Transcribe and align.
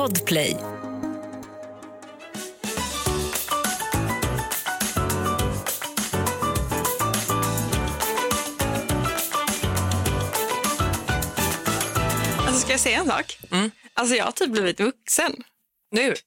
Podplay. 0.00 0.56
Alltså 12.38 12.60
ska 12.60 12.70
jag 12.70 12.80
säga 12.80 12.98
en 12.98 13.06
sak? 13.06 13.38
Alltså 13.94 14.14
jag 14.16 14.24
har 14.24 14.32
typ 14.32 14.50
blivit 14.50 14.80
vuxen. 14.80 15.36
Nu? 15.90 16.14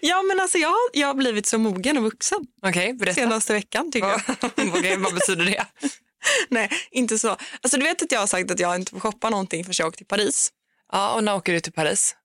Ja 0.00 0.22
men 0.22 0.40
alltså 0.40 0.58
jag, 0.58 0.74
jag 0.92 1.06
har 1.06 1.14
blivit 1.14 1.46
så 1.46 1.58
mogen 1.58 1.96
och 1.96 2.02
vuxen 2.02 2.46
Okej, 2.66 2.92
berätta. 2.92 3.14
senaste 3.14 3.52
veckan 3.52 3.92
tycker 3.92 4.08
jag. 4.08 4.20
Okej, 4.74 4.96
vad 4.96 5.14
betyder 5.14 5.44
det? 5.44 5.66
Nej, 6.48 6.70
inte 6.90 7.18
så. 7.18 7.28
Alltså 7.28 7.76
du 7.78 7.82
vet 7.82 8.02
att 8.02 8.12
jag 8.12 8.20
har 8.20 8.26
sagt 8.26 8.50
att 8.50 8.60
jag 8.60 8.76
inte 8.76 8.90
får 8.90 9.00
shoppa 9.00 9.30
någonting 9.30 9.64
förrän 9.64 9.74
jag 9.78 9.88
åker 9.88 9.96
till 9.96 10.06
Paris 10.06 10.52
Ja, 10.92 11.14
och 11.14 11.24
när 11.24 11.34
åker 11.34 11.52
du 11.52 11.60
till 11.60 11.72
Paris? 11.72 12.16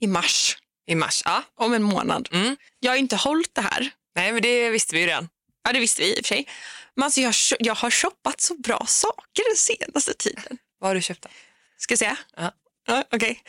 i 0.00 0.06
mars. 0.06 0.56
I 0.86 0.94
mars? 0.94 1.22
Ja. 1.24 1.42
Om 1.54 1.72
en 1.74 1.82
månad. 1.82 2.28
Mm. 2.32 2.56
Jag 2.80 2.92
har 2.92 2.96
inte 2.96 3.16
hållit 3.16 3.54
det 3.54 3.60
här. 3.60 3.90
Nej, 4.14 4.32
men 4.32 4.42
det 4.42 4.70
visste 4.70 4.94
vi 4.94 5.00
ju 5.00 5.06
redan. 5.06 5.28
Ja, 5.64 5.72
det 5.72 5.80
visste 5.80 6.02
vi 6.02 6.08
i 6.08 6.12
och 6.12 6.16
för 6.16 6.22
sig. 6.34 6.48
Men 6.94 7.04
alltså 7.04 7.20
jag, 7.20 7.28
har- 7.28 7.56
jag 7.66 7.74
har 7.74 7.90
shoppat 7.90 8.40
så 8.40 8.54
bra 8.54 8.84
saker 8.88 9.48
den 9.48 9.56
senaste 9.56 10.14
tiden. 10.14 10.58
Vad 10.80 10.90
har 10.90 10.94
du 10.94 11.02
köpt 11.02 11.22
då? 11.22 11.28
Ska 11.78 11.92
jag 11.92 11.98
säga? 11.98 12.16
Ja. 12.36 12.52
Ja, 12.86 13.04
Okej. 13.12 13.42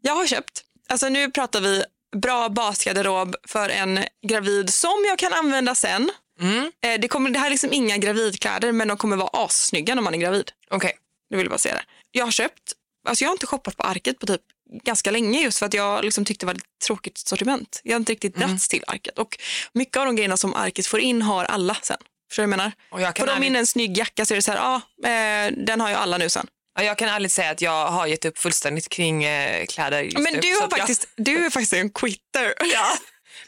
Jag 0.00 0.14
har 0.14 0.26
köpt, 0.26 0.64
alltså 0.88 1.08
nu 1.08 1.30
pratar 1.30 1.60
vi 1.60 1.84
bra 2.16 2.48
basgarderob 2.48 3.36
för 3.48 3.68
en 3.68 4.04
gravid 4.26 4.74
som 4.74 5.04
jag 5.08 5.18
kan 5.18 5.32
använda 5.32 5.74
sen. 5.74 6.10
Mm. 6.40 6.72
Eh, 6.82 7.00
Det, 7.00 7.08
kommer, 7.08 7.30
det 7.30 7.38
här 7.38 7.46
är 7.46 7.50
liksom 7.50 7.72
inga 7.72 7.96
gravidkläder 7.96 8.72
men 8.72 8.88
de 8.88 8.96
kommer 8.96 9.16
vara 9.16 9.44
assnygga 9.44 9.94
när 9.94 10.02
man 10.02 10.14
är 10.14 10.18
gravid. 10.18 10.50
Okej. 10.70 10.92
Det 11.30 11.36
vill 11.36 11.44
jag 11.44 11.50
bara 11.50 11.58
säga 11.58 11.74
det. 11.74 11.84
Jag 12.10 12.24
har 12.24 12.30
köpt, 12.32 12.72
alltså 13.04 13.24
jag 13.24 13.28
har 13.30 13.34
inte 13.34 13.46
shoppat 13.46 13.76
på 13.76 13.82
Arket 13.82 14.18
på 14.18 14.26
typ 14.26 14.40
ganska 14.84 15.10
länge 15.10 15.40
just 15.40 15.58
för 15.58 15.66
att 15.66 15.74
jag 15.74 16.04
liksom 16.04 16.24
tyckte 16.24 16.46
det 16.46 16.52
var 16.52 16.54
ett 16.54 16.64
tråkigt 16.86 17.18
sortiment. 17.18 17.80
Jag 17.84 17.92
har 17.92 17.96
inte 18.00 18.12
riktigt 18.12 18.36
dragits 18.36 18.68
till 18.68 18.84
Arket 18.86 19.18
och 19.18 19.38
mycket 19.72 19.96
av 19.96 20.06
de 20.06 20.16
grejerna 20.16 20.36
som 20.36 20.54
Arket 20.54 20.86
får 20.86 21.00
in 21.00 21.22
har 21.22 21.44
alla 21.44 21.76
sen. 21.82 21.96
Förstår 22.28 22.42
du 22.42 22.46
vad 22.46 22.52
jag 22.52 22.58
menar? 22.58 22.72
Och 22.90 23.00
jag 23.00 23.18
Får 23.18 23.26
de 23.26 23.42
in 23.42 23.56
en 23.56 23.66
snygg 23.66 23.98
jacka 23.98 24.26
så 24.26 24.34
är 24.34 24.36
det 24.36 24.42
så 24.42 24.52
här, 24.52 24.58
ja, 24.58 24.74
eh, 25.10 25.52
den 25.56 25.80
har 25.80 25.88
ju 25.88 25.94
alla 25.94 26.18
nu 26.18 26.28
sen. 26.28 26.46
Ja, 26.78 26.84
jag 26.84 26.98
kan 26.98 27.08
ärligt 27.08 27.32
säga 27.32 27.50
att 27.50 27.60
jag 27.60 27.86
har 27.86 28.06
gett 28.06 28.24
upp 28.24 28.38
fullständigt 28.38 28.88
kring 28.88 29.24
eh, 29.24 29.66
kläder 29.66 30.00
just 30.02 30.18
Men 30.18 30.32
du, 30.40 30.48
har 30.54 30.54
att 30.54 30.70
jag- 30.70 30.78
faktiskt, 30.78 31.08
du 31.16 31.46
är 31.46 31.50
faktiskt 31.50 31.72
en 31.72 31.90
quitter. 31.90 32.54
Ja. 32.72 32.86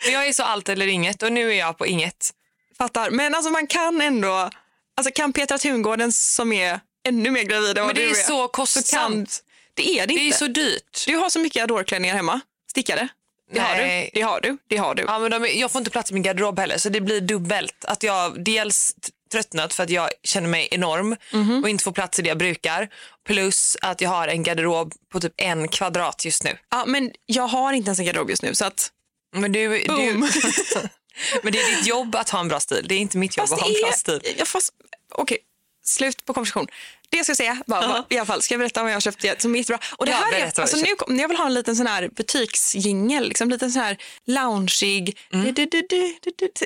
Men 0.04 0.12
jag 0.12 0.26
är 0.28 0.32
så 0.32 0.42
allt 0.42 0.68
eller 0.68 0.86
inget 0.86 1.22
och 1.22 1.32
nu 1.32 1.50
är 1.50 1.58
jag 1.58 1.78
på 1.78 1.86
inget. 1.86 2.30
Fattar. 2.78 3.10
Men 3.10 3.34
alltså 3.34 3.50
man 3.50 3.66
kan 3.66 4.00
ändå, 4.00 4.50
alltså 4.96 5.12
kan 5.14 5.32
Petra 5.32 5.58
Tungården 5.58 6.12
som 6.12 6.52
är 6.52 6.80
ännu 7.08 7.30
mer 7.30 7.42
gravid 7.42 7.70
än 7.70 7.74
Men 7.76 7.86
vad 7.86 7.94
det 7.94 8.00
du 8.02 8.06
är 8.06 8.10
är. 8.10 8.14
så 8.14 8.48
kostsamt. 8.48 9.42
Det 9.76 9.98
är 9.98 10.06
det 10.06 10.14
Det 10.14 10.20
är 10.20 10.24
inte. 10.26 10.38
så 10.38 10.46
dyrt. 10.46 11.04
Du 11.06 11.16
har 11.16 11.28
så 11.30 11.38
mycket 11.38 11.62
Adore-klänningar 11.62 12.14
hemma, 12.16 12.40
stickade. 12.70 13.08
Det 13.52 13.60
har 13.60 13.74
Nej. 13.76 14.10
du. 14.14 14.20
Det 14.20 14.26
har 14.26 14.40
du. 14.40 14.58
Det 14.68 14.76
har 14.76 14.94
du. 14.94 15.02
Ja, 15.02 15.18
men 15.18 15.30
de, 15.30 15.46
jag 15.58 15.72
får 15.72 15.78
inte 15.78 15.90
plats 15.90 16.10
i 16.10 16.14
min 16.14 16.22
garderob 16.22 16.58
heller 16.58 16.78
så 16.78 16.88
det 16.88 17.00
blir 17.00 17.20
dubbelt. 17.20 17.84
Att 17.84 18.02
jag 18.02 18.44
dels 18.44 18.94
tröttnat 19.32 19.74
för 19.74 19.82
att 19.82 19.90
jag 19.90 20.10
känner 20.22 20.48
mig 20.48 20.68
enorm 20.70 21.16
Mhm. 21.32 21.62
och 21.62 21.68
inte 21.70 21.84
får 21.84 21.92
plats 21.92 22.18
i 22.18 22.22
det 22.22 22.28
jag 22.28 22.38
brukar. 22.38 22.88
Plus 23.26 23.76
att 23.82 24.00
jag 24.00 24.10
har 24.10 24.28
en 24.28 24.42
garderob 24.42 24.92
på 25.12 25.20
typ 25.20 25.32
en 25.36 25.68
kvadrat 25.68 26.24
just 26.24 26.44
nu. 26.44 26.58
Ja, 26.70 26.84
men 26.86 27.12
jag 27.26 27.46
har 27.46 27.72
inte 27.72 27.88
ens 27.88 27.98
en 27.98 28.04
garderob 28.06 28.30
just 28.30 28.42
nu 28.42 28.54
så 28.54 28.64
att 28.64 28.90
Men, 29.36 29.52
du, 29.52 29.68
du, 29.68 29.84
Boom. 29.88 30.20
men 31.42 31.52
det 31.52 31.60
är 31.60 31.76
ditt 31.76 31.86
jobb 31.86 32.14
att 32.16 32.30
ha 32.30 32.40
en 32.40 32.48
bra 32.48 32.60
stil. 32.60 32.84
Det 32.88 32.94
är 32.94 32.98
inte 32.98 33.18
mitt 33.18 33.36
jobb 33.36 33.48
Fast 33.48 33.52
att 33.52 33.60
ha 33.60 33.74
en 33.74 33.80
bra 33.82 33.88
är... 33.88 33.92
stil. 33.92 34.20
Jag 34.38 34.48
fast... 34.48 34.70
Okej, 35.14 35.38
slut 35.84 36.24
på 36.24 36.34
konversation. 36.34 36.66
Det 37.10 37.22
ska 37.24 37.30
jag 37.30 37.36
säga, 37.36 37.56
bara, 37.66 37.82
Ja. 37.82 37.88
bara, 37.88 38.04
i 38.08 38.16
alla 38.18 38.26
fall, 38.26 38.42
ska 38.42 38.54
jag 38.54 38.58
berätta 38.58 38.82
vad 38.82 38.92
jag 38.92 39.02
köpte 39.02 39.34
som 39.38 39.54
är 39.54 39.58
jättebra. 39.58 39.78
Och 39.96 40.06
det 40.06 40.12
Ja, 40.12 40.18
här 40.32 40.40
är, 40.40 40.60
alltså, 40.60 40.76
nu, 40.76 40.94
kom- 40.98 41.18
jag 41.18 41.28
vill 41.28 41.36
ha 41.36 41.46
en 41.46 41.54
liten 41.54 41.76
sån 41.76 41.86
här 41.86 42.08
butiksjingel, 42.16 43.28
liksom, 43.28 43.50
liten 43.50 43.70
sån 43.72 43.82
här 43.82 43.96
loungeig. 44.26 45.18
Mm. 45.32 45.54
Du, 45.54 45.66
du, 45.66 45.82
du. 45.88 46.14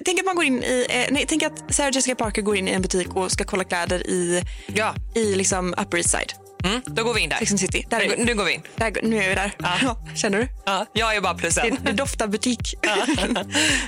Tänk 0.05 0.21
att 0.21 0.27
man 0.27 0.37
går 0.37 0.45
in 0.45 0.63
i, 0.65 0.87
eh, 0.91 1.07
nej, 1.11 1.25
tänk 1.29 1.43
att 1.43 1.75
Sarah 1.75 1.91
Jessica 1.95 2.15
Parker 2.15 2.43
går 2.43 2.57
in 2.57 2.69
i 2.69 2.71
en 2.71 2.83
butik 2.83 3.17
och 3.17 3.33
ska 3.33 3.45
kolla 3.45 3.65
kläder 3.65 4.07
i, 4.07 4.43
Ja, 4.75 4.95
i 5.15 5.35
liksom 5.35 5.75
Upper 5.79 5.97
East 5.97 6.11
Side, 6.11 6.33
mm, 6.65 6.81
då 6.87 7.05
går 7.05 7.15
vi 7.15 7.21
in 7.21 7.29
där. 7.29 7.37
And 7.51 7.61
City. 7.61 7.87
Där 7.91 8.01
är 8.01 8.09
Nu, 8.17 8.25
nu 8.25 8.35
går 8.35 8.45
vi 8.45 8.53
in. 8.53 8.63
Där, 8.77 9.01
nu 9.03 9.23
är 9.25 9.29
vi 9.29 9.35
där. 9.35 9.53
Ja. 9.83 9.97
Känner 10.17 10.39
du? 10.39 10.49
Ja, 10.67 10.87
jag 10.93 11.17
är 11.17 11.21
bara 11.21 11.35
plus 11.35 11.55
Det, 11.55 11.77
det 11.85 11.93
doftar 11.93 12.27
butik. 12.27 12.75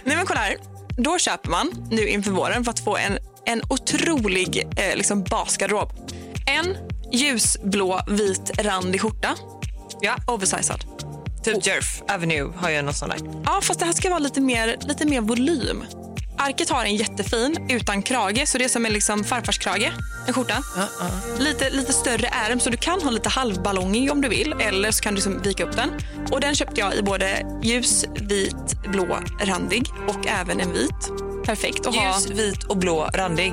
Nej 0.05 0.17
men 0.17 0.27
kolla 0.27 0.41
här. 0.41 0.57
Då 0.99 1.19
köper 1.19 1.51
man 1.51 1.89
nu 1.91 2.09
inför 2.09 2.31
våren 2.31 2.65
för 2.65 2.71
att 2.71 2.85
få 2.85 2.97
en, 2.97 3.19
en 3.47 3.63
otrolig 3.71 4.69
eh, 4.77 4.97
liksom 4.97 5.23
basgarderob. 5.23 5.93
En 6.47 6.77
ljusblå 7.13 8.01
vit 8.07 8.51
randig 8.59 9.01
skjorta. 9.01 9.35
Ja, 10.01 10.17
Oversized. 10.27 10.85
typ 11.45 11.67
Jerf 11.67 12.03
Avenue 12.09 12.53
har 12.57 12.71
ju 12.71 12.83
någon 12.83 12.95
sån 12.95 13.09
där. 13.09 13.19
Ja 13.45 13.61
fast 13.63 13.81
det 13.81 13.87
här 13.87 13.93
ska 13.93 14.09
vara 14.11 14.19
lite 14.19 14.41
mer, 14.41 14.77
lite 14.81 15.07
mer 15.07 15.21
volym. 15.21 15.85
Arket 16.39 16.71
har 16.71 16.85
en 16.85 16.97
jättefin 16.97 17.67
utan 17.71 18.03
krage 18.03 18.49
så 18.49 18.59
det 18.59 18.65
är 18.65 18.69
som 18.69 18.87
en 18.87 18.93
liksom 18.93 19.25
farfarskrage. 19.25 19.93
En 20.27 20.35
skjorta. 20.35 20.63
Ja, 20.77 20.87
ja. 21.01 21.09
Lite, 21.39 21.71
lite 21.71 21.93
större 21.93 22.27
ärm 22.27 22.61
så 22.61 22.71
du 22.71 22.77
kan 22.77 23.03
ha 23.03 23.11
lite 23.11 23.29
halvballongig 23.29 24.13
om 24.13 24.21
du 24.21 24.29
vill 24.29 24.55
eller 24.61 24.91
så 24.91 25.03
kan 25.03 25.13
du 25.13 25.17
liksom 25.17 25.43
vika 25.43 25.65
upp 25.65 25.77
den. 25.77 25.91
Och 26.33 26.41
den 26.41 26.55
köpte 26.55 26.81
jag 26.81 26.95
i 26.95 27.03
både 27.03 27.47
ljus, 27.63 28.05
vit, 28.21 28.83
blå, 28.93 29.19
randig 29.41 29.87
och 30.09 30.27
även 30.27 30.61
en 30.61 30.73
vit. 30.73 31.11
Perfekt 31.45 31.87
att 31.87 31.95
ha. 31.97 32.15
Ljus, 32.15 32.31
vit 32.31 32.65
och 32.65 32.77
blå, 32.77 33.09
randig. 33.15 33.53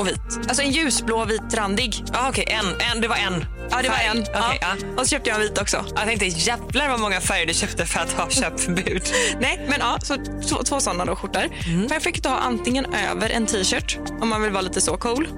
Och 0.00 0.08
vit. 0.08 0.20
Alltså 0.48 0.62
en 0.62 0.70
ljusblå 0.70 1.24
vit 1.24 1.54
randig. 1.54 2.04
Ja, 2.12 2.28
okej, 2.28 2.44
en, 2.48 2.66
en, 2.66 3.00
det 3.00 3.08
var 3.08 3.16
en. 3.16 3.44
Ja 3.70 3.82
det 3.82 3.88
var 3.88 3.96
färg. 3.96 4.06
en. 4.06 4.20
Okej, 4.20 4.58
ja. 4.60 4.68
Och 4.96 5.00
så 5.00 5.06
köpte 5.06 5.30
jag 5.30 5.36
en 5.36 5.42
vit 5.42 5.60
också. 5.60 5.84
Jag 5.96 6.04
tänkte 6.04 6.26
jävlar 6.26 6.88
vad 6.88 7.00
många 7.00 7.20
färger 7.20 7.46
du 7.46 7.54
köpte 7.54 7.86
för 7.86 8.00
att 8.00 8.12
ha 8.12 8.30
köpförbud. 8.30 9.02
Nej 9.40 9.66
men 9.68 9.80
ja, 9.80 9.98
så 10.02 10.16
två, 10.48 10.62
två 10.62 10.80
sådana 10.80 11.04
då 11.04 11.16
skjortor. 11.16 11.48
Perfekt 11.88 12.26
att 12.26 12.32
ha 12.32 12.38
antingen 12.38 12.86
över 13.10 13.30
en 13.30 13.46
t-shirt 13.46 13.98
om 14.20 14.28
man 14.28 14.42
vill 14.42 14.52
vara 14.52 14.62
lite 14.62 14.80
så 14.80 14.96
cool. 14.96 15.28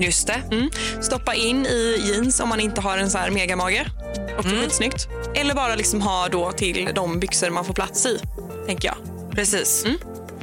Just 0.00 0.26
det. 0.26 0.42
Mm. 0.50 0.70
Stoppa 1.00 1.34
in 1.34 1.66
i 1.66 2.02
jeans 2.04 2.40
om 2.40 2.48
man 2.48 2.60
inte 2.60 2.80
har 2.80 2.98
en 2.98 3.10
så 3.10 3.18
här 3.18 3.30
megamage. 3.30 3.86
Också 4.38 4.50
skitsnyggt. 4.50 5.08
Eller 5.34 5.54
bara 5.54 5.74
liksom 5.74 6.02
ha 6.02 6.28
då 6.28 6.52
till 6.52 6.90
de 6.94 7.20
byxor 7.20 7.50
man 7.50 7.64
får 7.64 7.74
plats 7.74 8.06
i, 8.06 8.18
tänker 8.66 8.88
jag. 8.88 8.96
Precis. 9.30 9.84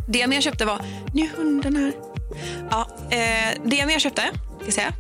Det 0.08 0.20
jag 0.20 0.30
mer 0.30 0.42
köpte 0.42 0.66
var... 0.66 0.82
Nu 1.14 1.30
hunden 1.38 1.76
här. 1.76 2.15
Ja, 2.72 2.88
eh, 3.12 3.62
det 3.66 3.76
jag 3.76 3.88
mer 3.88 4.00
köpte, 4.00 4.22
ska 4.62 4.72
säga, 4.72 4.94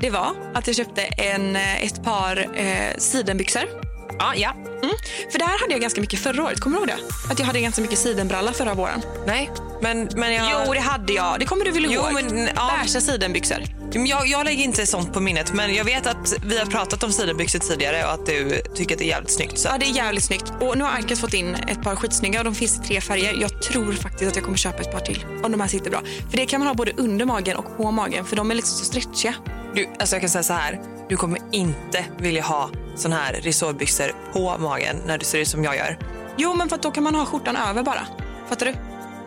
det 0.00 0.10
var 0.10 0.32
att 0.54 0.66
jag 0.66 0.76
köpte 0.76 1.02
en, 1.02 1.56
eh, 1.56 1.84
ett 1.84 2.04
par 2.04 2.36
eh, 2.54 2.96
sidenbyxor. 2.98 3.91
Ja, 4.22 4.34
ja. 4.36 4.50
Mm. 4.82 4.94
För 5.30 5.38
det 5.38 5.44
här 5.44 5.58
hade 5.60 5.72
jag 5.72 5.80
ganska 5.80 6.00
mycket 6.00 6.20
förra 6.20 6.44
året. 6.44 6.60
Kommer 6.60 6.76
du 6.76 6.80
ihåg 6.80 6.88
det? 6.88 7.32
Att 7.32 7.38
jag 7.38 7.46
hade 7.46 7.60
ganska 7.60 7.82
mycket 7.82 7.98
sidenbralla 7.98 8.52
förra 8.52 8.74
våren. 8.74 9.02
Nej, 9.26 9.50
men, 9.80 10.08
men 10.14 10.34
jag... 10.34 10.64
Jo, 10.66 10.72
det 10.74 10.80
hade 10.80 11.12
jag. 11.12 11.40
Det 11.40 11.46
kommer 11.46 11.64
du 11.64 11.70
väl 11.70 11.84
Jo, 11.84 11.90
ihåg? 11.90 12.12
men, 12.12 12.48
ja. 12.56 12.72
Beiga 12.82 13.00
sidenbyxor. 13.00 13.62
Jag, 13.94 14.26
jag 14.26 14.44
lägger 14.44 14.64
inte 14.64 14.86
sånt 14.86 15.12
på 15.12 15.20
minnet, 15.20 15.52
men 15.52 15.74
jag 15.74 15.84
vet 15.84 16.06
att 16.06 16.34
vi 16.44 16.58
har 16.58 16.66
pratat 16.66 17.02
om 17.02 17.12
sidenbyxor 17.12 17.58
tidigare 17.58 18.04
och 18.04 18.12
att 18.12 18.26
du 18.26 18.62
tycker 18.74 18.94
att 18.94 18.98
det 18.98 19.04
är 19.04 19.08
jävligt 19.08 19.30
snyggt. 19.30 19.58
Så. 19.58 19.68
Ja, 19.68 19.78
det 19.78 19.86
är 19.86 19.96
jävligt 19.96 20.24
snyggt. 20.24 20.52
Och 20.60 20.78
nu 20.78 20.84
har 20.84 20.90
Arket 20.90 21.18
fått 21.18 21.34
in 21.34 21.54
ett 21.54 21.82
par 21.82 21.96
skitsnygga 21.96 22.38
och 22.38 22.44
de 22.44 22.54
finns 22.54 22.78
i 22.78 22.88
tre 22.88 23.00
färger. 23.00 23.34
Jag 23.40 23.62
tror 23.62 23.92
faktiskt 23.92 24.30
att 24.30 24.36
jag 24.36 24.44
kommer 24.44 24.58
köpa 24.58 24.82
ett 24.82 24.92
par 24.92 25.00
till 25.00 25.24
om 25.42 25.52
de 25.52 25.60
här 25.60 25.68
sitter 25.68 25.90
bra. 25.90 26.00
För 26.30 26.36
det 26.36 26.46
kan 26.46 26.60
man 26.60 26.66
ha 26.66 26.74
både 26.74 26.92
under 26.96 27.24
magen 27.24 27.56
och 27.56 27.76
på 27.76 27.90
magen 27.90 28.24
för 28.24 28.36
de 28.36 28.50
är 28.50 28.54
liksom 28.54 28.78
så 28.78 28.84
stretchiga. 28.84 29.34
Du, 29.74 29.88
alltså 29.98 30.14
jag 30.14 30.20
kan 30.22 30.30
säga 30.30 30.42
så 30.42 30.52
här, 30.52 30.80
du 31.12 31.16
kommer 31.16 31.38
inte 31.50 32.04
vilja 32.18 32.42
ha 32.42 32.70
sån 32.94 33.12
här 33.12 33.32
resårbyxor 33.32 34.12
på 34.32 34.58
magen 34.58 34.96
när 35.06 35.18
du 35.18 35.24
ser 35.24 35.38
ut 35.38 35.48
som 35.48 35.64
jag 35.64 35.76
gör. 35.76 35.98
Jo, 36.36 36.54
men 36.54 36.68
för 36.68 36.78
då 36.78 36.90
kan 36.90 37.04
man 37.04 37.14
ha 37.14 37.26
skjortan 37.26 37.56
över 37.56 37.82
bara. 37.82 38.06
Fattar 38.48 38.66
du? 38.66 38.74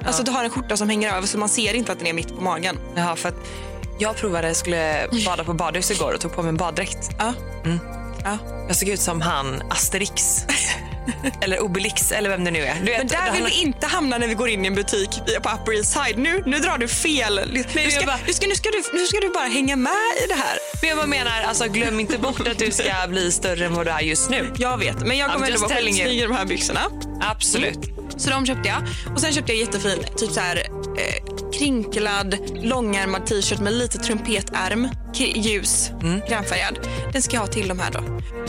Alltså 0.06 0.24
du 0.24 0.32
har 0.32 0.44
en 0.44 0.50
skjorta 0.50 0.78
som 0.78 0.90
hänger 0.90 1.14
över 1.14 1.28
så 1.28 1.38
man 1.38 1.50
ser 1.50 1.74
inte 1.74 1.92
att 1.92 1.98
den 1.98 2.08
är 2.08 2.14
mitt 2.14 2.36
på 2.36 2.42
magen. 2.42 2.78
Jaha, 2.96 3.16
för 3.16 3.30
att 3.30 3.36
jag 4.00 4.16
provade, 4.16 4.56
skulle 4.56 5.08
bada 5.26 5.44
på 5.44 5.54
badhus 5.54 5.92
igår 5.92 6.14
och 6.14 6.20
tog 6.22 6.34
på 6.34 6.42
mig 6.42 6.50
en 6.50 6.58
baddräkt. 6.58 7.10
Ja. 7.18 7.34
ja. 8.24 8.38
Jag 8.68 8.76
såg 8.76 8.90
ut 8.90 9.00
som 9.00 9.22
han 9.22 9.62
Asterix. 9.70 10.46
eller 11.42 11.60
Obelix 11.60 12.12
eller 12.12 12.30
vem 12.30 12.44
det 12.44 12.52
nu 12.52 12.60
är. 12.60 12.76
Du 12.76 12.86
vet, 12.86 12.98
Men 12.98 13.08
där 13.08 13.32
vill 13.32 13.44
vi 13.44 13.62
inte 13.62 13.88
hamna 13.88 14.18
när 14.18 14.28
vi 14.28 14.34
går 14.34 14.50
in 14.50 14.66
i 14.66 14.68
en 14.68 14.76
butik 14.76 15.10
på 15.44 15.50
Upper 15.50 15.74
East 15.78 15.92
Side. 15.92 16.18
Nu, 16.18 16.44
nu 16.46 16.60
drar 16.60 16.78
du 16.78 16.88
fel. 16.88 17.42
Nu 17.54 17.64
jag 17.82 17.94
ska, 17.94 18.06
bara- 18.06 18.20
nu, 18.28 18.34
ska, 18.34 18.48
nu, 18.48 18.56
ska 18.56 18.70
du, 18.70 18.84
nu 18.94 19.06
ska 19.06 19.20
du 19.20 19.30
bara 19.30 19.44
hänga 19.48 19.76
med 19.76 19.92
i 20.24 20.28
det 20.28 20.34
här. 20.34 20.58
Men 20.82 20.90
jag 20.90 20.98
bara 20.98 21.08
menar, 21.08 21.42
alltså, 21.48 21.68
glöm 21.68 22.00
inte 22.00 22.18
bort 22.18 22.48
att 22.48 22.60
du 22.60 22.72
ska 22.72 22.84
bli 23.08 23.32
större 23.32 23.66
än 23.66 23.74
vad 23.74 23.86
du 23.86 23.92
är 23.92 24.00
just 24.02 24.30
nu. 24.30 24.52
Jag 24.58 24.78
vet, 24.78 25.00
men 25.08 25.18
jag 25.18 25.32
kommer 25.34 25.48
ändå 25.48 25.60
vara 25.60 25.76
skitsnygg 25.76 26.20
i 26.20 26.22
de 26.22 26.32
här 26.36 26.46
byxorna. 26.46 26.82
Absolut. 27.22 27.80
Så 28.18 28.30
de 28.30 28.46
köpte 28.46 28.70
jag. 28.70 28.78
Och 29.16 29.22
sen 29.22 29.34
köpte 29.34 29.52
jag 29.54 29.60
jättefin, 29.60 30.04
typ 30.18 30.32
så 30.32 30.40
här 30.40 30.58
eh, 30.58 31.35
krinklad, 31.60 32.38
långärmad 32.64 33.26
t-shirt 33.26 33.60
med 33.60 33.74
lite 33.74 33.98
trumpetärm, 33.98 34.88
ljus, 35.14 35.92
grönfärgad. 36.30 36.80
Den 37.14 37.22
ska 37.22 37.36
jag 37.36 37.42
ha 37.42 37.48
till 37.48 37.68
de 37.68 37.80
här 37.80 37.92
då. 37.92 38.00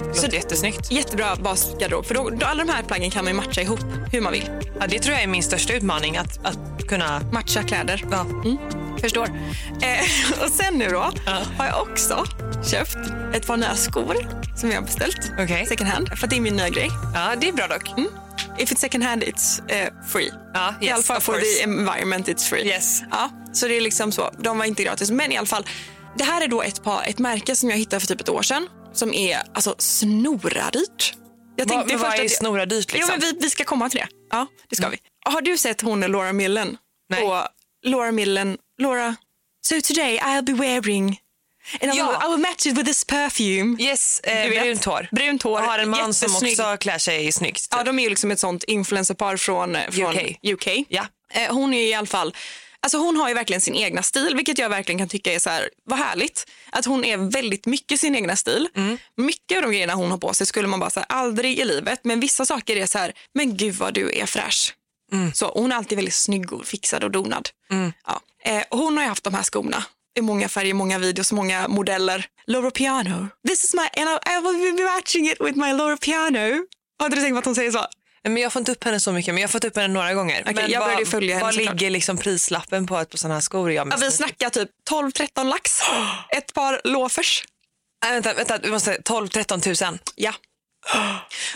Låter 0.07 0.35
jättesnyggt. 0.35 0.93
Jättebra 0.93 1.37
basgarderob, 1.37 2.07
för 2.07 2.15
då, 2.15 2.31
då 2.31 2.47
alla 2.47 2.65
de 2.65 2.73
här 2.73 2.83
plaggen 2.83 3.11
kan 3.11 3.25
man 3.25 3.37
matcha 3.37 3.61
ihop 3.61 3.81
hur 4.13 4.21
man 4.21 4.33
vill. 4.33 4.51
Ja, 4.81 4.87
det 4.87 4.99
tror 4.99 5.15
jag 5.15 5.23
är 5.23 5.27
min 5.27 5.43
största 5.43 5.75
utmaning, 5.75 6.17
att, 6.17 6.47
att 6.47 6.87
kunna... 6.89 7.21
Matcha 7.33 7.63
kläder. 7.63 8.05
Ja. 8.11 8.27
Förstår. 9.01 9.27
Eh, 9.83 10.43
och 10.45 10.51
sen 10.51 10.75
nu 10.75 10.89
då 10.89 11.13
har 11.59 11.67
jag 11.67 11.83
också 11.83 12.25
köpt 12.71 12.97
ett 13.35 13.47
par 13.47 13.57
nya 13.57 13.75
skor 13.75 14.17
som 14.57 14.71
jag 14.71 14.77
har 14.77 14.87
beställt. 14.87 15.33
Okej. 15.41 15.67
Second 15.67 15.91
hand. 15.91 16.19
För 16.19 16.27
det 16.27 16.37
är 16.37 16.41
min 16.41 16.57
nya 16.57 16.69
grej. 16.69 16.91
Ja, 17.15 17.35
det 17.41 17.49
är 17.49 17.53
bra 17.53 17.67
dock. 17.67 17.89
Mm. 17.99 18.09
If 18.59 18.73
it's 18.73 18.77
second 18.79 19.05
hand 19.05 19.23
it's 19.25 19.71
eh, 19.73 19.89
free. 20.09 20.33
Ja, 20.55 20.75
I 20.81 20.85
yes, 20.85 20.95
alla 20.95 21.03
fall 21.03 21.21
for 21.21 21.33
course. 21.33 21.47
the 21.57 21.63
environment 21.63 22.29
it's 22.29 22.49
free. 22.49 22.67
Yes. 22.67 23.03
Ja, 23.11 23.31
så 23.53 23.69
det 23.69 23.75
är 23.77 23.81
liksom 23.81 24.13
så. 24.13 24.31
De 24.39 24.59
var 24.59 24.65
inte 24.65 24.85
gratis. 24.85 25.11
Men 25.11 25.33
i 25.33 25.37
alla 25.37 25.47
fall. 25.47 25.67
Det 26.19 26.25
här 26.25 26.43
är 26.43 26.49
då 26.49 26.63
ett, 26.63 26.83
par, 26.85 27.03
ett 27.07 27.19
märke 27.19 27.57
som 27.57 27.71
jag 27.71 27.77
hittade 27.77 28.01
för 28.01 28.07
typ 28.07 28.21
ett 28.21 28.29
år 28.29 28.43
sedan. 28.43 28.69
Som 28.93 29.15
är 29.15 29.43
alltså 29.55 29.75
snoradyrt. 29.79 31.15
Jag 31.57 31.67
Vad, 31.69 31.87
men 31.87 31.99
vad 31.99 32.01
först 32.01 32.19
är 32.19 32.25
att 32.25 32.31
jag- 32.31 32.39
snora 32.39 32.67
dyrt 32.67 32.93
liksom? 32.93 33.15
Jo, 33.15 33.21
men 33.21 33.21
vi, 33.21 33.39
vi 33.45 33.51
ska 33.51 33.65
komma 33.65 33.89
till 33.89 33.99
det. 34.01 34.07
Ja, 34.31 34.47
det 34.69 34.77
ska 34.77 34.89
vi. 34.89 34.97
Har 35.27 35.41
du 35.41 35.57
sett 35.59 35.81
hon 35.81 36.01
Laura 36.01 36.33
Millen? 36.33 36.77
Nej. 37.09 37.21
På 37.21 37.43
Laura 37.87 38.13
Millen. 38.13 38.57
Laura. 38.79 39.17
So 39.63 39.81
today 39.81 40.19
I'll 40.19 40.43
be 40.45 40.53
wearing 40.53 41.21
and 41.81 41.95
I, 41.95 41.97
Ja. 41.97 42.07
will, 42.07 42.17
I 42.29 42.31
will 42.31 42.41
match 42.43 42.67
it 42.67 42.75
with 42.79 42.85
this 42.87 43.05
perfume. 43.05 43.77
Yes, 43.83 44.21
eh, 44.21 44.49
brunt 44.51 44.85
hår. 44.85 45.09
Brunt 45.13 45.43
hår. 45.43 45.61
Jag 45.61 45.67
har 45.67 45.79
en 45.79 45.91
man 45.91 46.15
som 46.15 46.37
också 46.37 46.77
klär 46.77 46.99
sig 46.99 47.33
snyggt. 47.33 47.69
Ja, 47.71 47.83
de 47.85 47.99
är 47.99 48.03
ju 48.03 48.09
liksom 48.09 48.31
ett 48.31 48.41
sånt 48.41 48.65
influencerpar 48.65 49.37
från, 49.37 49.77
från 49.91 50.17
UK. 50.17 50.39
UK. 50.43 50.69
Ja. 50.89 51.07
Eh, 51.33 51.55
Hon 51.55 51.75
är 51.75 51.83
i 51.83 51.95
alla 51.95 52.07
fall, 52.07 52.35
alltså 52.81 52.99
hon 52.99 53.17
har 53.17 53.29
ju 53.29 53.35
verkligen 53.35 53.61
sin 53.61 53.75
egna 53.75 54.03
stil, 54.03 54.33
vilket 54.37 54.59
jag 54.59 54.69
verkligen 54.69 54.99
kan 54.99 55.09
tycka 55.09 55.33
är 55.33 55.39
så 55.39 55.51
här, 55.51 55.71
vad 55.85 55.99
härligt. 55.99 56.47
Att 56.71 56.85
hon 56.85 57.05
är 57.05 57.17
väldigt 57.17 57.67
mycket 57.67 58.01
sin 58.01 58.15
egna 58.15 58.37
stil. 58.37 58.69
Mm. 58.77 58.99
Mycket 59.17 59.57
av 59.57 59.63
de 59.63 59.71
grejerna 59.71 59.95
hon 59.95 60.11
har 60.11 60.19
på 60.19 60.35
sig 60.35 60.47
skulle 60.47 60.69
man 60.69 60.81
bara 60.81 60.91
säga 60.91 61.07
aldrig 61.09 61.59
i 61.59 61.65
livet, 61.65 62.01
men 62.05 62.21
vissa 62.21 62.47
saker 62.47 62.77
är 62.77 62.87
så 62.87 62.99
här, 62.99 63.13
men 63.35 63.57
gud 63.57 63.75
vad 63.75 63.95
du 63.95 64.19
är 64.19 64.27
fräsch. 64.27 64.75
Mm. 65.13 65.33
Så 65.33 65.47
hon 65.55 65.73
är 65.73 65.77
alltid 65.77 65.97
väldigt 65.99 66.15
snygg 66.15 66.53
och 66.53 66.67
fixad 66.67 67.05
och 67.05 67.11
donad. 67.11 67.49
Ja. 68.07 68.21
Eh, 68.47 68.63
och 68.71 68.79
hon 68.79 68.97
har 68.97 69.05
ju 69.05 69.09
haft 69.09 69.25
de 69.25 69.35
här 69.35 69.43
skorna 69.43 69.85
i 70.19 70.23
många 70.23 70.49
färger, 70.49 70.75
många 70.75 70.99
videos, 70.99 71.33
många 71.33 71.69
modeller. 71.69 72.27
Laura 72.47 72.71
Piano. 72.71 73.29
This 73.49 73.65
is 73.65 73.75
my, 73.75 73.81
and 74.03 74.09
I, 74.11 74.31
I 74.31 74.41
will 74.41 74.77
be 74.77 74.83
matching 74.85 75.27
it 75.29 75.41
with 75.41 75.59
my 75.59 75.73
Laura 75.73 75.97
Piano. 75.97 76.67
Har 76.99 77.09
du 77.09 77.17
tänkt 77.17 77.33
på 77.35 77.39
att 77.39 77.45
hon 77.45 77.55
säger 77.55 77.71
så? 77.71 77.87
Men 78.25 78.37
jag 78.37 78.53
får 78.53 78.61
inte 78.61 78.73
upp 78.73 78.85
henne 78.85 79.01
så 79.01 79.13
mycket, 79.13 79.35
men 79.35 79.41
jag 79.43 79.49
har 79.49 79.53
fått 79.53 79.65
upp 79.65 79.77
henne 79.77 79.89
några 79.89 80.15
gånger. 80.15 80.41
Okej, 80.43 80.55
men 80.55 80.71
jag 80.71 80.81
vad, 80.81 80.89
började 80.89 81.07
följa 81.07 81.35
henne 81.35 81.45
Vad 81.45 81.55
såklart. 81.55 81.75
ligger 81.81 81.91
liksom 81.91 82.19
prislappen 82.19 82.87
på 82.87 82.99
ett 82.99 83.11
par 83.11 83.19
sådana 83.19 83.35
här 83.35 83.41
skor? 83.41 83.73
Jag 83.73 83.93
Ja, 83.93 83.97
vi 84.01 84.11
snackar 84.11 84.51
typ 84.51 84.71
12-13 84.91 85.45
lax. 85.45 85.81
Ett 86.37 86.55
par 86.55 86.81
loafers. 86.85 87.45
Nej, 88.05 88.13
vänta, 88.13 88.35
vänta, 88.35 88.59
vi 88.63 88.71
måste 88.71 88.97
12-13 88.97 89.61
tusen. 89.61 89.99
Ja. 90.15 90.35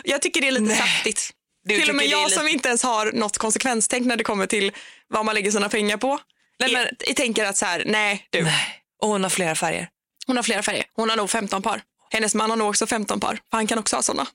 Jag 0.04 0.22
tycker 0.22 0.40
det 0.40 0.46
är 0.46 0.50
lite 0.52 0.64
Nej. 0.64 0.76
saftigt. 0.76 1.30
Du 1.64 1.80
till 1.80 1.90
och 1.90 1.96
med 1.96 2.06
jag 2.06 2.24
lite- 2.24 2.36
som 2.38 2.48
inte 2.48 2.68
ens 2.68 2.82
har 2.82 3.12
något 3.12 3.38
konsekvenstänk 3.38 4.06
när 4.06 4.16
det 4.16 4.24
kommer 4.24 4.46
till 4.46 4.72
vad 5.08 5.24
man 5.24 5.34
lägger 5.34 5.50
sina 5.50 5.68
pengar 5.68 5.96
på. 5.96 6.18
Nej, 6.60 6.72
men- 6.72 6.88
Jag, 7.06 7.16
tänker 7.16 7.44
att 7.44 7.56
så 7.56 7.64
här, 7.66 7.82
nej 7.86 8.26
du. 8.30 8.42
Nej. 8.42 8.82
Och 9.02 9.08
hon 9.08 9.22
har 9.22 9.30
flera 9.30 9.54
färger. 9.54 9.88
Hon 10.26 10.36
har 10.36 10.42
flera 10.42 10.62
färger. 10.62 10.84
Hon 10.94 11.10
har 11.10 11.16
nog 11.16 11.30
15 11.30 11.62
par. 11.62 11.82
Hennes 12.10 12.34
man 12.34 12.50
har 12.50 12.56
nog 12.56 12.68
också 12.68 12.86
15 12.86 13.20
par. 13.20 13.40
Han 13.50 13.66
kan 13.66 13.78
också 13.78 13.96
ha 13.96 14.02
såna. 14.02 14.26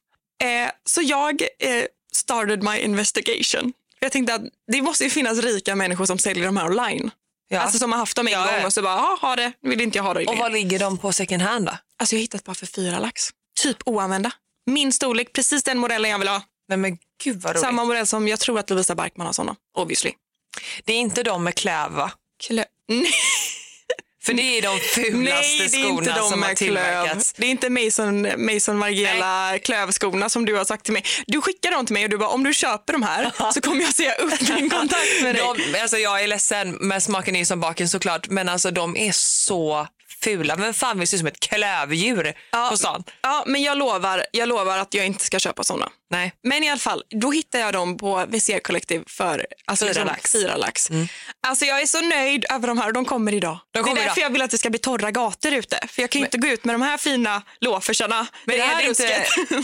Eh, 0.43 0.71
så 0.83 1.01
jag 1.01 1.41
eh, 1.41 1.83
started 2.13 2.63
my 2.63 2.77
investigation. 2.77 3.73
Jag 3.99 4.11
tänkte 4.11 4.33
att 4.35 4.41
det 4.71 4.81
måste 4.81 5.03
ju 5.03 5.09
finnas 5.09 5.37
rika 5.37 5.75
människor 5.75 6.05
som 6.05 6.17
säljer 6.17 6.45
de 6.45 6.57
här 6.57 6.65
online. 6.65 7.11
Ja. 7.47 7.59
Alltså 7.59 7.79
som 7.79 7.91
har 7.91 7.99
haft 7.99 8.15
dem 8.15 8.27
en 8.27 8.33
Ja, 8.33 8.39
gång 8.45 8.55
ja. 8.59 8.65
och 8.65 8.73
så 8.73 8.81
bara, 8.81 8.95
ja, 8.95 9.17
ha 9.21 9.35
det, 9.35 9.51
vill 9.61 9.81
inte 9.81 9.97
jag 9.97 10.03
ha 10.03 10.13
det 10.13 10.25
och 10.25 10.37
vad 10.37 10.51
ligger 10.51 10.79
de 10.79 10.97
på 10.97 11.13
second 11.13 11.41
hand 11.41 11.65
då? 11.65 11.77
Alltså 11.97 12.15
jag 12.15 12.19
har 12.19 12.21
hittat 12.21 12.43
bara 12.43 12.55
för 12.55 12.65
fyra 12.65 12.99
lax. 12.99 13.23
Typ 13.59 13.77
oanvända. 13.85 14.31
Min 14.65 14.93
storlek, 14.93 15.33
precis 15.33 15.63
den 15.63 15.77
modellen 15.77 16.11
jag 16.11 16.19
vill 16.19 16.27
ha. 16.27 16.41
Nej 16.67 16.77
men 16.77 16.97
gud 17.23 17.41
vad 17.41 17.51
roligt. 17.51 17.61
Samma 17.61 17.85
modell 17.85 18.07
som 18.07 18.27
jag 18.27 18.39
tror 18.39 18.59
att 18.59 18.69
Lovisa 18.69 18.95
Barkman 18.95 19.25
har 19.27 19.33
såna. 19.33 19.55
Obviously. 19.77 20.11
Det 20.85 20.93
är 20.93 20.97
inte 20.97 21.23
de 21.23 21.43
med 21.43 21.55
klöv 21.55 21.91
va? 21.91 22.11
Klö- 22.47 22.65
För 24.25 24.33
det 24.33 24.41
är 24.57 24.61
de 24.61 24.79
fulaste 24.79 25.69
skorna 25.69 26.15
de 26.15 26.29
som 26.29 26.41
har 26.43 26.49
klöv. 26.49 26.55
tillverkats. 26.55 27.33
Det 27.33 27.45
är 27.45 27.49
inte 27.49 27.69
Mason, 27.69 28.45
Mason 28.45 28.77
Margiela 28.77 29.59
klövskorna 29.63 30.29
som 30.29 30.45
du 30.45 30.55
har 30.55 30.65
sagt 30.65 30.83
till 30.83 30.93
mig. 30.93 31.03
Du 31.27 31.41
skickar 31.41 31.71
dem 31.71 31.85
till 31.85 31.93
mig 31.93 32.03
och 32.03 32.09
du 32.09 32.17
bara 32.17 32.29
om 32.29 32.43
du 32.43 32.53
köper 32.53 32.93
de 32.93 33.03
här 33.03 33.51
så 33.53 33.61
kommer 33.61 33.81
jag 33.81 33.93
säga 33.93 34.13
upp 34.15 34.41
min 34.49 34.69
kontakt 34.69 35.21
med 35.21 35.35
dig. 35.35 35.43
De, 35.73 35.79
alltså 35.81 35.97
jag 35.97 36.23
är 36.23 36.27
ledsen, 36.27 36.71
men 36.81 37.01
smaken 37.01 37.35
är 37.35 37.39
ju 37.39 37.45
som 37.45 37.59
baken 37.59 37.89
såklart. 37.89 38.27
Men 38.27 38.49
alltså 38.49 38.71
de 38.71 38.97
är 38.97 39.11
så 39.11 39.87
fula. 40.25 40.55
Men 40.55 40.73
fan 40.73 40.99
vill 40.99 41.07
se 41.07 41.15
ut 41.15 41.19
som 41.19 41.27
ett 41.27 41.39
klövdjur 41.39 42.33
på 42.69 42.77
stan? 42.77 43.03
Ja, 43.21 43.43
men 43.47 43.61
jag 43.61 43.77
lovar, 43.77 44.25
jag 44.31 44.49
lovar 44.49 44.77
att 44.77 44.93
jag 44.93 45.05
inte 45.05 45.25
ska 45.25 45.39
köpa 45.39 45.63
såna. 45.63 45.89
Nej. 46.11 46.33
Men 46.43 46.63
i 46.63 46.69
alla 46.69 46.79
fall, 46.79 47.03
då 47.09 47.31
hittade 47.31 47.63
jag 47.63 47.73
dem 47.73 47.97
på 47.97 48.25
VC 48.27 48.51
Collective 48.63 49.03
för 49.07 49.45
alltså, 49.65 49.85
Fyra 49.85 49.89
liksom, 49.93 50.07
lax. 50.07 50.35
Mm. 50.35 50.47
Fyra 50.47 50.57
lax. 50.57 50.89
Alltså 51.47 51.65
jag 51.65 51.81
är 51.81 51.85
så 51.85 52.01
nöjd 52.01 52.45
över 52.51 52.67
de 52.67 52.77
här 52.77 52.87
och 52.87 52.93
de 52.93 53.05
kommer 53.05 53.33
idag. 53.33 53.57
De 53.73 53.83
kommer 53.83 53.95
det 53.95 54.01
är 54.01 54.05
därför 54.05 54.21
idag. 54.21 54.27
jag 54.27 54.33
vill 54.33 54.41
att 54.41 54.51
det 54.51 54.57
ska 54.57 54.69
bli 54.69 54.79
torra 54.79 55.11
gator 55.11 55.53
ute. 55.53 55.79
För 55.87 56.01
jag 56.01 56.09
kan 56.09 56.19
ju 56.19 56.25
inte 56.25 56.37
gå 56.37 56.47
ut 56.47 56.65
med 56.65 56.75
de 56.75 56.81
här 56.81 56.97
fina 56.97 57.41
loafersarna. 57.59 58.27
Men 58.45 58.57
det 58.57 58.63
är 58.63 58.81
det, 58.81 58.87
inte, 58.87 59.07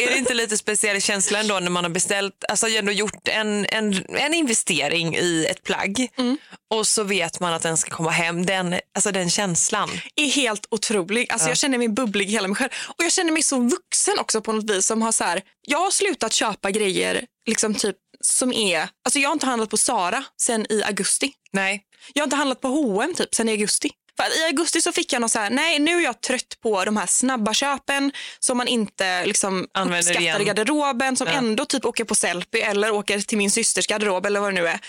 är 0.03 0.11
det 0.11 0.17
inte 0.17 0.33
lite 0.33 0.57
speciell 0.57 1.01
känsla 1.01 1.39
ändå 1.39 1.59
när 1.59 1.69
man 1.69 1.83
har 1.83 1.91
beställt, 1.91 2.43
alltså 2.49 2.67
ändå 2.67 2.91
gjort 2.91 3.27
en, 3.27 3.65
en, 3.65 4.05
en 4.09 4.33
investering 4.33 5.15
i 5.15 5.45
ett 5.49 5.63
plagg 5.63 6.07
Mm. 6.17 6.37
och 6.69 6.87
så 6.87 7.03
vet 7.03 7.39
man 7.39 7.53
att 7.53 7.61
den 7.61 7.77
ska 7.77 7.91
komma 7.91 8.09
hem. 8.11 8.45
Den, 8.45 8.75
alltså 8.95 9.11
den 9.11 9.29
känslan. 9.29 9.89
är 10.15 10.25
helt 10.51 10.65
otrolig. 10.71 11.31
Alltså 11.31 11.47
Jag 11.47 11.57
känner 11.57 11.77
mig 11.77 11.89
bubblig 11.89 12.29
i 12.29 12.31
hela 12.31 12.47
mig 12.47 12.55
själv. 12.55 12.69
Och 12.87 13.03
jag 13.03 13.11
känner 13.11 13.31
mig 13.31 13.43
så 13.43 13.59
vuxen 13.59 14.19
också 14.19 14.41
på 14.41 14.51
något 14.53 14.69
vis. 14.69 14.85
som 14.85 15.01
har 15.01 15.11
så 15.11 15.23
här, 15.23 15.41
Jag 15.67 15.77
har 15.79 15.91
slutat 15.91 16.33
köpa 16.33 16.71
grejer 16.71 17.25
liksom 17.45 17.75
typ 17.75 17.95
som 18.21 18.53
är... 18.53 18.79
Alltså 19.05 19.19
jag 19.19 19.29
har 19.29 19.33
inte 19.33 19.45
handlat 19.45 19.69
på 19.69 19.77
Sara 19.77 20.23
sen 20.41 20.65
i 20.69 20.83
augusti. 20.83 21.31
Nej. 21.53 21.83
Jag 22.13 22.21
har 22.21 22.25
inte 22.25 22.35
handlat 22.35 22.61
på 22.61 22.67
H&M 22.67 23.13
typ 23.13 23.35
sen 23.35 23.49
i 23.49 23.51
augusti. 23.51 23.89
För 24.17 24.39
I 24.39 24.45
augusti 24.45 24.81
så 24.81 24.91
fick 24.91 25.13
jag 25.13 25.19
någon 25.19 25.29
så 25.29 25.39
här, 25.39 25.49
nej 25.49 25.79
nu 25.79 25.97
är 25.97 26.01
jag 26.01 26.21
trött 26.21 26.57
på 26.63 26.85
de 26.85 26.97
här 26.97 27.05
snabba 27.05 27.53
köpen 27.53 28.11
som 28.39 28.57
man 28.57 28.67
inte 28.67 29.25
liksom 29.25 29.67
Använder 29.73 29.99
uppskattar 29.99 30.21
igen. 30.21 30.41
i 30.41 30.45
garderoben 30.45 31.15
som 31.15 31.27
Ja. 31.27 31.33
ändå 31.33 31.65
typ 31.65 31.85
åker 31.85 32.03
på 32.03 32.15
Sellpy 32.15 32.59
eller 32.59 32.91
åker 32.91 33.19
till 33.19 33.37
min 33.37 33.51
systers 33.51 33.87
garderob 33.87 34.25
eller 34.25 34.39
vad 34.39 34.53
det 34.53 34.61
nu 34.61 34.67
är. 34.67 34.79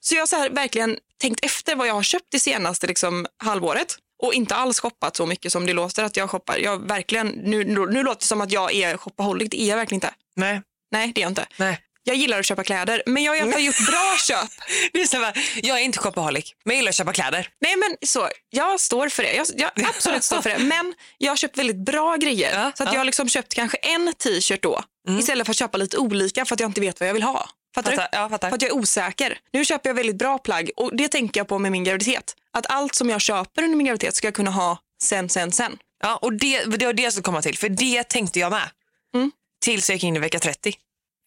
Så 0.00 0.14
jag 0.14 0.22
har 0.22 0.26
så 0.26 0.36
här 0.36 0.50
verkligen 0.50 0.96
tänkt 1.20 1.44
efter 1.44 1.74
vad 1.76 1.86
jag 1.88 1.94
har 1.94 2.02
köpt 2.02 2.26
det 2.30 2.40
senaste 2.40 2.86
liksom, 2.86 3.26
halvåret 3.44 3.96
och 4.22 4.34
inte 4.34 4.54
alls 4.54 4.80
shoppat 4.80 5.16
så 5.16 5.26
mycket 5.26 5.52
som 5.52 5.66
det 5.66 5.72
låter 5.72 6.04
att 6.04 6.16
jag 6.16 6.30
shoppar. 6.30 6.58
Jag 6.58 6.88
verkligen, 6.88 7.28
nu, 7.28 7.64
nu, 7.64 8.02
låter 8.02 8.20
det 8.20 8.26
som 8.26 8.40
att 8.40 8.52
jag 8.52 8.74
är 8.74 8.96
shopaholic, 8.96 9.50
det 9.50 9.62
är 9.62 9.68
jag 9.68 9.76
verkligen 9.76 9.96
inte. 9.96 10.14
Nej. 10.36 10.62
Nej, 10.90 11.12
det 11.14 11.20
är 11.20 11.22
jag 11.22 11.30
inte. 11.30 11.46
Nej. 11.56 11.80
Jag 12.04 12.16
gillar 12.16 12.38
att 12.38 12.46
köpa 12.46 12.64
kläder, 12.64 13.02
men 13.06 13.22
jag 13.22 13.32
har 13.32 13.58
gjort 13.58 13.86
bra 13.86 14.16
köp. 14.28 14.50
Det 14.92 15.00
är 15.00 15.06
så 15.06 15.16
här, 15.16 15.60
jag 15.62 15.80
är 15.80 15.82
inte 15.82 15.98
shopaholic, 15.98 16.54
men 16.64 16.74
jag 16.74 16.80
gillar 16.80 16.88
att 16.88 16.96
köpa 16.96 17.12
kläder. 17.12 17.48
Nej 17.60 17.76
men 17.76 17.96
så, 18.08 18.28
jag 18.50 18.80
står 18.80 19.08
för 19.08 19.22
det. 19.22 19.34
Jag, 19.34 19.46
jag 19.56 19.70
absolut 19.88 20.24
står 20.24 20.42
för 20.42 20.50
det. 20.50 20.58
Men 20.58 20.94
jag 21.18 21.32
har 21.32 21.36
köpt 21.36 21.58
väldigt 21.58 21.76
bra 21.76 22.16
grejer. 22.16 22.60
Ja, 22.60 22.72
så 22.74 22.82
att 22.82 22.88
ja. 22.88 22.94
jag 22.94 23.00
har 23.00 23.04
liksom 23.04 23.28
köpt 23.28 23.54
kanske 23.54 23.76
en 23.76 24.14
t-shirt 24.14 24.62
då. 24.62 24.82
Istället 25.18 25.46
för 25.46 25.52
att 25.52 25.56
köpa 25.56 25.78
lite 25.78 25.98
olika 25.98 26.44
för 26.44 26.54
att 26.54 26.60
jag 26.60 26.68
inte 26.68 26.80
vet 26.80 27.00
vad 27.00 27.08
jag 27.08 27.14
vill 27.14 27.22
ha. 27.22 27.48
Fattar 27.74 27.90
Fattar, 27.90 28.08
du? 28.12 28.18
ja, 28.18 28.28
fattar. 28.28 28.48
För 28.48 28.54
att 28.56 28.62
jag 28.62 28.70
är 28.70 28.74
osäker. 28.74 29.38
Nu 29.52 29.64
köper 29.64 29.88
jag 29.90 29.94
väldigt 29.94 30.16
bra 30.16 30.38
plagg 30.38 30.70
och 30.76 30.96
det 30.96 31.08
tänker 31.08 31.40
jag 31.40 31.48
på 31.48 31.58
med 31.58 31.72
min 31.72 31.84
graviditet. 31.84 32.36
Att 32.52 32.66
allt 32.68 32.94
som 32.94 33.10
jag 33.10 33.20
köper 33.20 33.62
under 33.62 33.76
min 33.76 33.86
graviditet 33.86 34.14
ska 34.16 34.26
jag 34.26 34.34
kunna 34.34 34.50
ha 34.50 34.78
sen, 35.02 35.28
sen, 35.28 35.52
sen. 35.52 35.78
Ja, 36.02 36.16
och 36.16 36.32
det, 36.32 36.64
det 36.64 36.86
var 36.86 36.92
det 36.92 37.02
jag 37.02 37.12
skulle 37.12 37.22
komma 37.24 37.42
till, 37.42 37.58
för 37.58 37.68
det 37.68 38.02
tänkte 38.08 38.38
jag 38.40 38.50
med. 38.52 38.70
Mm. 39.14 39.30
Tills 39.64 39.88
jag 39.90 39.96
gick 39.96 40.04
in 40.04 40.16
i 40.16 40.18
vecka 40.18 40.38
30. 40.38 40.74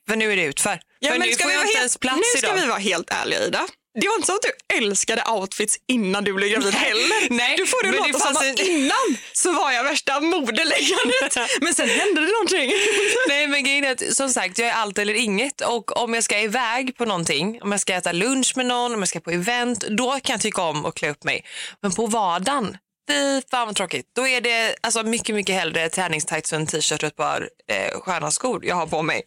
För 0.08 0.16
nu 0.16 0.32
är 0.32 0.36
det 0.36 0.44
utför. 0.44 0.80
för 1.08 1.20
nu 1.20 1.32
ska 1.32 1.44
får 1.44 1.50
vi 1.50 1.56
jag 1.56 1.62
inte 1.64 1.68
helt, 1.68 1.78
ens 1.78 1.98
plats 1.98 2.18
Nu 2.34 2.40
ska 2.40 2.48
idag. 2.48 2.62
vi 2.62 2.68
vara 2.68 2.80
helt 2.80 3.10
ärliga 3.10 3.40
Ida. 3.48 3.68
Det 4.02 4.08
var 4.08 4.16
inte 4.16 4.28
så 4.28 4.36
att 4.36 4.42
du 4.42 4.78
älskade 4.78 5.24
outfits 5.32 5.80
innan 5.88 6.24
du 6.24 6.34
blev 6.34 6.50
gravid 6.50 6.74
heller. 6.74 7.30
Nej, 7.30 7.58
du 7.58 7.68
får 7.68 7.84
det 7.84 7.92
men 7.92 7.98
låta 7.98 8.12
det 8.12 8.20
som 8.20 8.52
att 8.52 8.60
innan 8.60 9.18
så 9.34 9.52
var 9.52 9.72
jag 9.72 9.84
värsta 9.84 10.20
modeläggandet. 10.20 11.38
Men 11.62 11.74
sen 11.74 11.90
hände 11.90 12.22
det 12.22 12.32
någonting. 12.32 12.72
Nej 13.28 13.48
men 13.48 13.64
grejen 13.64 13.84
är 13.84 13.92
att, 13.92 14.16
som 14.16 14.30
sagt 14.30 14.60
jag 14.60 14.68
är 14.68 14.74
allt 14.74 14.98
eller 14.98 15.14
inget 15.14 15.62
och 15.62 15.98
om 15.98 16.14
jag 16.14 16.24
ska 16.24 16.40
iväg 16.40 16.98
på 16.98 17.06
någonting, 17.06 17.62
om 17.62 17.72
jag 17.72 17.82
ska 17.82 17.94
äta 17.94 18.12
lunch 18.12 18.54
med 18.56 18.66
någon, 18.66 18.94
om 18.94 19.00
jag 19.00 19.08
ska 19.08 19.20
på 19.20 19.32
event, 19.32 19.84
då 19.90 20.12
kan 20.12 20.34
jag 20.34 20.42
tycka 20.42 20.62
om 20.62 20.86
att 20.86 20.96
klä 20.96 21.10
upp 21.10 21.24
mig. 21.24 21.46
Men 21.82 21.92
på 21.92 22.08
vardagen, 22.08 22.78
fy 23.10 23.42
fan 23.52 23.68
vad 23.68 23.76
tråkigt. 23.76 24.06
Då 24.16 24.28
är 24.28 24.42
det 24.42 24.76
alltså, 24.82 25.04
mycket, 25.04 25.36
mycket 25.36 25.56
hellre 25.56 25.90
träningstights 25.90 26.52
och 26.52 26.60
en 26.60 26.68
t-shirt 26.68 27.04
och 27.04 27.08
ett 27.08 27.16
par 27.16 27.50
eh, 27.72 28.00
sköna 28.00 28.32
skor 28.32 28.66
jag 28.66 28.76
har 28.76 28.88
på 28.88 29.02
mig. 29.02 29.24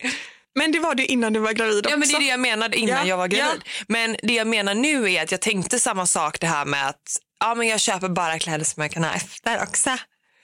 Men 0.58 0.72
det 0.72 0.78
var 0.78 0.94
det 0.94 1.06
innan 1.06 1.32
du 1.32 1.40
var 1.40 1.52
gravid 1.52 1.78
också. 1.86 1.90
Ja 1.90 1.96
men 1.96 2.08
det 2.08 2.14
är 2.14 2.20
det 2.20 2.26
jag 2.26 2.40
menade 2.40 2.76
innan 2.76 2.98
Ja, 2.98 3.04
jag 3.04 3.16
var 3.16 3.28
gravid. 3.28 3.62
Men 3.88 4.16
det 4.22 4.32
jag 4.34 4.46
menar 4.46 4.74
nu 4.74 5.12
är 5.12 5.22
att 5.22 5.30
jag 5.30 5.40
tänkte 5.40 5.80
samma 5.80 6.06
sak 6.06 6.40
det 6.40 6.46
här 6.46 6.64
med 6.64 6.88
att 6.88 7.20
ja, 7.40 7.54
men 7.54 7.66
jag 7.66 7.80
köper 7.80 8.08
bara 8.08 8.38
kläder 8.38 8.64
som 8.64 8.82
jag 8.82 8.90
kan 8.92 9.04
ha 9.04 9.14
efter 9.14 9.62
också. 9.62 9.90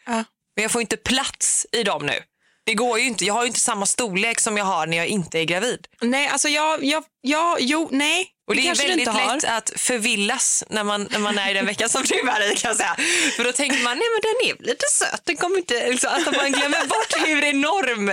Ja. 0.07 0.25
Men 0.57 0.63
jag 0.63 0.71
får 0.71 0.81
inte 0.81 0.97
plats 0.97 1.67
i 1.73 1.83
dem 1.83 2.07
nu. 2.07 2.23
Det 2.67 2.75
går 2.75 2.99
ju 2.99 3.07
inte. 3.07 3.25
Jag 3.25 3.35
har 3.35 3.43
ju 3.43 3.47
inte 3.47 3.61
samma 3.61 3.87
storlek 3.87 4.41
som 4.41 4.57
jag 4.57 4.65
har 4.65 4.87
när 4.87 4.97
jag 4.97 5.07
inte 5.07 5.41
är 5.41 5.45
gravid. 5.45 5.87
Nej, 6.01 6.29
alltså 6.29 6.49
jag, 6.49 6.85
jag, 6.85 7.05
jag 7.21 7.61
jo, 7.61 7.89
nej. 7.93 8.27
Och 8.47 8.55
det, 8.55 8.61
är 8.61 8.65
kanske 8.65 8.85
du 8.85 8.89
väldigt 8.89 9.15
lätt 9.15 9.45
att 9.45 9.73
förvillas 9.77 10.65
när 10.69 10.85
man, 10.85 11.09
när 11.11 11.19
man 11.19 11.39
är 11.39 11.51
i 11.51 11.55
den 11.55 11.67
veckan 11.67 11.89
som 11.89 12.03
du 12.03 12.15
är 12.15 12.53
i 12.53 12.57
kan 12.57 12.69
jag 12.69 12.77
säga. 12.77 12.97
För 13.37 13.45
då 13.45 13.53
tänker 13.53 13.85
man, 13.85 13.99
nej 13.99 14.07
men 14.15 14.21
den 14.23 14.51
är 14.51 14.67
lite 14.67 14.85
söt. 14.93 15.21
Den 15.25 15.37
kommer 15.37 15.59
inte, 15.59 15.89
liksom, 15.89 16.11
att 16.13 16.37
man 16.37 16.53
glömmer 16.53 16.87
bort 16.87 17.29
hur 17.29 17.45
enorm 17.45 18.05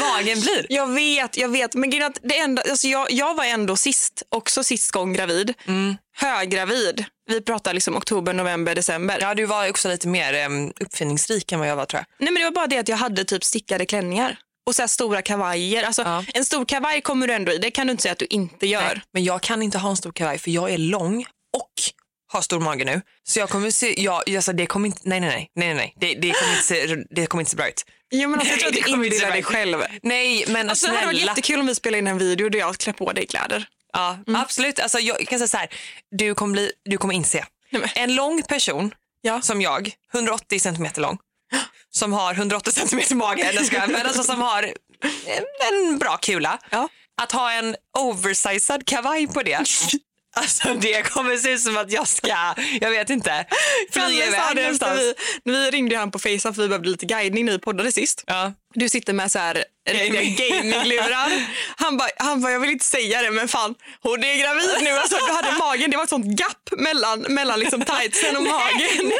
magen 0.00 0.40
blir. 0.40 0.66
Jag 0.68 0.86
vet, 0.86 1.36
jag 1.36 1.48
vet. 1.48 1.74
Men 1.74 1.90
är 1.92 2.06
att 2.06 2.18
det 2.22 2.38
enda, 2.38 2.62
alltså 2.70 2.86
jag, 2.86 3.12
jag 3.12 3.34
var 3.34 3.44
ändå 3.44 3.76
sist, 3.76 4.22
också 4.28 4.64
sist 4.64 4.90
gång 4.90 5.12
gravid. 5.12 5.54
Mm. 5.66 5.96
Höggravid. 6.16 7.04
vi 7.28 7.40
pratar 7.40 7.74
liksom 7.74 7.96
oktober, 7.96 8.32
november, 8.32 8.74
december. 8.74 9.18
Ja, 9.20 9.34
du 9.34 9.44
var 9.44 9.70
också 9.70 9.88
lite 9.88 10.08
mer 10.08 10.46
um, 10.46 10.72
uppfinningsrik 10.80 11.52
än 11.52 11.58
vad 11.58 11.68
jag 11.68 11.76
var 11.76 11.86
tror 11.86 11.98
jag. 11.98 12.24
Nej 12.24 12.32
men 12.32 12.42
det 12.42 12.44
var 12.44 12.54
bara 12.54 12.66
det 12.66 12.78
att 12.78 12.88
jag 12.88 12.96
hade 12.96 13.24
typ 13.24 13.44
stickade 13.44 13.86
klänningar 13.86 14.38
och 14.70 14.76
så 14.76 14.88
stora 14.88 15.22
kavajer. 15.22 15.82
Alltså, 15.82 16.02
Ja. 16.02 16.24
En 16.34 16.44
stor 16.44 16.64
kavaj 16.64 17.00
kommer 17.00 17.26
du 17.26 17.34
ändå 17.34 17.52
i, 17.52 17.58
det 17.58 17.70
kan 17.70 17.86
du 17.86 17.90
inte 17.90 18.02
säga 18.02 18.12
att 18.12 18.18
du 18.18 18.26
inte 18.30 18.66
gör. 18.66 18.80
Nej, 18.82 19.00
men 19.12 19.24
jag 19.24 19.42
kan 19.42 19.62
inte 19.62 19.78
ha 19.78 19.90
en 19.90 19.96
stor 19.96 20.12
kavaj 20.12 20.38
för 20.38 20.50
jag 20.50 20.70
är 20.70 20.78
lång 20.78 21.24
och 21.56 21.70
har 22.32 22.40
stor 22.42 22.60
mage 22.60 22.84
nu. 22.84 23.00
Så 23.28 23.38
jag 23.38 23.48
kommer 23.48 23.70
se, 23.70 24.02
jag, 24.02 24.36
alltså 24.36 24.52
det 24.52 24.66
kommer 24.66 24.86
inte, 24.86 25.00
nej 25.04 25.20
nej 25.20 25.30
nej, 25.30 25.48
nej, 25.54 25.74
nej. 25.74 25.94
Det, 26.00 26.14
det, 26.14 26.32
kommer 26.32 26.52
inte 26.52 26.64
se, 26.64 26.96
det 27.10 27.26
kommer 27.26 27.42
inte 27.42 27.50
se 27.50 27.56
bra 27.56 27.68
ut. 27.68 27.84
Jo, 28.12 28.28
men 28.28 28.40
alltså, 28.40 28.54
jag 28.54 28.60
tror 28.60 28.68
att 28.78 28.84
du 28.86 28.92
inbillar 28.92 29.30
dig 29.30 29.42
själv. 29.42 29.78
Nej 30.02 30.44
men 30.48 30.70
Alltså, 30.70 30.86
det 30.86 30.92
hade 30.92 31.06
varit 31.06 31.16
snälla. 31.16 31.32
jättekul 31.32 31.60
om 31.60 31.66
vi 31.66 31.74
spelade 31.74 31.98
in 31.98 32.06
en 32.06 32.18
video 32.18 32.48
där 32.48 32.58
jag 32.58 32.76
klär 32.78 32.92
på 32.92 33.12
dig 33.12 33.26
kläder. 33.26 33.66
Ja, 33.92 34.18
absolut. 34.26 34.78
Alltså, 34.78 34.98
jag 34.98 35.26
kan 35.28 35.38
säga 35.38 35.48
så 35.48 35.56
här, 35.56 35.68
du 36.10 36.34
kommer, 36.34 36.52
bli, 36.52 36.72
du 36.84 36.98
kommer 36.98 37.14
inse. 37.14 37.44
Nej. 37.70 37.92
En 37.94 38.14
lång 38.14 38.42
person 38.42 38.94
Ja. 39.22 39.42
som 39.42 39.60
jag, 39.62 39.90
180 40.14 40.60
centimeter 40.60 41.00
lång, 41.02 41.18
som 41.92 42.12
har 42.12 42.34
180 42.34 42.72
centimeter 42.72 43.14
mage, 43.14 43.42
eller 43.42 43.62
ska, 43.64 43.76
jag- 43.76 43.90
men 43.90 44.06
alltså 44.06 44.22
som 44.22 44.40
har 44.40 44.62
en, 44.62 45.44
en 45.90 45.98
bra 45.98 46.16
kula. 46.16 46.58
Ja. 46.70 46.88
Att 47.22 47.32
ha 47.32 47.52
en 47.52 47.76
oversized 47.98 48.86
kavaj 48.86 49.26
på 49.26 49.42
det. 49.42 49.64
Alltså 50.34 50.74
det 50.74 51.02
kommer 51.02 51.36
se 51.36 51.50
ut 51.50 51.60
som 51.60 51.76
att 51.76 51.92
jag 51.92 52.08
ska, 52.08 52.54
jag 52.80 52.90
vet 52.90 53.10
inte, 53.10 53.46
flyga 53.92 54.26
iväg 54.26 54.56
någonstans. 54.56 55.00
vi, 55.44 55.52
vi 55.52 55.70
ringde 55.70 55.96
han 55.96 56.10
på 56.10 56.18
Facetime 56.18 56.54
för 56.54 56.62
vi 56.62 56.68
behövde 56.68 56.88
lite 56.90 57.06
guidning 57.06 57.44
när 57.44 57.52
vi 57.52 57.58
poddade 57.58 57.92
sist. 57.92 58.24
Ja. 58.26 58.52
Du 58.74 58.88
sitter 58.88 59.12
med 59.12 59.32
så 59.32 59.38
här 59.38 59.64
riktiga 59.90 60.22
gaminglurar. 60.48 61.46
Han 61.76 61.96
bara, 61.96 62.08
han 62.16 62.40
bara, 62.40 62.52
jag 62.52 62.60
vill 62.60 62.70
inte 62.70 62.84
säga 62.84 63.22
det 63.22 63.30
men 63.30 63.48
fan 63.48 63.74
hon 64.02 64.24
är 64.24 64.36
gravid 64.36 64.70
nu. 64.84 64.90
Alltså, 64.90 65.16
du 65.26 65.32
hade 65.32 65.52
magen, 65.52 65.90
det 65.90 65.96
var 65.96 66.04
ett 66.04 66.10
sånt 66.10 66.40
gap 66.40 66.70
mellan, 66.78 67.20
mellan 67.20 67.60
liksom 67.60 67.84
tightsen 67.84 68.36
och 68.36 68.42
magen. 68.42 69.12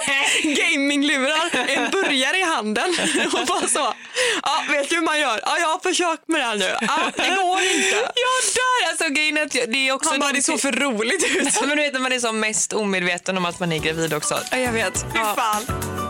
Gaminglurar, 0.43 1.51
en 1.69 1.91
burgare 1.91 2.39
i 2.39 2.43
handen 2.43 2.95
och 3.33 3.47
bara 3.47 3.69
så. 3.69 3.95
Ja, 4.43 4.65
vet 4.71 4.89
du 4.89 4.95
hur 4.97 5.03
man 5.03 5.21
gör? 5.21 5.41
Ja, 5.47 5.59
jag 5.59 5.69
har 5.69 5.79
försökt 5.79 6.29
med 6.29 6.41
det 6.41 6.45
här 6.45 6.57
nu. 6.57 6.77
Ja, 6.81 6.99
det 7.17 7.29
går 7.43 7.63
inte. 7.63 7.97
Jag 7.97 8.41
dör! 8.55 8.89
Alltså, 8.91 9.09
grejen 9.09 9.37
är 9.37 9.67
det 9.67 9.89
är 9.89 9.93
också 9.93 10.11
Han 10.11 10.21
bara, 10.21 10.33
det 10.33 10.43
såg 10.43 10.61
för 10.61 10.73
roligt 10.73 11.25
ut. 11.37 11.61
Men 11.61 11.69
du 11.69 11.83
vet 11.83 11.93
när 11.93 12.01
man 12.01 12.13
är 12.13 12.19
som 12.21 12.41
mest 12.41 12.73
omedveten 12.73 13.37
om 13.37 13.45
att 13.45 13.61
man 13.61 13.73
är 13.73 13.79
gravid 13.79 14.15
också. 14.15 14.41
Ja, 14.51 14.59
jag 14.59 14.73
vet. 14.73 15.01
Fy 15.03 15.07
Ja. 15.15 15.35
fan. 15.37 16.10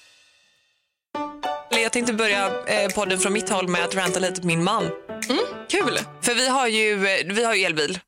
Jag 1.69 1.93
tänkte 1.93 2.13
börja 2.13 2.45
eh, 2.67 2.89
podden 2.95 3.19
från 3.19 3.33
mitt 3.33 3.49
håll 3.49 3.67
med 3.67 3.83
att 3.83 3.95
ranta 3.95 4.19
lite 4.19 4.41
på 4.41 4.47
min 4.47 4.63
man. 4.63 4.91
Kul. 5.69 5.99
För 6.21 6.35
vi 6.35 6.47
har 6.49 6.67
ju, 6.67 7.07
eh, 7.07 7.25
vi 7.25 7.43
har 7.43 7.55
ju 7.55 7.63
elbil, 7.63 7.99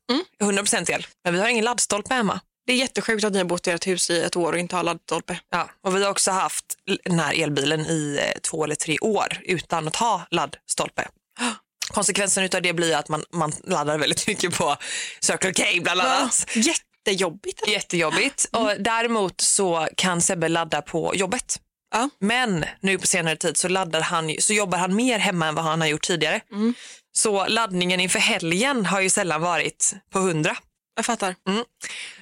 100% 0.42 0.90
el, 0.90 1.06
men 1.24 1.34
vi 1.34 1.40
har 1.40 1.48
ingen 1.48 1.64
laddstolpe 1.64 2.14
hemma. 2.14 2.40
Det 2.66 2.72
är 2.72 2.76
jättesjukt 2.76 3.24
att 3.24 3.32
ni 3.32 3.38
har 3.38 3.44
bott 3.44 3.66
i 3.66 3.70
ert 3.70 3.86
hus 3.86 4.10
i 4.10 4.22
ett 4.22 4.36
år 4.36 4.52
och 4.52 4.58
inte 4.58 4.76
har 4.76 4.82
laddstolpe. 4.82 5.40
Ja, 5.50 5.70
och 5.86 5.96
vi 5.96 6.04
har 6.04 6.10
också 6.10 6.30
haft 6.30 6.64
den 7.04 7.18
här 7.18 7.42
elbilen 7.42 7.80
i 7.80 8.18
eh, 8.22 8.40
två 8.40 8.64
eller 8.64 8.74
tre 8.74 8.98
år 8.98 9.40
utan 9.42 9.88
att 9.88 9.96
ha 9.96 10.26
laddstolpe. 10.30 11.08
Konsekvensen 11.88 12.48
av 12.54 12.62
det 12.62 12.72
blir 12.72 12.96
att 12.96 13.08
man, 13.08 13.24
man 13.32 13.52
laddar 13.64 13.98
väldigt 13.98 14.26
mycket 14.26 14.58
på 14.58 14.76
Circle 15.20 15.52
K 15.52 15.62
bland 15.82 16.00
annat. 16.00 16.46
Jättejobbigt. 16.54 17.68
Jättejobbigt. 17.68 18.46
Och 18.52 18.70
däremot 18.78 19.40
så 19.40 19.88
kan 19.96 20.20
Sebbe 20.20 20.48
ladda 20.48 20.82
på 20.82 21.12
jobbet. 21.14 21.60
Ja. 21.94 22.10
Men 22.18 22.64
nu 22.80 22.98
på 22.98 23.06
senare 23.06 23.36
tid 23.36 23.56
så, 23.56 23.68
laddar 23.68 24.00
han, 24.00 24.34
så 24.38 24.52
jobbar 24.52 24.78
han 24.78 24.96
mer 24.96 25.18
hemma 25.18 25.46
än 25.46 25.54
vad 25.54 25.64
han 25.64 25.80
har 25.80 25.88
gjort 25.88 26.02
tidigare. 26.02 26.40
Så 27.12 27.46
laddningen 27.46 28.00
inför 28.00 28.18
helgen 28.18 28.86
har 28.86 29.00
ju 29.00 29.10
sällan 29.10 29.40
varit 29.40 29.94
på 30.12 30.18
100. 30.18 30.56
Jag 30.96 31.06
fattar. 31.06 31.34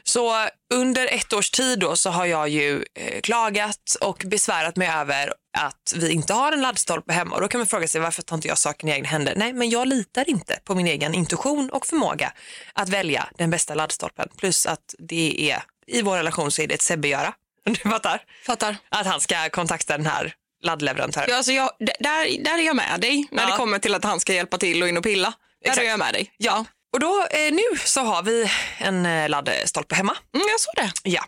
Så 0.02 0.48
under 0.74 1.06
ett 1.06 1.32
års 1.32 1.50
tid 1.50 1.78
då 1.78 1.96
så 1.96 2.10
har 2.10 2.26
jag 2.26 2.48
ju 2.48 2.84
eh, 2.94 3.20
klagat 3.20 3.96
och 4.00 4.22
besvärat 4.26 4.76
mig 4.76 4.88
över 4.88 5.32
att 5.58 5.94
vi 5.96 6.12
inte 6.12 6.32
har 6.32 6.52
en 6.52 6.60
laddstolpe 6.62 7.12
hemma. 7.12 7.34
Och 7.34 7.40
då 7.40 7.48
kan 7.48 7.58
man 7.58 7.66
fråga 7.66 7.88
sig 7.88 8.00
varför 8.00 8.22
tar 8.22 8.36
inte 8.36 8.48
jag 8.48 8.58
saken 8.58 8.88
i 8.88 8.92
egna 8.92 9.08
händer? 9.08 9.34
Nej, 9.36 9.52
men 9.52 9.70
jag 9.70 9.88
litar 9.88 10.30
inte 10.30 10.58
på 10.64 10.74
min 10.74 10.86
egen 10.86 11.14
intuition 11.14 11.70
och 11.70 11.86
förmåga 11.86 12.32
att 12.72 12.88
välja 12.88 13.28
den 13.38 13.50
bästa 13.50 13.74
laddstolpen. 13.74 14.28
Plus 14.36 14.66
att 14.66 14.94
det 14.98 15.50
är, 15.50 15.62
i 15.86 16.02
vår 16.02 16.16
relation 16.16 16.50
så 16.50 16.62
är 16.62 16.66
det 16.66 16.74
ett 16.74 16.82
Sebbe-göra. 16.82 17.34
Du 17.82 17.90
fattar? 17.90 18.22
Fattar. 18.46 18.76
Att 18.88 19.06
han 19.06 19.20
ska 19.20 19.50
kontakta 19.50 19.96
den 19.96 20.06
här 20.06 20.34
laddleverantören. 20.62 21.26
Ja, 21.30 21.36
alltså 21.36 21.52
jag, 21.52 21.70
där, 21.78 22.44
där 22.44 22.58
är 22.58 22.62
jag 22.62 22.76
med 22.76 23.00
dig 23.00 23.28
när 23.30 23.42
Ja. 23.42 23.50
det 23.50 23.56
kommer 23.56 23.78
till 23.78 23.94
att 23.94 24.04
han 24.04 24.20
ska 24.20 24.32
hjälpa 24.32 24.58
till 24.58 24.82
och 24.82 24.88
in 24.88 24.96
och 24.96 25.02
pilla. 25.02 25.32
Där 25.64 25.70
Exakt. 25.70 25.84
är 25.86 25.90
jag 25.90 25.98
med 25.98 26.14
dig. 26.14 26.32
Ja. 26.36 26.64
Och 26.92 27.00
då 27.00 27.26
eh, 27.30 27.52
nu 27.52 27.62
så 27.84 28.00
har 28.00 28.22
vi 28.22 28.50
en 28.78 29.06
eh, 29.06 29.28
laddstolpe 29.28 29.94
hemma. 29.94 30.16
Mm, 30.34 30.46
jag 30.50 30.60
såg 30.60 30.74
det. 30.76 31.10
Ja. 31.10 31.24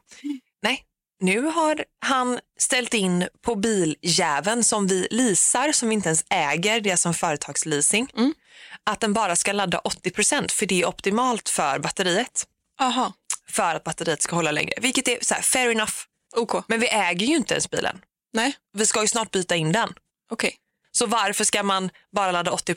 Nej, 0.63 0.83
nu 1.21 1.41
har 1.43 1.85
han 2.07 2.41
ställt 2.59 2.95
in 2.95 3.29
på 3.45 3.55
biljäveln 3.55 4.65
som 4.65 4.87
vi 4.87 5.09
leasar, 5.11 5.73
som 5.73 5.89
vi 5.89 5.95
inte 5.95 6.09
ens 6.09 6.25
äger, 6.31 6.81
det 6.81 6.91
är 6.91 6.97
som 6.97 7.15
företagsleasing, 7.15 8.09
att 8.87 9.01
den 9.01 9.13
bara 9.13 9.37
ska 9.37 9.53
ladda 9.53 9.79
80% 9.79 10.53
för 10.53 10.67
det 10.67 10.81
är 10.83 10.87
optimalt 10.87 11.49
för 11.49 11.79
batteriet. 11.79 12.47
Aha. 12.81 13.13
För 13.51 13.75
att 13.75 13.85
batteriet 13.85 14.23
ska 14.23 14.37
hålla 14.37 14.51
längre. 14.51 14.73
Vilket 14.81 15.09
är 15.09 15.19
så 15.21 15.35
här, 15.35 15.43
fair 15.43 15.71
enough. 15.71 15.93
OK. 16.37 16.65
Men 16.69 16.81
vi 16.81 16.89
äger 16.89 17.27
ju 17.27 17.35
inte 17.37 17.55
ens 17.55 17.71
bilen. 17.71 18.01
Nej, 18.33 18.53
Vi 18.73 18.87
ska 18.87 19.03
ju 19.03 19.09
snart 19.09 19.31
byta 19.31 19.57
in 19.57 19.73
den. 19.73 19.93
okej. 20.31 20.57
Så 20.93 21.07
varför 21.07 21.45
ska 21.45 21.63
man 21.63 21.91
bara 22.13 22.33
ladda 22.33 22.51
80 22.51 22.75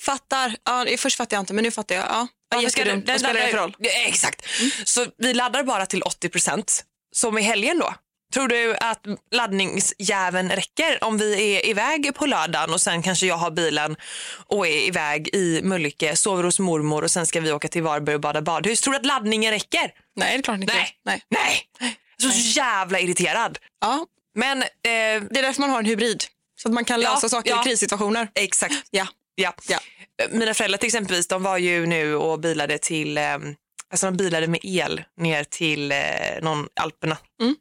Fattar. 0.00 0.56
Ja, 0.64 0.86
först 0.98 1.16
fattar 1.16 1.36
jag 1.36 1.42
inte, 1.42 1.52
men 1.52 1.64
nu 1.64 1.70
fattar 1.70 1.94
jag. 1.94 2.04
Ja. 2.04 2.26
Varför 2.54 2.68
ska 2.68 2.84
den- 2.84 3.04
Vad 3.06 3.20
spelar 3.20 3.40
det 3.40 3.48
för 3.48 3.58
roll? 3.58 3.76
Ja, 3.78 3.90
exakt. 4.06 4.42
Så 4.84 5.06
vi 5.18 5.34
laddar 5.34 5.62
bara 5.62 5.86
till 5.86 6.02
80% 6.02 6.84
som 7.12 7.38
i 7.38 7.42
helgen 7.42 7.78
då. 7.78 7.94
Tror 8.34 8.48
du 8.48 8.76
att 8.76 9.06
laddningsjäveln 9.30 10.50
räcker 10.50 11.04
om 11.04 11.18
vi 11.18 11.56
är 11.56 11.66
iväg 11.66 12.14
på 12.14 12.26
lördagen 12.26 12.72
och 12.74 12.80
sen 12.80 13.02
kanske 13.02 13.26
jag 13.26 13.36
har 13.36 13.50
bilen 13.50 13.96
och 14.46 14.66
är 14.66 14.88
iväg 14.88 15.28
i 15.34 15.60
Mölnlycke, 15.62 16.16
sover 16.16 16.42
hos 16.44 16.58
mormor 16.58 17.04
och 17.04 17.10
sen 17.10 17.26
ska 17.26 17.40
vi 17.40 17.52
åka 17.52 17.68
till 17.68 17.82
Varberg 17.82 18.14
och 18.14 18.20
bada 18.20 18.42
badhus. 18.42 18.80
Tror 18.80 18.92
du 18.92 18.98
att 18.98 19.06
laddningen 19.06 19.50
räcker? 19.52 19.92
Nej, 20.16 20.32
det 20.36 20.40
är 20.40 20.42
klart 20.42 20.60
inte. 20.60 20.74
Nej. 20.74 20.98
Nej. 21.04 21.22
Nej. 21.28 21.68
Så 22.16 22.28
jävla 22.60 23.00
irriterad. 23.00 23.58
Ja, 23.80 24.06
Men 24.34 24.62
eh, 24.62 24.68
det 24.82 25.38
är 25.38 25.42
därför 25.42 25.60
man 25.60 25.70
har 25.70 25.78
en 25.78 25.84
hybrid. 25.84 26.24
Så 26.62 26.68
att 26.68 26.74
man 26.74 26.84
kan 26.84 27.00
Ja, 27.00 27.14
lösa 27.14 27.28
saker 27.28 27.50
ja. 27.50 27.60
i 27.60 27.64
krissituationer. 27.64 28.28
exakt. 28.34 28.74
Ja. 28.90 29.06
Ja. 29.34 29.54
Ja. 29.68 29.78
Mina 30.30 30.54
föräldrar 30.54 30.78
till 30.78 30.86
exempelvis, 30.86 31.28
de 31.28 31.42
var 31.42 31.58
ju 31.58 31.86
nu 31.86 32.14
och 32.16 32.40
bilade 32.40 32.78
till, 32.78 33.18
eh, 33.18 33.24
alltså 33.90 34.06
de 34.06 34.16
bilade 34.16 34.46
med 34.46 34.60
el 34.62 35.04
ner 35.16 35.44
till 35.44 35.92
eh, 35.92 35.98
någon 36.42 36.68
Alperna. 36.80 37.16
Mm. 37.42 37.54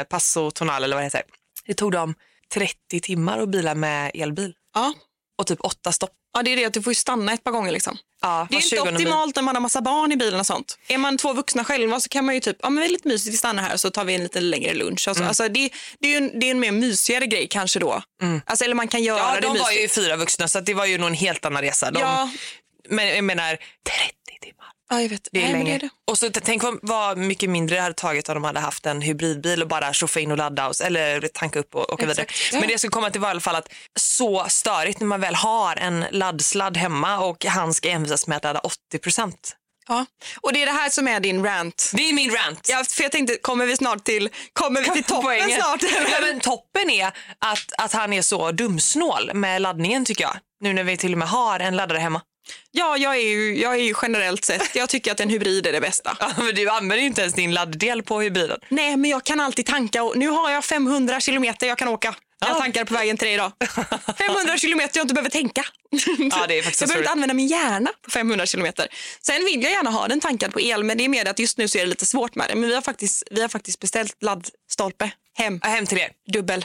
Eh, 0.00 0.04
Passo 0.06 0.50
Tonal 0.50 0.84
eller 0.84 0.96
vad 0.96 1.02
det 1.02 1.06
heter. 1.06 1.22
Det 1.66 1.74
tog 1.74 1.92
dem 1.92 2.14
30 2.54 3.00
timmar 3.02 3.38
att 3.38 3.48
bila 3.48 3.74
med 3.74 4.10
elbil 4.14 4.54
Ja. 4.74 4.92
Och 5.38 5.46
typ 5.46 5.58
åtta 5.60 5.92
stopp. 5.92 6.10
ja, 6.36 6.42
det 6.42 6.52
är 6.52 6.56
det 6.56 6.64
att 6.64 6.72
du 6.74 6.82
får 6.82 6.92
stanna 6.92 7.32
ett 7.32 7.44
par 7.44 7.50
gånger. 7.52 7.72
Liksom. 7.72 7.98
Ja, 8.22 8.46
Det 8.50 8.54
är 8.54 8.56
inte 8.56 8.68
20 8.68 8.84
mil. 8.84 8.94
optimalt 8.94 9.36
när 9.36 9.42
man 9.42 9.54
har 9.56 9.60
massa 9.60 9.80
barn 9.80 10.12
i 10.12 10.16
bilen 10.16 10.40
och 10.40 10.46
sånt. 10.46 10.78
Är 10.88 10.98
man 10.98 11.18
två 11.18 11.32
vuxna 11.32 11.64
själva 11.64 12.00
så 12.00 12.08
kan 12.08 12.24
man 12.24 12.34
ju 12.34 12.40
typ, 12.40 12.56
ja 12.62 12.70
men 12.70 12.80
det 12.80 12.86
är 12.86 12.90
lite 12.90 13.08
mysigt, 13.08 13.34
vi 13.34 13.38
stannar 13.38 13.62
här 13.62 13.72
och 13.74 13.80
så 13.80 13.90
tar 13.90 14.04
vi 14.04 14.14
en 14.14 14.22
lite 14.22 14.40
längre 14.40 14.74
lunch. 14.74 15.08
Alltså, 15.08 15.24
alltså 15.24 15.48
det, 15.48 15.70
det 16.00 16.14
är 16.14 16.16
en, 16.18 16.40
det 16.40 16.46
är 16.46 16.50
en 16.50 16.60
mer 16.60 16.72
mysigare 16.72 17.26
grej 17.26 17.46
kanske 17.50 17.78
då. 17.78 18.02
Alltså, 18.46 18.64
eller 18.64 18.74
man 18.74 18.88
kan 18.88 19.02
göra 19.02 19.18
Ja, 19.18 19.34
det 19.34 19.40
de 19.40 19.48
mysigt. 19.52 19.64
var 19.64 19.72
ju 19.72 19.88
fyra 19.88 20.16
vuxna 20.16 20.48
så 20.48 20.60
det 20.60 20.74
var 20.74 20.86
ju 20.86 20.98
nog 20.98 21.08
en 21.08 21.14
helt 21.14 21.44
annan 21.44 21.62
resa. 21.62 21.90
De, 21.90 22.00
Ja, 22.00 22.30
Men 22.88 23.06
jag 23.08 23.24
menar 23.24 23.50
30 23.56 23.60
timmar. 24.42 24.68
Ja, 24.90 25.02
jag 25.02 25.08
vet. 25.08 25.28
Det 25.32 25.38
är 25.38 25.42
Nej, 25.42 25.52
men 25.52 25.64
länge. 25.64 25.70
det 25.78 25.84
är 25.84 25.88
det. 25.88 25.88
Och 26.10 26.18
så 26.18 26.30
tänk 26.30 26.62
vad, 26.62 26.78
vad 26.82 27.18
mycket 27.18 27.50
mindre 27.50 27.76
det 27.76 27.82
hade 27.82 27.94
tagit 27.94 28.28
om 28.28 28.34
de 28.34 28.44
hade 28.44 28.60
haft 28.60 28.86
en 28.86 29.00
hybridbil 29.00 29.62
och 29.62 29.68
bara 29.68 29.92
tjoffa 29.92 30.20
in 30.20 30.30
och 30.30 30.36
ladda 30.38 30.68
och, 30.68 30.80
eller 30.80 31.28
tanka 31.34 31.58
upp 31.58 31.74
och 31.74 31.92
åka 31.92 32.02
Exakt, 32.10 32.18
vidare. 32.18 32.26
ja. 32.52 32.58
Men 32.58 32.68
det 32.68 32.72
jag 32.72 32.80
skulle 32.80 32.90
komma 32.90 33.10
till 33.10 33.20
var 33.20 33.28
i 33.28 33.30
alla 33.30 33.40
fall 33.40 33.56
att 33.56 33.68
så 34.00 34.46
störigt 34.48 35.00
när 35.00 35.06
man 35.06 35.20
väl 35.20 35.34
har 35.34 35.76
en 35.76 36.04
laddsladd 36.10 36.76
hemma 36.76 37.18
och 37.18 37.44
han 37.44 37.74
ska 37.74 37.88
envisas 37.88 38.26
med 38.26 38.36
att 38.36 38.44
ladda 38.44 38.60
80 38.60 38.98
procent. 39.02 39.56
Ja. 39.88 40.06
Och 40.40 40.52
det 40.52 40.62
är 40.62 40.66
det 40.66 40.72
här 40.72 40.90
som 40.90 41.08
är 41.08 41.20
din 41.20 41.44
rant. 41.44 41.90
Det 41.94 42.08
är 42.08 42.12
min 42.12 42.30
rant. 42.30 42.66
Ja, 42.70 42.84
för 42.88 43.02
jag 43.02 43.12
tänkte, 43.12 43.36
kommer 43.36 43.66
vi 43.66 43.76
snart 43.76 44.04
till, 44.04 44.28
kommer 44.52 44.80
vi 44.80 44.90
till 44.90 45.04
toppen 45.04 45.22
Poängen. 45.22 45.50
snart? 45.60 45.82
ja, 45.82 46.18
men 46.20 46.40
toppen 46.40 46.90
är 46.90 47.06
att, 47.38 47.72
att 47.78 47.92
han 47.92 48.12
är 48.12 48.22
så 48.22 48.52
dumsnål 48.52 49.30
med 49.34 49.62
laddningen 49.62 50.04
tycker 50.04 50.24
jag. 50.24 50.36
Nu 50.60 50.72
när 50.72 50.84
vi 50.84 50.96
till 50.96 51.12
och 51.12 51.18
med 51.18 51.28
har 51.28 51.60
en 51.60 51.76
laddare 51.76 51.98
hemma. 51.98 52.20
Ja, 52.70 52.96
jag 52.96 53.16
är, 53.16 53.20
ju, 53.28 53.60
jag 53.60 53.74
är 53.74 53.78
ju 53.82 53.94
generellt 54.02 54.44
sett, 54.44 54.74
jag 54.76 54.88
tycker 54.88 55.12
att 55.12 55.20
en 55.20 55.28
hybrid 55.30 55.66
är 55.66 55.72
det 55.72 55.80
bästa. 55.80 56.16
Ja, 56.20 56.32
men 56.38 56.54
du 56.54 56.68
använder 56.68 56.96
ju 56.96 57.06
inte 57.06 57.20
ens 57.20 57.34
din 57.34 57.54
ladddel 57.54 58.02
på 58.02 58.20
hybriden. 58.20 58.58
Nej, 58.68 58.96
men 58.96 59.10
jag 59.10 59.24
kan 59.24 59.40
alltid 59.40 59.66
tanka 59.66 60.02
och 60.02 60.16
nu 60.16 60.28
har 60.28 60.50
jag 60.50 60.64
500 60.64 61.20
kilometer 61.20 61.66
jag 61.66 61.78
kan 61.78 61.88
åka. 61.88 62.14
Jag 62.40 62.50
Ja. 62.50 62.54
tankar 62.60 62.84
på 62.84 62.94
vägen 62.94 63.16
till 63.16 63.26
dig 63.26 63.34
idag. 63.34 63.52
500 64.18 64.58
kilometer 64.58 64.98
jag 64.98 65.04
inte 65.04 65.14
behöver 65.14 65.30
tänka. 65.30 65.64
Ja, 66.30 66.44
det 66.48 66.58
är 66.58 66.62
faktiskt 66.62 66.80
jag 66.80 66.88
behöver 66.88 67.02
inte 67.02 67.12
använda 67.12 67.34
min 67.34 67.46
hjärna 67.46 67.90
på 68.02 68.10
500 68.10 68.46
kilometer. 68.46 68.88
Sen 69.20 69.44
vill 69.44 69.62
jag 69.62 69.72
gärna 69.72 69.90
ha 69.90 70.08
den 70.08 70.20
tankad 70.20 70.52
på 70.52 70.60
el, 70.60 70.84
men 70.84 70.98
det 70.98 71.04
är 71.04 71.08
mer 71.08 71.28
att 71.28 71.38
just 71.38 71.58
nu 71.58 71.68
så 71.68 71.78
är 71.78 71.82
det 71.82 71.88
lite 71.88 72.06
svårt 72.06 72.34
med 72.34 72.48
det. 72.48 72.54
Men 72.54 72.68
vi 72.68 72.74
har 72.74 72.82
faktiskt, 72.82 73.22
vi 73.30 73.40
har 73.40 73.48
faktiskt 73.48 73.80
beställt 73.80 74.22
laddstolpe 74.22 75.10
hem. 75.38 75.60
Ja, 75.62 75.68
hem 75.68 75.86
till 75.86 75.98
er. 75.98 76.10
Dubbel. 76.32 76.64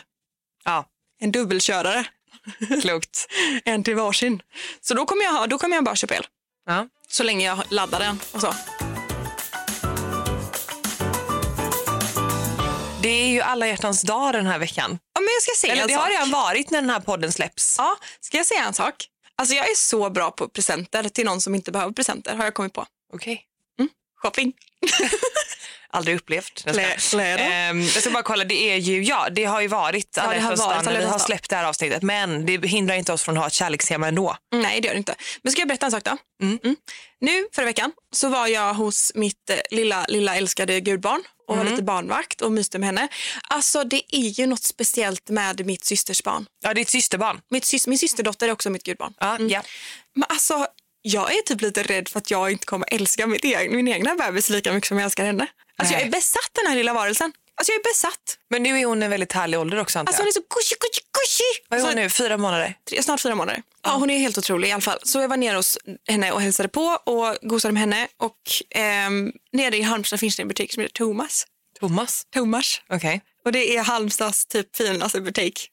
Ja, 0.65 0.85
En 1.21 1.31
dubbelkörare. 1.31 2.05
klokt. 2.81 3.27
En 3.65 3.83
till 3.83 3.95
varsin. 3.95 4.41
Så 4.81 4.93
då 4.93 5.05
kommer 5.05 5.23
jag, 5.23 5.31
ha, 5.31 5.47
då 5.47 5.57
kommer 5.57 5.75
jag 5.75 5.83
bara 5.83 5.95
köpa 5.95 6.15
el. 6.15 6.27
Ja. 6.65 6.87
Så 7.07 7.23
länge 7.23 7.45
jag 7.45 7.59
laddar 7.69 7.99
den 7.99 8.19
och 8.31 8.41
så. 8.41 8.53
Det 13.01 13.09
är 13.09 13.27
ju 13.27 13.41
alla 13.41 13.67
hjärtans 13.67 14.01
dag 14.01 14.33
den 14.33 14.45
här 14.45 14.59
veckan. 14.59 14.99
Ja, 15.13 15.21
men 15.21 15.29
jag 15.33 15.41
ska 15.43 15.51
säga 15.61 15.73
Eller 15.73 15.87
det 15.87 15.93
sak. 15.93 16.03
har 16.03 16.09
redan 16.09 16.31
varit 16.31 16.69
när 16.71 16.81
den 16.81 16.89
här 16.89 16.99
podden 16.99 17.31
släpps. 17.31 17.75
Ja, 17.77 17.97
ska 18.19 18.37
jag 18.37 18.45
säga 18.45 18.65
en 18.65 18.73
sak? 18.73 19.05
Alltså 19.35 19.55
jag 19.55 19.69
är 19.71 19.75
så 19.75 20.09
bra 20.09 20.31
på 20.31 20.49
presenter 20.49 21.09
till 21.09 21.25
någon 21.25 21.41
som 21.41 21.55
inte 21.55 21.71
behöver 21.71 21.93
presenter 21.93 22.35
har 22.35 22.43
jag 22.43 22.53
kommit 22.53 22.73
på. 22.73 22.85
Okej. 23.13 23.45
Shopping. 24.21 24.53
Aldrig 25.93 26.15
upplevt. 26.17 26.65
Klä- 26.65 27.09
kläder. 27.09 27.49
Ehm, 27.51 27.81
jag 27.81 27.89
ska 28.01 28.09
bara 28.11 28.23
kolla, 28.23 28.43
det 28.43 28.55
är 28.71 28.75
ju, 28.75 29.03
ja 29.03 29.27
det 29.31 29.45
har 29.45 29.61
ju 29.61 29.67
varit 29.67 30.13
Ja, 30.17 30.21
alla 30.23 30.55
varit 30.55 30.85
när 30.85 30.97
vi 30.99 31.05
har 31.05 31.19
släppt 31.19 31.49
det 31.49 31.55
här 31.55 31.63
avsnittet. 31.65 32.01
Men 32.03 32.45
det 32.45 32.67
hindrar 32.67 32.95
inte 32.95 33.13
oss 33.13 33.23
från 33.23 33.37
att 33.37 33.41
ha 33.43 33.47
ett 33.47 33.53
kärlekstema 33.53 34.07
ändå. 34.07 34.37
Nej, 34.53 34.81
det 34.81 34.87
gör 34.87 34.93
det 34.93 34.97
inte. 34.97 35.15
Men 35.43 35.51
ska 35.51 35.61
jag 35.61 35.67
berätta 35.67 35.85
en 35.85 35.91
sak 35.91 36.03
då? 36.03 36.17
Mm. 36.43 36.59
Nu 37.21 37.47
förra 37.55 37.65
veckan 37.65 37.91
så 38.15 38.29
var 38.29 38.47
jag 38.47 38.73
hos 38.73 39.11
mitt 39.15 39.49
eh, 39.49 39.57
lilla, 39.71 40.05
lilla 40.09 40.35
älskade 40.35 40.79
gudbarn 40.79 41.21
och 41.47 41.53
Mm. 41.55 41.65
var 41.65 41.71
lite 41.71 41.83
barnvakt 41.83 42.41
och 42.41 42.51
myste 42.51 42.79
med 42.79 42.87
henne. 42.87 43.07
Alltså 43.49 43.83
det 43.83 44.15
är 44.15 44.19
ju 44.39 44.45
något 44.47 44.63
speciellt 44.63 45.29
med 45.29 45.65
mitt 45.65 45.85
systers 45.85 46.23
barn. 46.23 46.45
Ja, 46.63 46.73
ditt 46.73 46.89
systerbarn. 46.89 47.41
Mitt 47.49 47.63
sys- 47.63 47.89
min 47.89 47.99
systerdotter 47.99 48.47
är 48.47 48.51
också 48.51 48.69
mitt 48.69 48.83
gudbarn. 48.83 49.13
Ja, 49.19 49.35
Mm. 49.35 49.49
ja. 49.49 49.61
Men 50.15 50.23
alltså, 50.29 50.67
jag 51.01 51.31
är 51.33 51.41
typ 51.41 51.61
lite 51.61 51.83
rädd 51.83 52.07
för 52.09 52.17
att 52.19 52.31
jag 52.31 52.51
inte 52.51 52.65
kommer 52.65 52.87
älska 52.93 53.27
mitt 53.27 53.43
egen, 53.43 53.75
min 53.75 53.87
egna 53.87 54.15
bebis 54.15 54.49
lika 54.49 54.73
mycket 54.73 54.87
som 54.87 54.97
jag 54.97 55.05
älskar 55.05 55.25
henne. 55.25 55.47
Alltså 55.79 55.93
jag 55.93 56.01
är 56.03 56.09
besatt 56.09 56.49
den 56.53 56.67
här 56.67 56.75
lilla 56.75 56.93
varelsen. 56.93 57.31
Alltså 57.55 57.71
jag 57.71 57.79
är 57.79 57.83
besatt. 57.83 58.37
Men 58.49 58.63
nu 58.63 58.79
är 58.79 58.85
hon 58.85 59.03
en 59.03 59.09
väldigt 59.09 59.33
härlig 59.33 59.59
ålder 59.59 59.79
också 59.79 59.99
antar 59.99 60.09
Alltså 60.13 60.21
jag. 60.21 60.25
hon 60.25 60.27
är 60.27 60.31
så 60.31 60.39
gushy, 60.39 60.75
gushy, 60.79 61.01
gushy. 61.13 61.65
Vad 61.69 61.79
är 61.79 61.83
hon 61.83 61.89
Alltså, 61.89 62.03
nu? 62.03 62.09
Fyra 62.29 62.37
månader? 62.37 62.73
tre- 62.89 63.03
Snart 63.03 63.21
fyra 63.21 63.35
månader. 63.35 63.63
Ja, 63.83 63.91
hon 63.95 64.09
är 64.09 64.17
helt 64.19 64.37
otrolig 64.37 64.67
i 64.69 64.71
alla 64.71 64.81
fall. 64.81 64.99
Så 65.03 65.21
jag 65.21 65.27
var 65.27 65.37
nere 65.37 65.55
hos 65.55 65.77
henne 66.07 66.31
och 66.31 66.41
hälsade 66.41 66.69
på 66.69 66.81
och 67.05 67.35
gosade 67.41 67.71
med 67.71 67.79
henne. 67.81 68.07
Och 68.17 68.35
ehm, 68.75 69.31
nere 69.53 69.77
i 69.77 69.81
Halmstad 69.81 70.19
finns 70.19 70.35
det 70.35 70.41
en 70.41 70.47
butik 70.47 70.73
som 70.73 70.81
heter 70.83 70.93
Thomas. 70.93 71.45
Thomas? 71.79 72.23
Thomas. 72.33 72.81
Okej. 72.89 73.21
Och 73.45 73.51
det 73.51 73.75
är 73.77 73.83
Halmstads 73.83 74.45
typ 74.45 74.75
finaste 74.75 75.21
butik. 75.21 75.67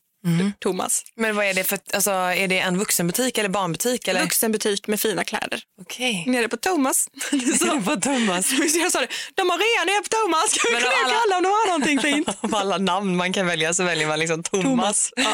Thomas. 0.58 1.02
Men 1.16 1.36
vad 1.36 1.46
är 1.46 1.54
det 1.54 1.64
för, 1.64 1.78
alltså 1.94 2.10
är 2.10 2.48
det 2.48 2.58
en 2.58 2.78
vuxenbutik 2.78 3.38
eller 3.38 3.48
barnbutik 3.48 4.08
eller? 4.08 4.20
Vuxenbutik 4.22 4.86
med 4.86 5.00
fina 5.00 5.24
kläder. 5.24 5.62
Okej. 5.80 6.24
Nere 6.26 6.48
på 6.48 6.56
Thomas. 6.56 7.08
Så. 7.58 7.80
på 7.80 7.96
Thomas. 8.00 8.50
Jag 8.74 8.92
sa 8.92 9.00
det, 9.00 9.08
de 9.34 9.50
har 9.50 9.58
rea 9.58 9.84
nere 9.84 10.02
på 10.02 10.08
Thomas. 10.08 10.50
Ska 10.50 10.68
vi 10.68 10.74
och 10.84 10.88
alla- 10.88 11.20
kolla 11.22 11.36
om 11.36 11.42
de 11.42 11.48
har 11.48 11.66
någonting 11.66 12.00
fint? 12.00 12.28
Av 12.40 12.54
alla 12.54 12.78
namn 12.78 13.16
man 13.16 13.32
kan 13.32 13.46
välja 13.46 13.74
så 13.74 13.84
väljer 13.84 14.06
man 14.08 14.18
liksom 14.18 14.42
Thomas. 14.42 15.10
Ja. 15.16 15.32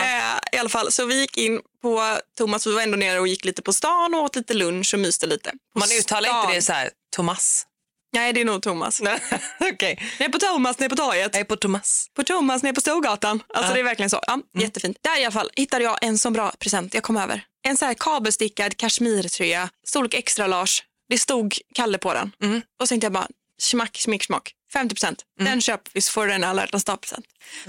Eh, 0.00 0.38
I 0.52 0.58
alla 0.58 0.68
fall, 0.68 0.92
så 0.92 1.04
vi 1.06 1.20
gick 1.20 1.36
in 1.38 1.60
på 1.82 2.18
Thomas, 2.38 2.66
vi 2.66 2.72
var 2.74 2.82
ändå 2.82 2.96
nere 2.96 3.20
och 3.20 3.28
gick 3.28 3.44
lite 3.44 3.62
på 3.62 3.72
stan 3.72 4.14
och 4.14 4.20
åt 4.22 4.36
lite 4.36 4.54
lunch 4.54 4.94
och 4.94 5.00
myste 5.00 5.26
lite. 5.26 5.50
På 5.72 5.78
Man 5.78 5.88
uttalar 6.00 6.28
stan. 6.28 6.42
inte 6.44 6.54
det 6.54 6.62
så 6.62 6.72
här, 6.72 6.90
Thomas. 7.16 7.64
Nej, 8.12 8.32
det 8.32 8.40
är 8.40 8.44
nog 8.44 8.62
Thomas. 8.62 9.00
Nej, 9.02 9.20
Okej. 9.60 10.02
Ner 10.20 10.28
på 10.28 10.38
Thomas, 10.38 10.78
ner 10.78 10.88
på 10.88 10.96
torget. 10.96 11.36
Är 11.36 11.44
på 11.44 11.56
Thomas. 11.56 12.06
På 12.16 12.22
Thomas, 12.22 12.62
ner 12.62 12.72
på 12.72 12.80
Storgatan. 12.80 13.42
Alltså 13.54 13.70
Ja. 13.70 13.74
det 13.74 13.80
är 13.80 13.84
verkligen 13.84 14.10
så. 14.10 14.20
Ja, 14.26 14.38
Jättefint. 14.58 14.96
Där 15.02 15.20
i 15.20 15.24
alla 15.24 15.32
fall 15.32 15.50
hittade 15.56 15.84
jag 15.84 15.98
en 16.04 16.18
så 16.18 16.30
bra 16.30 16.52
present 16.58 16.94
jag 16.94 17.02
kom 17.02 17.16
över. 17.16 17.42
En 17.62 17.76
så 17.76 17.84
här 17.86 17.94
kabelstickad 17.94 18.76
kashmirtröja, 18.76 19.68
storlek 19.86 20.14
extra 20.14 20.46
large. 20.46 20.72
Det 21.08 21.18
stod 21.18 21.54
Kalle 21.74 21.98
på 21.98 22.14
den. 22.14 22.32
Mm. 22.42 22.62
Och 22.80 22.88
så 22.88 22.92
tänkte 22.92 23.04
jag 23.04 23.12
bara, 23.12 23.28
smack, 23.60 23.96
smick, 23.98 24.24
smack. 24.24 24.52
50 24.72 24.94
procent. 24.94 25.22
Den 25.40 25.60
köper 25.60 25.90
vi 25.94 26.00
så 26.00 26.12
får 26.12 26.26
du 26.26 26.32
en 26.32 26.44
alla 26.44 26.62
hjärtans 26.62 26.84
dag-present. 26.84 27.26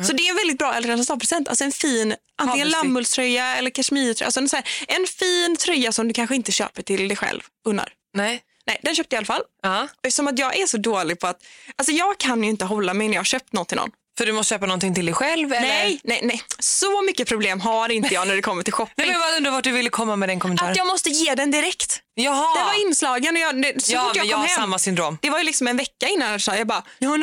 Så 0.08 0.14
det 0.14 0.24
är 0.28 0.30
en 0.30 0.36
väldigt 0.36 0.58
bra 0.58 0.68
alla 0.68 0.88
hjärtans 0.88 1.08
dag-present. 1.08 1.48
Alltså 1.48 1.64
en 1.64 1.72
fin 1.72 2.16
antingen 2.38 2.70
lammullströja 2.70 3.56
eller 3.56 3.70
kashmirtröja. 3.70 4.26
Alltså 4.26 4.40
en, 4.40 4.50
så 4.50 4.56
här, 4.56 4.66
en 4.88 5.08
fin 5.08 5.58
tröja 5.58 5.92
som 5.92 6.08
du 6.08 6.14
kanske 6.14 6.36
inte 6.36 6.52
köper 6.52 6.82
till 6.82 7.08
dig 7.08 7.18
själv. 7.18 7.42
Unnar. 7.66 7.94
Nej. 8.14 8.42
Nej, 8.70 8.80
den 8.84 8.96
köpte 8.96 9.16
jag 9.16 9.18
i 9.18 9.22
alla 9.22 9.26
fall. 9.26 9.42
Ja. 9.64 9.88
Eftersom 10.04 10.28
att 10.28 10.40
jag 10.40 10.58
är 10.58 10.66
så 10.66 10.78
dålig 10.78 11.20
på 11.20 11.28
att, 11.28 11.44
alltså 11.76 11.92
jag 11.92 12.18
kan 12.18 12.44
ju 12.44 12.50
inte 12.50 12.66
hålla 12.66 12.94
mig 12.94 13.08
när 13.08 13.16
jag 13.16 13.20
har 13.20 13.26
köpt 13.26 13.54
något 13.54 13.68
till 13.68 13.78
någon. 13.78 13.92
För 14.18 14.26
du 14.26 14.32
måste 14.32 14.54
köpa 14.56 14.66
någonting 14.66 14.96
till 14.96 15.06
dig 15.06 15.14
själv? 15.14 15.54
Eller? 15.54 15.68
Nej, 15.68 16.00
nej, 16.04 16.20
nej. 16.24 16.42
Så 16.60 17.02
mycket 17.02 17.28
problem 17.28 17.60
har 17.60 17.92
inte 17.92 18.14
jag 18.14 18.28
när 18.28 18.36
det 18.36 18.42
kommer 18.42 18.64
till 18.64 18.74
shopping. 18.80 18.94
Nej, 18.98 19.08
men 19.08 19.22
jag 19.22 19.38
undrar 19.38 19.52
vart 19.52 19.64
du 19.64 19.72
ville 19.72 19.90
komma 19.90 20.16
med 20.16 20.30
den 20.30 20.40
kommentaren. 20.40 20.72
att 20.72 20.78
jag 20.78 20.88
måste 20.88 21.10
ge 21.10 21.36
den 21.36 21.52
direkt. 21.52 22.02
Jaha. 22.16 22.56
Den 22.56 22.66
var 22.66 22.88
inslagen 22.88 23.36
och 23.36 23.42
jag, 23.42 23.62
det, 23.62 23.84
så 23.84 23.94
ja, 23.94 24.06
fort 24.06 24.16
jag 24.16 24.24
kom 24.24 24.30
jag 24.30 24.38
har 24.38 24.48
hem. 24.48 24.56
samma 24.56 24.80
syndrom. 24.80 25.18
Det 25.22 25.30
var 25.30 25.38
ju 25.38 25.44
liksom 25.46 25.68
en 25.68 25.78
vecka 25.78 26.08
innan 26.08 26.32
jag 26.32 26.42
sa, 26.42 26.56
jag 26.56 26.68
bara, 26.68 26.84
jag 27.00 27.10
har 27.10 27.18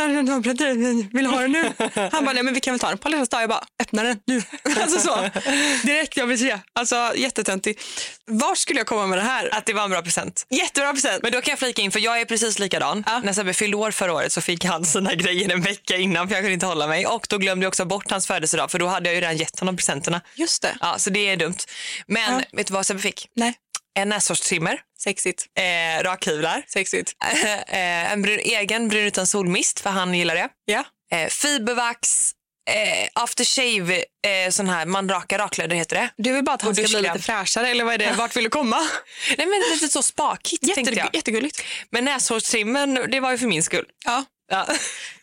vill 1.12 1.25
du 1.25 1.31
ha 1.31 1.40
den 1.40 1.53
nu? 1.53 1.72
Han 2.12 2.25
bara, 2.25 2.33
nej 2.33 2.42
men 2.42 2.55
vi 2.55 2.61
kan 2.61 2.72
väl 2.75 2.79
ta 2.81 2.88
den 2.88 2.99
på 2.99 3.09
alla 3.09 3.25
dag. 3.25 3.42
Jag 3.42 3.49
bara, 3.49 3.64
öppna 3.83 4.03
den 4.03 4.20
nu. 4.27 4.42
Alltså 4.83 5.01
så, 5.01 5.31
direkt 5.83 6.16
jag 6.16 6.27
vill 6.27 6.38
se. 6.38 6.59
Alltså 6.72 7.12
jättetöntig. 7.16 7.81
Vart 8.27 8.59
skulle 8.59 8.81
jag 8.81 8.87
komma 8.87 9.07
med 9.07 9.18
det 9.18 9.22
här? 9.22 9.55
Att 9.55 9.66
det 9.66 9.72
var 9.72 9.85
en 9.85 9.90
bra 9.90 10.03
present. 10.03 10.46
Jättebra 10.51 10.92
present. 10.92 11.22
Men 11.22 11.33
då 11.33 11.40
kan 11.40 11.53
jag 11.53 11.59
flika 11.59 11.83
in, 11.83 11.90
för 11.92 12.01
jag 12.01 12.20
är 12.20 12.25
precis 12.25 12.59
likadan. 12.59 13.05
Ja. 13.07 13.20
När 13.25 13.33
Sebbe 13.33 13.55
fyllde 13.55 13.77
år 13.77 13.90
förra 13.90 14.12
året 14.12 14.33
så 14.33 14.40
fick 14.40 14.64
han 14.64 14.85
sina 14.85 15.14
grejer 15.14 15.53
en 15.53 15.62
vecka 15.62 15.96
innan 15.96 16.29
för 16.29 16.35
jag 16.35 16.42
kunde 16.42 16.55
inte 16.55 16.66
hålla 16.66 16.87
mig. 16.87 17.07
Och 17.07 17.27
då 17.31 17.38
glömde 17.38 17.64
jag 17.64 17.68
också 17.70 17.85
bort 17.85 18.11
hans 18.11 18.27
födelsedag 18.27 18.70
för 18.70 18.79
då 18.79 18.87
hade 18.87 19.09
jag 19.09 19.14
ju 19.14 19.20
redan 19.20 19.37
gett 19.37 19.59
honom 19.61 19.77
presenterna. 19.77 20.20
Just 20.35 20.62
det. 20.62 20.77
Ja, 20.81 20.99
så 20.99 21.11
det 21.11 21.29
är 21.29 21.37
dumt. 21.37 21.57
Men 22.07 22.33
Ja. 22.33 22.40
vet 22.53 22.66
du 22.66 22.75
vad 22.75 22.87
Sebbe 22.87 23.01
fick? 23.01 23.29
Nej, 23.37 23.55
En 23.97 24.09
näshårstrimmer, 24.09 24.81
sexigt. 24.99 25.47
eh, 25.59 26.03
rakhyvlar, 26.03 26.65
Sexigt. 26.69 27.13
eh, 27.69 28.13
en 28.13 28.23
brun, 28.23 28.39
egen 28.39 28.89
brun 28.89 29.05
utan 29.05 29.27
solmist 29.27 29.81
för 29.81 29.91
han 29.91 30.15
gillar 30.15 30.35
det. 30.35 30.49
Ja. 30.65 30.85
Eh, 31.13 31.29
fibervax, 31.29 32.31
eh, 32.71 33.09
aftershave, 33.15 33.97
eh, 33.97 34.51
sån 34.51 34.69
här 34.69 34.87
man 34.87 35.09
rakar 35.09 35.39
raklödder 35.39 35.77
heter 35.77 35.97
det. 35.97 36.11
Du 36.17 36.33
vill 36.33 36.45
bara 36.45 36.55
att 36.55 36.63
han 36.63 36.75
ska 36.75 36.85
bli 36.85 37.03
lite 37.03 37.19
fräschare 37.19 37.69
eller 37.69 37.85
vad 37.85 37.95
är 37.95 37.99
det? 37.99 38.13
Vart 38.19 38.37
vill 38.37 38.45
du 38.45 38.51
komma? 38.51 38.77
Nej 39.39 39.47
men 39.47 39.61
lite 39.73 39.89
så 39.89 40.03
spakigt 40.03 40.63
tänkte 40.75 40.81
Jätte, 40.81 40.99
jag. 40.99 41.11
jättegulligt. 41.15 41.63
Men 41.91 42.05
näshårstrimmen, 42.05 42.95
det 43.11 43.21
var 43.21 43.31
ju 43.31 43.39
för 43.39 43.47
min 43.47 43.63
skull. 43.63 43.87
Ja. 44.05 44.25
Ja. 44.51 44.67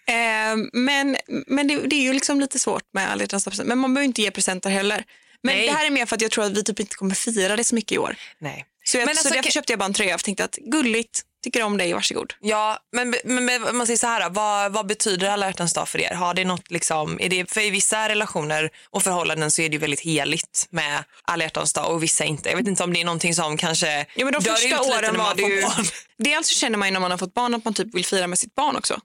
Eh, 0.08 0.56
men 0.74 1.18
men 1.48 1.68
det, 1.68 1.78
det 1.78 1.96
är 1.96 2.02
ju 2.02 2.14
liksom 2.14 2.40
lite 2.40 2.60
svårt 2.60 2.84
med 2.94 3.12
alla. 3.12 3.26
Men 3.64 3.78
man 3.78 3.94
behöver 3.94 4.06
inte 4.06 4.22
ge 4.22 4.32
presenter 4.32 4.70
heller. 4.70 5.04
Men 5.44 5.56
Nej. 5.56 5.66
det 5.68 5.72
här 5.74 5.86
är 5.86 5.90
mer 5.90 6.06
för 6.06 6.16
att 6.16 6.22
jag 6.22 6.32
tror 6.32 6.44
att 6.46 6.58
vi 6.58 6.64
typ 6.64 6.80
inte 6.80 6.96
kommer 6.96 7.16
fira 7.16 7.56
det 7.56 7.64
så 7.64 7.76
mycket 7.76 7.92
i 7.92 7.98
år. 7.98 8.16
Nej. 8.40 8.66
Så, 8.86 8.98
jag, 8.98 9.06
Men 9.06 9.16
så 9.16 9.20
alltså, 9.20 9.30
därför 9.30 9.44
kan- 9.44 9.52
köpte 9.52 9.72
jag 9.74 9.80
bara 9.80 9.86
en 9.86 9.94
tröja 9.94 10.16
och 10.16 10.24
tänkte 10.24 10.44
att 10.44 10.56
gulligt, 10.56 11.22
tycker 11.44 11.64
om 11.64 11.78
dig, 11.78 11.94
varsågod. 11.94 12.34
Ja, 12.40 12.80
men, 12.92 13.16
men, 13.24 13.46
men 13.46 13.76
man 13.78 13.88
säger 13.88 13.98
så 13.98 14.08
här, 14.08 14.30
vad, 14.30 14.72
vad 14.74 14.88
betyder 14.88 15.30
alla 15.30 15.46
hjärtans 15.48 15.74
dag 15.74 15.90
för 15.90 16.02
er? 16.02 16.14
Har 16.14 16.34
det 16.34 16.46
något 16.46 16.72
liksom, 16.72 17.20
är 17.22 17.30
det, 17.30 17.52
för 17.52 17.62
i 17.62 17.70
vissa 17.70 18.10
relationer 18.10 18.70
och 18.90 19.04
förhållanden 19.04 19.52
så 19.52 19.62
är 19.62 19.70
det 19.70 19.74
ju 19.74 19.80
väldigt 19.80 20.00
heligt 20.00 20.68
med 20.70 21.04
alla 21.24 21.44
hjärtans 21.44 21.74
dag 21.74 21.92
och 21.94 22.04
vissa 22.04 22.24
inte. 22.26 22.50
Jag 22.50 22.58
vet 22.58 22.68
inte 22.68 22.84
om 22.84 22.94
det 22.94 23.02
är 23.02 23.06
någonting 23.06 23.36
som 23.36 23.58
kanske 23.58 24.06
Ja, 24.16 24.26
men 24.26 24.34
de 24.34 24.40
dör 24.44 24.52
första 24.52 24.68
ut 24.68 24.72
lite 24.72 24.90
när 24.90 24.98
åren 24.98 25.18
man 25.18 25.38
var 25.38 25.50
ju... 25.50 25.62
barn. 25.62 25.86
Dels 26.18 26.48
så 26.48 26.54
känner 26.54 26.78
man 26.78 26.88
ju 26.88 26.92
när 26.92 27.00
man 27.00 27.12
har 27.12 27.18
fått 27.18 27.34
barn 27.34 27.54
att 27.54 27.66
man 27.66 27.74
typ 27.74 27.96
vill 27.96 28.06
fira 28.06 28.28
med 28.28 28.40
sitt 28.40 28.56
barn 28.56 28.76
också. 28.76 29.00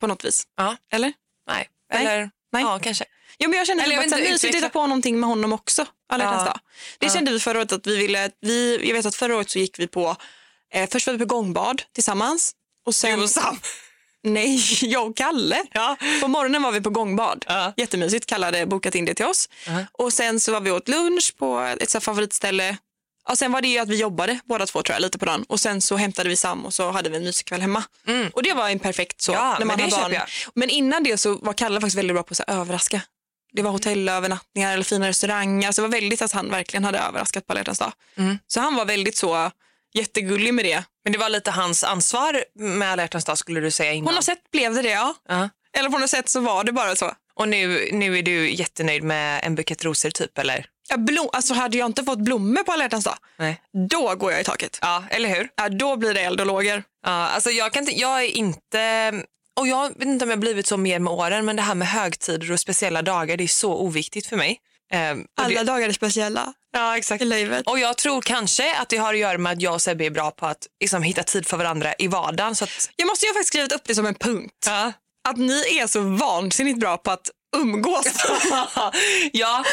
På 0.00 0.06
något 0.06 0.24
vis. 0.24 0.42
Ja, 0.56 0.76
Eller? 0.92 1.12
nej. 1.48 1.68
Nej. 1.92 2.06
Eller, 2.06 2.30
Nej. 2.52 2.62
ja 2.62 2.78
kanske. 2.82 3.04
Ja, 3.42 3.48
men 3.48 3.58
jag 3.58 3.66
kände 3.66 3.82
Eller 3.84 3.96
typ 4.02 4.10
jag 4.10 4.14
att 4.14 4.20
mysigt 4.20 4.34
att 4.34 4.48
utveckla. 4.48 4.58
hitta 4.58 4.68
på 4.68 4.86
någonting 4.86 5.20
med 5.20 5.28
honom 5.28 5.52
också. 5.52 5.86
Alla 6.12 6.24
Ja. 6.24 6.30
dag. 6.30 6.58
Det 6.98 7.06
Ja. 7.06 7.12
kände 7.12 7.32
vi 7.32 7.40
förra 7.40 7.58
året 7.58 7.72
att 7.72 7.86
vi 7.86 7.96
ville... 7.96 8.30
Vi, 8.40 8.80
jag 8.88 8.94
vet 8.94 9.06
att 9.06 9.14
förra 9.14 9.36
året 9.36 9.50
så 9.50 9.58
gick 9.58 9.78
vi 9.78 9.86
på... 9.86 10.16
Eh, 10.72 10.88
först 10.90 11.06
var 11.06 11.14
vi 11.14 11.18
på 11.18 11.24
gångbad 11.24 11.82
tillsammans. 11.94 12.52
Och 12.86 12.94
sen, 12.94 13.18
Du 13.18 13.24
och 13.24 13.30
Sam. 13.30 13.60
Nej, 14.22 14.60
jag 14.82 15.06
och 15.10 15.16
Kalle. 15.16 15.62
Ja. 15.72 15.96
På 16.20 16.28
morgonen 16.28 16.62
var 16.62 16.72
vi 16.72 16.80
på 16.80 16.90
gångbad. 16.90 17.44
Ja. 17.48 17.72
Jättemysigt. 17.76 18.26
Kalle 18.26 18.46
hade 18.46 18.66
bokat 18.66 18.94
in 18.94 19.04
det 19.04 19.14
till 19.14 19.26
oss. 19.26 19.48
Ja. 19.66 19.84
Och 19.92 20.12
sen 20.12 20.40
så 20.40 20.52
var 20.52 20.60
vi 20.60 20.70
åt 20.70 20.88
lunch 20.88 21.34
på 21.38 21.58
ett 21.60 21.90
så 21.90 22.00
favoritställe. 22.00 22.76
Och 23.28 23.38
sen 23.38 23.52
var 23.52 23.60
det 23.62 23.68
ju 23.68 23.78
att 23.78 23.88
vi 23.88 23.96
jobbade 23.96 24.40
båda 24.44 24.66
två 24.66 24.82
tror 24.82 24.94
jag, 24.94 25.02
lite 25.02 25.18
på 25.18 25.24
dagen. 25.24 25.44
Och 25.48 25.60
sen 25.60 25.82
så 25.82 25.96
hämtade 25.96 26.28
vi 26.28 26.36
Sam 26.36 26.66
och 26.66 26.74
så 26.74 26.90
hade 26.90 27.10
vi 27.10 27.16
en 27.16 27.24
mysig 27.24 27.46
kväll 27.46 27.60
hemma. 27.60 27.84
Och 28.32 28.42
det 28.42 28.52
var 28.54 28.68
en 28.68 28.78
perfekt 28.78 29.20
så. 29.20 29.32
Mm. 29.32 29.44
Ja, 29.44 29.50
när 29.52 29.58
men 29.58 29.66
man 29.66 29.76
det 29.78 29.94
har 29.94 30.02
barn. 30.02 30.12
jag. 30.12 30.22
Men 30.54 30.70
innan 30.70 31.02
det 31.02 31.16
så 31.18 31.34
var 31.34 31.52
Kalle 31.52 31.80
faktiskt 31.80 31.98
väldigt 31.98 32.14
bra 32.14 32.22
på 32.22 32.32
att 32.38 32.40
överraska. 32.50 33.00
Det 33.52 33.62
var 33.62 33.70
hotellövernattningar 33.70 34.72
eller 34.72 34.84
fina 34.84 35.08
restauranger. 35.08 35.72
Så 35.72 35.80
det 35.80 35.88
var 35.88 35.92
väldigt 35.92 36.22
att 36.22 36.32
han 36.32 36.50
verkligen 36.50 36.84
hade 36.84 36.98
överraskat 36.98 37.46
på 37.46 37.52
alla 37.52 37.62
dag. 37.62 37.92
Mm. 38.16 38.38
Så 38.46 38.60
han 38.60 38.74
var 38.74 38.84
väldigt 38.84 39.16
så 39.16 39.50
jättegullig 39.94 40.54
med 40.54 40.64
det. 40.64 40.84
Men 41.04 41.12
det 41.12 41.18
var 41.18 41.28
lite 41.28 41.50
hans 41.50 41.84
ansvar 41.84 42.44
med 42.54 42.90
alla 42.92 43.06
dag 43.06 43.38
skulle 43.38 43.60
du 43.60 43.70
säga 43.70 43.92
innan. 43.92 44.06
På 44.06 44.14
något 44.14 44.24
sätt 44.24 44.50
blev 44.52 44.74
det 44.74 44.82
det 44.82 44.90
ja. 44.90 45.14
Ja. 45.28 45.48
Eller 45.78 45.90
på 45.90 45.98
något 45.98 46.10
sätt 46.10 46.28
så 46.28 46.40
var 46.40 46.64
det 46.64 46.72
bara 46.72 46.96
så. 46.96 47.12
Och 47.34 47.48
nu, 47.48 47.88
nu 47.92 48.18
är 48.18 48.22
du 48.22 48.50
jättenöjd 48.50 49.02
med 49.02 49.44
en 49.44 49.54
bukett 49.54 49.84
rosor 49.84 50.10
typ 50.10 50.38
eller? 50.38 50.66
Ja, 50.88 50.96
blom, 50.96 51.28
alltså 51.32 51.54
hade 51.54 51.78
jag 51.78 51.86
inte 51.86 52.04
fått 52.04 52.18
blommor 52.18 52.62
på 52.62 52.72
alla 52.72 52.88
dag, 52.88 53.02
Nej. 53.36 53.60
då 53.90 54.14
går 54.14 54.32
jag 54.32 54.40
i 54.40 54.44
taket. 54.44 54.78
Ja, 54.82 55.04
eller 55.10 55.28
hur? 55.28 55.48
Ja, 55.56 55.68
då 55.68 55.96
blir 55.96 56.14
det 56.14 56.20
eld 56.20 56.40
och 56.40 56.46
lågor. 56.46 56.82
Ja, 57.06 57.10
alltså 57.10 57.50
jag, 57.50 57.72
kan 57.72 57.82
inte, 57.82 58.00
jag 58.00 58.22
är 58.24 58.36
inte... 58.36 59.12
Och 59.60 59.68
jag 59.68 59.88
vet 59.88 60.08
inte 60.08 60.24
om 60.24 60.30
jag 60.30 60.36
har 60.36 60.40
blivit 60.40 60.66
så 60.66 60.76
mer 60.76 60.98
med 60.98 61.12
åren, 61.12 61.44
men 61.44 61.56
det 61.56 61.62
här 61.62 61.74
med 61.74 61.88
högtider 61.88 62.52
och 62.52 62.60
speciella 62.60 63.02
dagar, 63.02 63.36
det 63.36 63.44
är 63.44 63.48
så 63.48 63.74
oviktigt 63.74 64.26
för 64.26 64.36
mig. 64.36 64.60
Ehm, 64.92 65.24
Alla 65.40 65.58
det, 65.58 65.64
dagar 65.64 65.88
är 65.88 65.92
speciella 65.92 66.52
ja, 66.72 66.96
exakt. 66.96 67.22
i 67.22 67.24
livet. 67.24 67.66
Och 67.66 67.78
jag 67.78 67.96
tror 67.96 68.22
kanske 68.22 68.76
att 68.76 68.88
det 68.88 68.96
har 68.96 69.14
att 69.14 69.20
göra 69.20 69.38
med 69.38 69.52
att 69.52 69.62
jag 69.62 69.74
och 69.74 69.82
Sebbe 69.82 70.04
är 70.06 70.10
bra 70.10 70.30
på 70.30 70.46
att 70.46 70.66
liksom, 70.80 71.02
hitta 71.02 71.22
tid 71.22 71.46
för 71.46 71.56
varandra 71.56 71.94
i 71.98 72.08
vardagen. 72.08 72.56
Så 72.56 72.64
att, 72.64 72.90
Jag 72.96 73.06
måste 73.06 73.26
ju 73.26 73.30
ha 73.30 73.34
faktiskt 73.34 73.48
skrivit 73.48 73.72
upp 73.72 73.82
det 73.84 73.94
som 73.94 74.06
en 74.06 74.14
punkt. 74.14 74.64
ja. 74.66 74.92
Att 75.28 75.36
ni 75.36 75.78
är 75.78 75.86
så 75.86 76.00
vansinnigt 76.00 76.80
bra 76.80 76.96
på 76.96 77.10
att 77.10 77.30
umgås. 77.56 78.06
ja, 79.32 79.64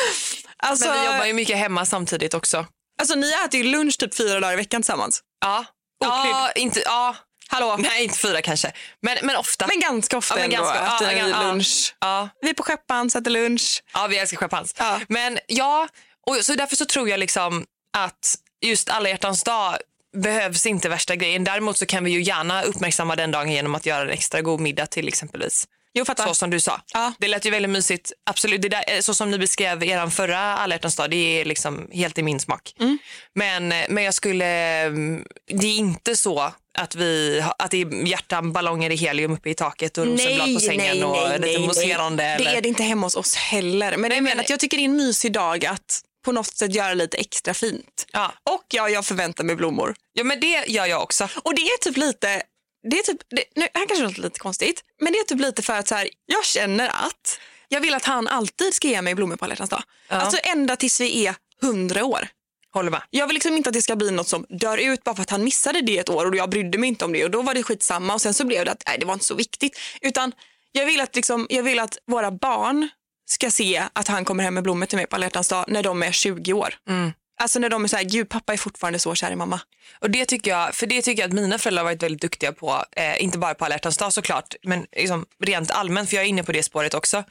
alltså, 0.58 0.90
men 0.90 1.00
vi 1.00 1.06
jobbar 1.06 1.26
ju 1.26 1.34
mycket 1.34 1.58
hemma 1.58 1.86
samtidigt 1.86 2.34
också. 2.34 2.66
alltså 3.00 3.16
ni 3.16 3.32
äter 3.46 3.60
ju 3.60 3.64
lunch 3.64 3.98
typ 4.00 4.16
fyra 4.16 4.40
dagar 4.40 4.54
i 4.54 4.56
veckan 4.56 4.82
tillsammans. 4.82 5.22
Ja, 5.46 5.66
ja, 6.00 6.52
inte, 6.56 6.82
ja. 6.86 7.16
Hallå? 7.50 7.76
Nej, 7.80 8.04
inte 8.04 8.18
fyra 8.18 8.42
kanske, 8.42 8.72
men, 9.02 9.18
men 9.24 9.36
ofta. 9.36 9.68
Men 9.68 9.80
ganska 9.80 10.18
ofta 10.18 10.34
Ja, 10.40 10.48
men 10.48 10.52
ändå 10.54 10.64
ganska- 10.66 10.86
ja, 10.86 10.96
äter 10.96 11.08
ni 11.08 11.32
ja, 11.32 11.44
ja. 11.44 11.44
lunch. 11.52 11.96
ja. 12.00 12.30
Vi 12.42 12.50
är 12.50 12.54
på 12.54 12.64
Skeppans, 12.64 13.16
äter 13.16 13.32
lunch. 13.32 13.84
Ja, 13.94 14.08
vi 14.08 14.18
älskar 14.18 14.38
champagne. 14.38 14.68
Ja. 14.78 15.00
Men 15.10 15.40
ja, 15.48 15.88
och 16.28 16.36
så 16.36 16.56
därför 16.56 16.76
så 16.76 16.86
tror 16.86 17.10
jag 17.10 17.20
liksom 17.20 17.66
att 17.98 18.36
just 18.62 18.90
alla 18.90 19.10
hjärtans 19.10 19.44
dag 19.44 19.78
behövs 20.18 20.66
inte 20.66 20.90
värsta 20.90 21.16
grejen. 21.16 21.44
Däremot 21.44 21.78
så 21.78 21.86
kan 21.86 22.04
vi 22.04 22.12
ju 22.12 22.22
gärna 22.22 22.64
uppmärksamma 22.64 23.16
den 23.16 23.32
dagen 23.32 23.52
genom 23.52 23.76
att 23.76 23.86
göra 23.86 24.02
en 24.02 24.10
extra 24.10 24.42
god 24.42 24.60
middag 24.60 24.86
till 24.86 25.08
exempelvis. 25.08 25.68
Jo, 25.94 26.06
fattar. 26.06 26.28
Så 26.28 26.36
som 26.36 26.50
du 26.50 26.60
sa. 26.60 26.82
Ja. 26.94 27.14
Det 27.20 27.28
lät 27.28 27.46
ju 27.46 27.50
väldigt 27.50 27.70
mysigt. 27.70 28.12
Absolut, 28.26 28.62
det 28.62 28.70
där, 28.70 28.84
eh, 28.88 29.00
så 29.00 29.14
som 29.14 29.32
ni 29.32 29.38
beskrev 29.38 29.84
er 29.84 30.10
förra 30.10 30.40
alla 30.40 30.78
dag, 30.78 31.10
det 31.10 31.42
är 31.42 31.46
liksom 31.46 31.88
helt 31.94 32.18
i 32.18 32.24
min 32.24 32.40
smak. 32.40 32.74
Mm. 32.80 32.98
Men, 33.36 33.68
men 33.68 34.04
jag 34.04 34.14
skulle, 34.14 34.46
mm, 34.86 35.26
det 35.48 35.68
är 35.68 35.76
inte 35.78 36.16
så 36.16 36.54
att, 36.78 36.96
vi, 36.96 37.44
att 37.60 37.72
det 37.72 37.82
är 37.82 38.08
hjärtaballonger 38.08 38.90
i 38.90 38.96
helium 38.96 39.34
uppe 39.34 39.50
i 39.50 39.54
taket 39.54 39.98
och 39.98 40.06
rosenblad 40.06 40.54
på 40.54 40.60
sängen 40.60 41.04
och 41.04 41.40
lite 41.40 41.60
mousserande. 41.60 42.24
Det 42.24 42.30
eller- 42.30 42.56
är 42.56 42.62
det 42.62 42.70
inte 42.70 42.84
hemma 42.84 43.06
hos 43.06 43.16
oss 43.16 43.36
heller. 43.36 43.98
Men 43.98 44.12
jag 44.12 44.24
menar 44.24 44.44
att 44.44 44.50
jag 44.50 44.60
tycker 44.60 44.78
det 44.78 44.84
är 44.84 44.86
en 44.86 44.96
mysig 44.96 45.32
dag 45.34 45.66
att 45.66 46.02
på 46.26 46.32
något 46.32 46.48
sätt 46.48 46.76
göra 46.76 46.94
lite 46.94 47.18
extra 47.18 47.54
fint. 47.54 48.06
Ja. 48.14 48.34
Och 48.50 48.66
ja, 48.74 48.90
jag 48.90 49.06
förväntar 49.06 49.44
mig 49.44 49.56
blommor. 49.56 49.96
ja, 50.14 50.24
men 50.24 50.40
det 50.40 50.66
gör 50.68 50.86
jag 50.86 51.04
också. 51.04 51.28
Och 51.44 51.56
det 51.56 51.62
är 51.62 51.78
typ 51.78 51.98
lite, 51.98 52.42
det 52.90 53.00
är 53.00 53.04
typ, 53.04 53.18
det, 53.30 53.44
nu, 53.56 53.68
här 53.74 53.88
kanske 53.88 54.04
låter 54.04 54.22
lite 54.22 54.40
konstigt, 54.40 54.84
men 55.02 55.14
det 55.14 55.20
är 55.20 55.24
typ 55.24 55.40
lite 55.40 55.62
för 55.62 55.74
att 55.74 55.88
så 55.88 55.96
här, 55.96 56.10
jag 56.26 56.46
känner 56.46 56.88
att 56.90 57.40
jag 57.68 57.82
vill 57.82 57.94
att 57.94 58.06
han 58.06 58.28
alltid 58.28 58.74
ska 58.74 58.88
ge 58.88 59.02
mig 59.02 59.16
blommor 59.16 59.36
på 59.36 59.46
alla 59.46 59.56
dag. 59.56 59.84
Ja. 60.10 60.16
Alltså 60.16 60.40
ända 60.44 60.76
tills 60.76 61.02
vi 61.02 61.28
är 61.28 61.36
hundra 61.62 62.06
år. 62.06 62.28
Håller 62.74 62.92
med. 62.92 63.02
Jag 63.10 63.28
vill 63.28 63.34
liksom 63.34 63.58
inte 63.58 63.70
att 63.70 63.74
det 63.74 63.82
ska 63.82 63.96
bli 63.96 64.12
något 64.12 64.28
som 64.28 64.46
dör 64.50 64.78
ut 64.78 65.04
bara 65.04 65.16
för 65.16 65.22
att 65.22 65.30
han 65.30 65.44
missade 65.44 65.82
det 65.82 65.98
ett 65.98 66.10
år 66.10 66.26
och 66.26 66.36
jag 66.36 66.50
brydde 66.50 66.78
mig 66.78 66.88
inte 66.88 67.06
om 67.06 67.14
det 67.14 67.24
och 67.24 67.32
då 67.32 67.42
var 67.42 67.54
det 67.54 67.64
skitsamma 67.64 68.14
och 68.14 68.22
sen 68.22 68.34
så 68.34 68.46
blev 68.46 68.66
det 68.66 68.72
att 68.72 68.84
nej, 68.88 68.98
det 69.00 69.06
var 69.06 69.14
inte 69.14 69.26
så 69.26 69.36
viktigt. 69.36 69.80
Utan 70.02 70.32
jag 70.72 70.86
vill 70.86 71.02
att, 71.02 71.16
liksom, 71.16 71.48
jag 71.50 71.64
vill 71.64 71.80
att 71.80 71.98
våra 72.08 72.32
barn 72.32 72.90
ska 73.26 73.52
se 73.52 73.84
att 73.94 74.08
han 74.08 74.26
kommer 74.26 74.44
hem 74.44 74.54
med 74.54 74.64
blommor 74.64 74.86
till 74.86 74.98
mig 74.98 75.08
på 75.08 75.16
alla 75.16 75.30
dag 75.30 75.66
när 75.68 75.84
de 75.84 76.04
är 76.04 76.12
20 76.12 76.54
år. 76.54 76.74
Mm. 76.90 77.12
Alltså 77.40 77.60
när 77.60 77.70
de 77.70 77.84
är 77.84 77.88
så 77.88 77.96
här, 77.96 78.04
gud 78.04 78.30
pappa 78.30 78.54
är 78.54 78.58
fortfarande 78.58 79.00
så 79.00 79.16
kär 79.16 79.32
i 79.32 79.36
mamma. 79.36 79.60
Och 80.00 80.12
det 80.12 80.26
tycker 80.26 80.52
jag, 80.52 80.76
för 80.76 80.88
det 80.88 81.02
tycker 81.02 81.22
jag 81.24 81.28
att 81.28 81.34
mina 81.34 81.58
föräldrar 81.58 81.84
har 81.84 81.92
varit 81.92 82.04
väldigt 82.04 82.22
duktiga 82.22 82.52
på. 82.52 82.84
Eh, 82.92 83.24
inte 83.24 83.38
bara 83.38 83.54
på 83.54 83.66
alla 83.66 83.78
dag 83.78 84.14
såklart, 84.14 84.56
men 84.64 84.86
liksom 84.92 85.26
rent 85.44 85.72
allmänt, 85.72 86.10
för 86.10 86.16
jag 86.16 86.26
är 86.26 86.30
inne 86.30 86.44
på 86.44 86.52
det 86.52 86.64
spåret 86.64 86.94
också. 86.94 87.24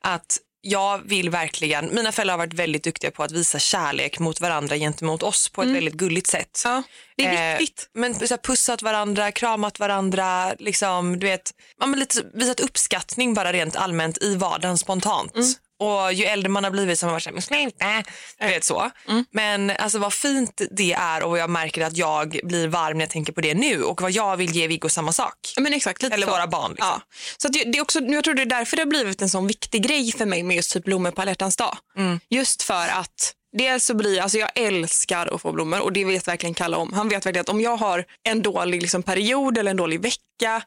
Att 0.00 0.38
jag 0.62 0.98
vill 1.08 1.30
verkligen, 1.30 1.94
mina 1.94 2.12
föräldrar 2.12 2.32
har 2.32 2.38
varit 2.38 2.54
väldigt 2.54 2.84
duktiga 2.84 3.10
på 3.10 3.22
att 3.22 3.32
visa 3.32 3.58
kärlek 3.58 4.18
mot 4.18 4.40
varandra 4.40 4.76
gentemot 4.76 5.22
oss 5.22 5.48
på 5.48 5.62
ett 5.62 5.68
väldigt 5.68 5.94
gulligt 5.94 6.26
sätt. 6.26 6.60
Ja, 6.64 6.82
det 7.16 7.26
är 7.26 7.52
Eh, 7.54 7.58
viktigt. 7.58 7.88
men 7.94 8.14
så 8.14 8.26
här, 8.34 8.36
pussat 8.36 8.82
varandra, 8.82 9.32
kramat 9.32 9.78
varandra, 9.78 10.54
liksom, 10.58 11.18
du 11.18 11.26
vet, 11.26 11.50
men 11.80 11.98
lite 11.98 12.22
visat 12.34 12.60
uppskattning 12.60 13.34
bara 13.34 13.52
rent 13.52 13.76
allmänt 13.76 14.22
i 14.22 14.34
vardagen 14.34 14.78
spontant. 14.78 15.34
Mm. 15.36 15.48
Och 15.80 16.12
ju 16.12 16.24
äldre 16.24 16.48
man 16.48 16.64
har 16.64 16.70
blivit 16.70 16.98
så 16.98 17.06
har 17.06 17.08
man 17.08 17.14
varit 17.14 17.22
såhär, 17.22 17.34
men 17.34 17.42
sluta, 17.42 18.12
du 18.38 18.46
vet 18.46 18.64
så. 18.64 18.90
Mm. 19.08 19.24
Men 19.30 19.70
alltså 19.70 19.98
vad 19.98 20.12
fint 20.12 20.62
det 20.70 20.92
är 20.92 21.22
och 21.22 21.38
jag 21.38 21.50
märker 21.50 21.84
att 21.84 21.96
jag 21.96 22.40
blir 22.44 22.68
varm 22.68 22.98
när 22.98 23.04
jag 23.04 23.10
tänker 23.10 23.32
på 23.32 23.40
det 23.40 23.54
nu 23.54 23.82
och 23.82 24.02
vad 24.02 24.10
jag 24.10 24.36
vill 24.36 24.50
ge 24.50 24.66
Viggo 24.66 24.88
samma 24.88 25.12
sak. 25.12 25.34
Men 25.56 25.72
exakt, 25.72 26.02
Eller 26.02 26.26
så. 26.26 26.32
våra 26.32 26.46
barn, 26.46 26.70
liksom. 26.70 26.88
Ja. 26.88 27.02
Så 27.36 27.48
det 27.48 27.64
det 27.64 27.78
är 27.78 27.82
också, 27.82 28.00
jag 28.00 28.24
tror 28.24 28.34
det 28.34 28.42
är 28.42 28.46
därför 28.46 28.76
det 28.76 28.82
har 28.82 28.86
blivit 28.86 29.22
en 29.22 29.28
sån 29.28 29.46
viktig 29.46 29.82
grej 29.82 30.12
för 30.12 30.26
mig 30.26 30.42
med 30.42 30.56
just 30.56 30.72
typ 30.72 30.84
blommor 30.84 31.10
på 31.10 31.22
alla 31.22 31.34
dag. 31.34 31.78
Mm. 31.96 32.20
Just 32.30 32.62
för 32.62 32.88
att 32.88 33.34
Dels 33.52 33.84
så 33.84 33.94
blir, 33.94 34.20
alltså 34.20 34.38
jag 34.38 34.50
älskar 34.54 35.34
att 35.34 35.42
få 35.42 35.52
blommor 35.52 35.80
och 35.80 35.92
det 35.92 36.04
vet 36.04 36.28
verkligen 36.28 36.54
Kalle 36.54 36.76
om. 36.76 36.92
Han 36.92 37.08
vet 37.08 37.26
verkligen 37.26 37.40
att 37.40 37.48
om 37.48 37.60
jag 37.60 37.76
har 37.76 38.04
en 38.22 38.42
dålig 38.42 38.82
liksom, 38.82 39.02
period 39.02 39.58
eller 39.58 39.70
en 39.70 39.76
dålig 39.76 40.02
vecka 40.02 40.62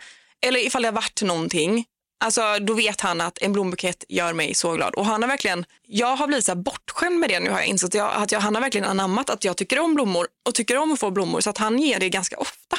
eller 0.46 0.60
ifall 0.60 0.82
det 0.82 0.88
har 0.88 0.94
varit 0.94 1.22
någonting, 1.22 1.86
alltså 2.20 2.60
då 2.60 2.74
vet 2.74 3.02
han 3.02 3.22
att 3.22 3.38
en 3.42 3.54
blombukett 3.54 4.04
gör 4.10 4.34
mig 4.34 4.56
så 4.56 4.74
glad. 4.74 4.96
Och 4.96 5.06
han 5.06 5.22
har 5.22 5.30
verkligen, 5.30 5.66
jag 5.88 6.16
har 6.16 6.28
blivit 6.28 6.46
så 6.46 6.56
bortskämd 6.56 7.20
med 7.20 7.30
det 7.30 7.40
nu 7.40 7.50
har 7.50 7.60
jag 7.60 7.68
insett. 7.68 7.94
Jag, 7.94 8.14
att 8.16 8.32
jag, 8.32 8.40
han 8.40 8.56
har 8.56 8.62
verkligen 8.62 8.88
anammat 8.88 9.30
att 9.30 9.44
jag 9.44 9.58
tycker 9.58 9.80
om 9.80 9.96
blommor 9.96 10.28
och 10.48 10.56
tycker 10.56 10.78
om 10.78 10.92
att 10.92 11.00
få 11.00 11.12
blommor 11.12 11.42
så 11.42 11.50
att 11.50 11.58
han 11.58 11.80
ger 11.80 12.00
det 12.00 12.10
ganska 12.10 12.38
ofta 12.38 12.78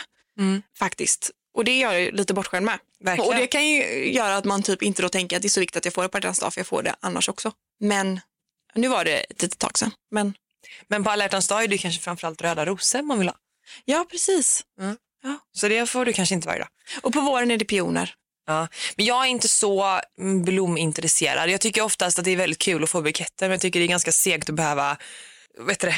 faktiskt. 0.79 1.31
Och 1.55 1.64
det 1.64 1.79
gör 1.79 1.92
jag 1.92 2.14
lite 2.14 2.35
bortskämd 2.35 2.66
med. 2.66 2.79
Verkligen. 3.01 3.31
Och 3.31 3.37
det 3.37 3.47
kan 3.47 3.66
ju 3.68 4.12
göra 4.12 4.37
att 4.37 4.44
man 4.44 4.62
typ 4.62 4.83
inte 4.83 5.03
då 5.03 5.09
tänker 5.09 5.37
att 5.37 5.42
det 5.42 5.47
är 5.47 5.51
så 5.51 5.61
viktigt 5.61 5.77
att 5.77 5.85
jag 5.85 5.94
får 5.94 6.03
det 6.03 6.09
på 6.09 6.16
hjärtans 6.18 6.38
dag 6.38 6.55
för 6.55 6.61
jag 6.61 6.66
får 6.66 6.83
det 6.83 6.94
annars 7.01 7.29
också. 7.29 7.53
Men 7.81 8.20
nu 8.75 8.88
var 8.88 9.05
det 9.05 9.18
ett 9.18 9.42
litet 9.42 9.59
tag 9.59 9.79
sedan. 9.79 9.90
Men 10.11 10.35
Men 10.88 11.05
på 11.05 11.11
alla 11.11 11.25
hjärtans 11.25 11.49
dag 11.49 11.64
är 11.64 11.68
det 11.68 11.79
kanske 11.79 12.01
framförallt 12.01 12.42
röda 12.42 12.66
rosor 12.66 13.03
man 13.03 13.18
vill 13.18 13.29
ha. 13.29 13.37
ja, 13.85 14.07
precis. 14.11 14.64
Så 15.53 15.68
det 15.68 15.87
får 15.87 16.05
du 16.05 16.12
kanske 16.12 16.35
inte 16.35 16.49
varje 16.49 16.59
dag. 16.61 16.68
Och 17.03 17.12
på 17.12 17.20
våren 17.20 17.51
är 17.51 17.57
det 17.57 17.64
pioner. 17.64 18.14
Ja. 18.46 18.68
Men 18.96 19.07
jag 19.07 19.24
är 19.24 19.28
inte 19.28 19.48
så 19.48 20.00
mm, 20.20 20.42
blomintresserad. 20.42 21.50
Jag 21.50 21.61
tycker 21.61 21.83
oftast 21.83 22.18
att 22.18 22.24
det 22.24 22.30
är 22.30 22.37
väldigt 22.37 22.59
kul 22.59 22.85
att 22.85 22.90
få 22.90 23.02
buketter 23.02 23.46
men 23.46 23.50
jag 23.50 23.61
tycker 23.61 23.80
det 23.80 23.87
är 23.87 23.88
ganska 23.88 24.12
segt 24.12 24.48
att 24.48 24.54
behöva 24.54 24.96
vet 25.59 25.80
du 25.80 25.87
det, 25.87 25.96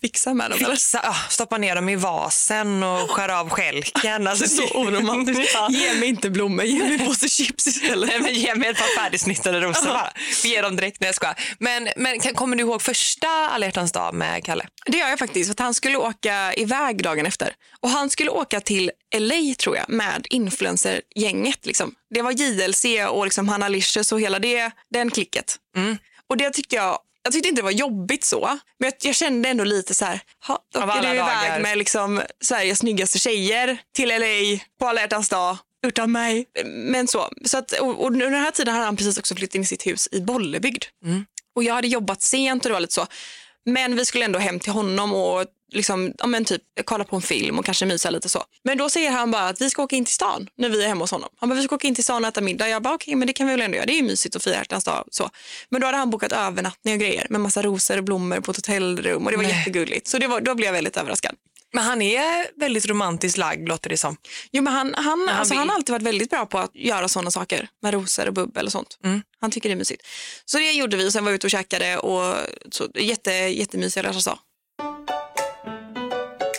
Fixa 0.00 0.34
med 0.34 0.50
dem 0.50 0.58
eller? 0.58 0.70
fixa, 0.70 1.00
ja, 1.02 1.14
stoppa 1.30 1.58
ner 1.58 1.74
dem 1.74 1.88
i 1.88 1.96
vasen 1.96 2.82
och 2.82 3.10
skära 3.10 3.40
av 3.40 3.48
stjälken. 3.50 4.26
Alltså, 4.26 4.48
Så 4.48 4.62
oromantiskt. 4.78 5.50
Ja. 5.54 5.68
Ge 5.70 5.94
mig 5.94 6.08
inte 6.08 6.30
blommor, 6.30 6.64
ge 6.64 6.78
mig 6.78 6.92
en 7.00 7.06
påse 7.06 7.28
chips 7.28 7.66
istället. 7.66 8.08
Nej, 8.08 8.20
men 8.20 8.34
ge 8.34 8.54
mig 8.54 8.68
ett 8.68 8.76
par 8.78 9.02
färdigsnittade 9.02 9.60
rosor 9.60 9.86
bara. 9.88 10.12
Ge 10.44 10.60
dem 10.62 10.76
direkt 10.76 11.00
när 11.00 11.08
jag 11.08 11.14
ska. 11.14 11.34
Men, 11.58 11.88
men 11.96 12.20
kan- 12.20 12.34
kommer 12.34 12.56
du 12.56 12.62
ihåg 12.62 12.82
första 12.82 13.28
alla 13.28 13.70
dag 13.70 14.14
med 14.14 14.44
Kalle? 14.44 14.66
Det 14.86 14.98
gör 14.98 15.08
jag 15.08 15.18
faktiskt. 15.18 15.56
För 15.56 15.64
han 15.64 15.74
skulle 15.74 15.96
åka 15.96 16.54
iväg 16.54 17.02
dagen 17.02 17.26
efter. 17.26 17.52
Och 17.80 17.90
han 17.90 18.10
skulle 18.10 18.30
åka 18.30 18.60
till 18.60 18.90
LA 19.18 19.54
tror 19.58 19.76
jag 19.76 19.88
med 19.88 20.26
influencergänget. 20.30 21.66
Liksom. 21.66 21.94
Det 22.14 22.22
var 22.22 22.32
JLC 22.32 22.84
och 23.10 23.24
liksom 23.24 23.48
Hanna 23.48 23.68
Licious 23.68 24.12
och 24.12 24.20
hela 24.20 24.38
det, 24.38 24.70
den 24.90 25.10
klicket. 25.10 25.56
Och 26.28 26.36
det 26.36 26.50
tyckte 26.50 26.76
jag 26.76 26.98
jag 27.26 27.32
tyckte 27.32 27.48
inte 27.48 27.60
det 27.60 27.64
var 27.64 27.70
jobbigt 27.70 28.24
så, 28.24 28.58
men 28.80 28.90
jag, 28.90 28.92
jag 29.00 29.14
kände 29.16 29.48
ändå 29.48 29.64
lite 29.64 29.94
så 29.94 30.04
här, 30.04 30.20
"Ha, 30.46 30.58
då 30.74 30.80
åker 30.80 31.02
du 31.02 31.08
iväg 31.08 31.18
dagar. 31.18 31.60
med 31.60 31.78
liksom 31.78 32.22
Sveriges 32.44 32.78
snyggaste 32.78 33.18
tjejer 33.18 33.78
till 33.94 34.08
LA 34.08 34.60
på 34.80 34.86
alla 34.88 35.00
hjärtans 35.00 35.28
dag 35.28 35.56
utan 35.86 36.12
mig. 36.12 36.44
Men 36.64 37.08
så, 37.08 37.28
så 37.44 37.58
att, 37.58 37.72
och, 37.72 38.00
och 38.00 38.06
under 38.06 38.30
den 38.30 38.40
här 38.42 38.50
tiden 38.50 38.74
hade 38.74 38.86
han 38.86 38.96
precis 38.96 39.18
också 39.18 39.34
flyttat 39.34 39.54
in 39.54 39.62
i 39.62 39.66
sitt 39.66 39.86
hus 39.86 40.08
i 40.12 40.20
Bollebygd. 40.20 40.84
Och 41.56 41.64
jag 41.64 41.74
hade 41.74 41.88
jobbat 41.88 42.22
sent 42.22 42.64
och 42.64 42.68
det 42.68 42.72
var 42.72 42.80
lite 42.80 42.94
så. 42.94 43.06
Men 43.64 43.96
vi 43.96 44.04
skulle 44.04 44.24
ändå 44.24 44.38
hem 44.38 44.60
till 44.60 44.72
honom 44.72 45.14
och 45.14 45.44
liksom, 45.72 46.12
ja, 46.18 46.26
men 46.26 46.44
typ, 46.44 46.62
kolla 46.84 47.04
på 47.04 47.16
en 47.16 47.22
film 47.22 47.58
och 47.58 47.64
kanske 47.64 47.86
mysa 47.86 48.10
lite 48.10 48.28
så. 48.28 48.44
Men 48.64 48.78
då 48.78 48.90
säger 48.90 49.10
han 49.10 49.30
bara 49.30 49.48
att 49.48 49.60
vi 49.60 49.70
ska 49.70 49.82
åka 49.82 49.96
in 49.96 50.04
till 50.04 50.14
stan 50.14 50.48
när 50.56 50.68
vi 50.68 50.84
är 50.84 50.88
hemma 50.88 51.00
hos 51.00 51.10
honom. 51.10 51.28
Han 51.36 51.48
bara, 51.48 51.54
vi 51.54 51.62
ska 51.62 51.74
åka 51.74 51.88
in 51.88 51.94
till 51.94 52.04
stan 52.04 52.24
och 52.24 52.28
äta 52.28 52.40
middag. 52.40 52.68
Jag 52.68 52.82
bara, 52.82 52.94
okej, 52.94 53.14
men 53.14 53.26
det 53.26 53.32
kan 53.32 53.46
vi 53.46 53.52
väl 53.52 53.60
ändå 53.60 53.76
göra. 53.76 53.86
Det 53.86 53.92
är 53.92 53.96
ju 53.96 54.02
mysigt 54.02 54.36
att 54.36 54.44
fira 54.44 54.54
hjärtans 54.54 54.84
dag. 54.84 55.04
Så. 55.10 55.30
Men 55.68 55.80
då 55.80 55.86
hade 55.86 55.98
han 55.98 56.10
bokat 56.10 56.32
övernattning 56.32 56.94
och 56.94 57.00
grejer 57.00 57.26
med 57.30 57.40
massa 57.40 57.62
rosor 57.62 57.98
och 57.98 58.04
blommor 58.04 58.40
på 58.40 58.50
ett 58.50 58.56
hotellrum 58.56 59.24
och 59.24 59.30
det 59.30 59.36
var 59.36 59.44
Nej. 59.44 59.58
jättegulligt. 59.58 60.06
Så 60.06 60.18
det 60.18 60.26
var, 60.26 60.40
då 60.40 60.54
blev 60.54 60.66
jag 60.66 60.72
väldigt 60.72 60.96
överraskad. 60.96 61.34
Men 61.72 61.84
han 61.84 62.02
är 62.02 62.60
väldigt 62.60 62.86
romantiskt 62.86 63.38
lagd 63.38 63.68
låter 63.68 63.90
det 63.90 63.96
som. 63.96 64.16
Jo, 64.52 64.62
men 64.62 64.72
han, 64.72 64.94
han, 64.94 65.04
han 65.04 65.28
alltså, 65.28 65.54
han 65.54 65.68
har 65.68 65.76
alltid 65.76 65.92
varit 65.92 66.02
väldigt 66.02 66.30
bra 66.30 66.46
på 66.46 66.58
att 66.58 66.70
göra 66.74 67.08
sådana 67.08 67.30
saker 67.30 67.68
med 67.82 67.94
rosor 67.94 68.26
och 68.26 68.34
bubbel 68.34 68.66
och 68.66 68.72
sånt. 68.72 68.98
Mm. 69.04 69.22
Han 69.40 69.50
tycker 69.50 69.68
det 69.68 69.72
är 69.72 69.76
mysigt. 69.76 70.06
Så 70.44 70.58
det 70.58 70.72
gjorde 70.72 70.96
vi 70.96 71.08
och 71.08 71.12
sen 71.12 71.24
var 71.24 71.30
vi 71.30 71.36
ute 71.36 71.46
och 71.46 71.50
käkade 71.50 71.98
och 71.98 72.34
så, 72.70 72.88
jätte, 72.94 73.30
jättemysiga 73.32 74.02
hjärtans 74.02 74.24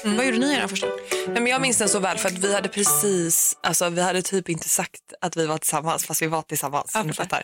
dag. 0.10 0.17
Vad 0.17 0.26
gjorde 0.26 0.38
ni 0.38 0.54
i 0.54 0.56
den 0.56 0.70
första? 0.70 0.88
Nej, 1.28 1.41
men 1.41 1.48
jag 1.48 1.62
minns 1.62 1.78
den 1.78 1.89
så 1.89 2.00
väl 2.00 2.17
för 2.17 2.30
att 2.30 2.38
vi 2.38 2.54
hade 2.54 2.70
precis, 2.70 3.58
alltså 3.63 3.89
vi 3.89 4.02
hade 4.02 4.22
typ 4.22 4.50
inte 4.50 4.70
sagt 4.70 5.02
att 5.22 5.38
vi 5.38 5.46
var 5.46 5.58
tillsammans 5.58 6.06
fast 6.06 6.22
vi 6.22 6.28
var 6.28 6.41
tillsammans. 6.41 6.91
Ja, 6.93 7.02
om 7.02 7.08
du 7.08 7.13
fattar. 7.13 7.43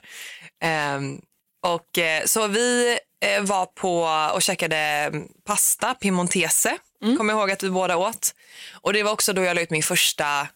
Ehm, 0.63 1.21
och, 1.65 1.97
eh, 1.97 2.25
så 2.25 2.47
vi 2.47 2.97
eh, 3.25 3.41
var 3.41 3.65
på 3.65 4.03
och 4.35 4.41
käkade 4.41 4.77
mm, 4.77 5.27
pasta, 5.45 5.93
piemontese, 5.93 6.77
kommer 7.17 7.33
jag 7.33 7.39
ihåg 7.39 7.51
att 7.51 7.63
vi 7.63 7.69
båda 7.69 7.97
åt. 7.97 8.35
Och 8.73 8.93
det 8.93 9.03
var 9.03 9.11
också 9.11 9.33
då 9.33 9.43
jag 9.43 9.55
la 9.55 9.61
ut 9.61 9.69
min 9.69 9.83
första 9.83 10.47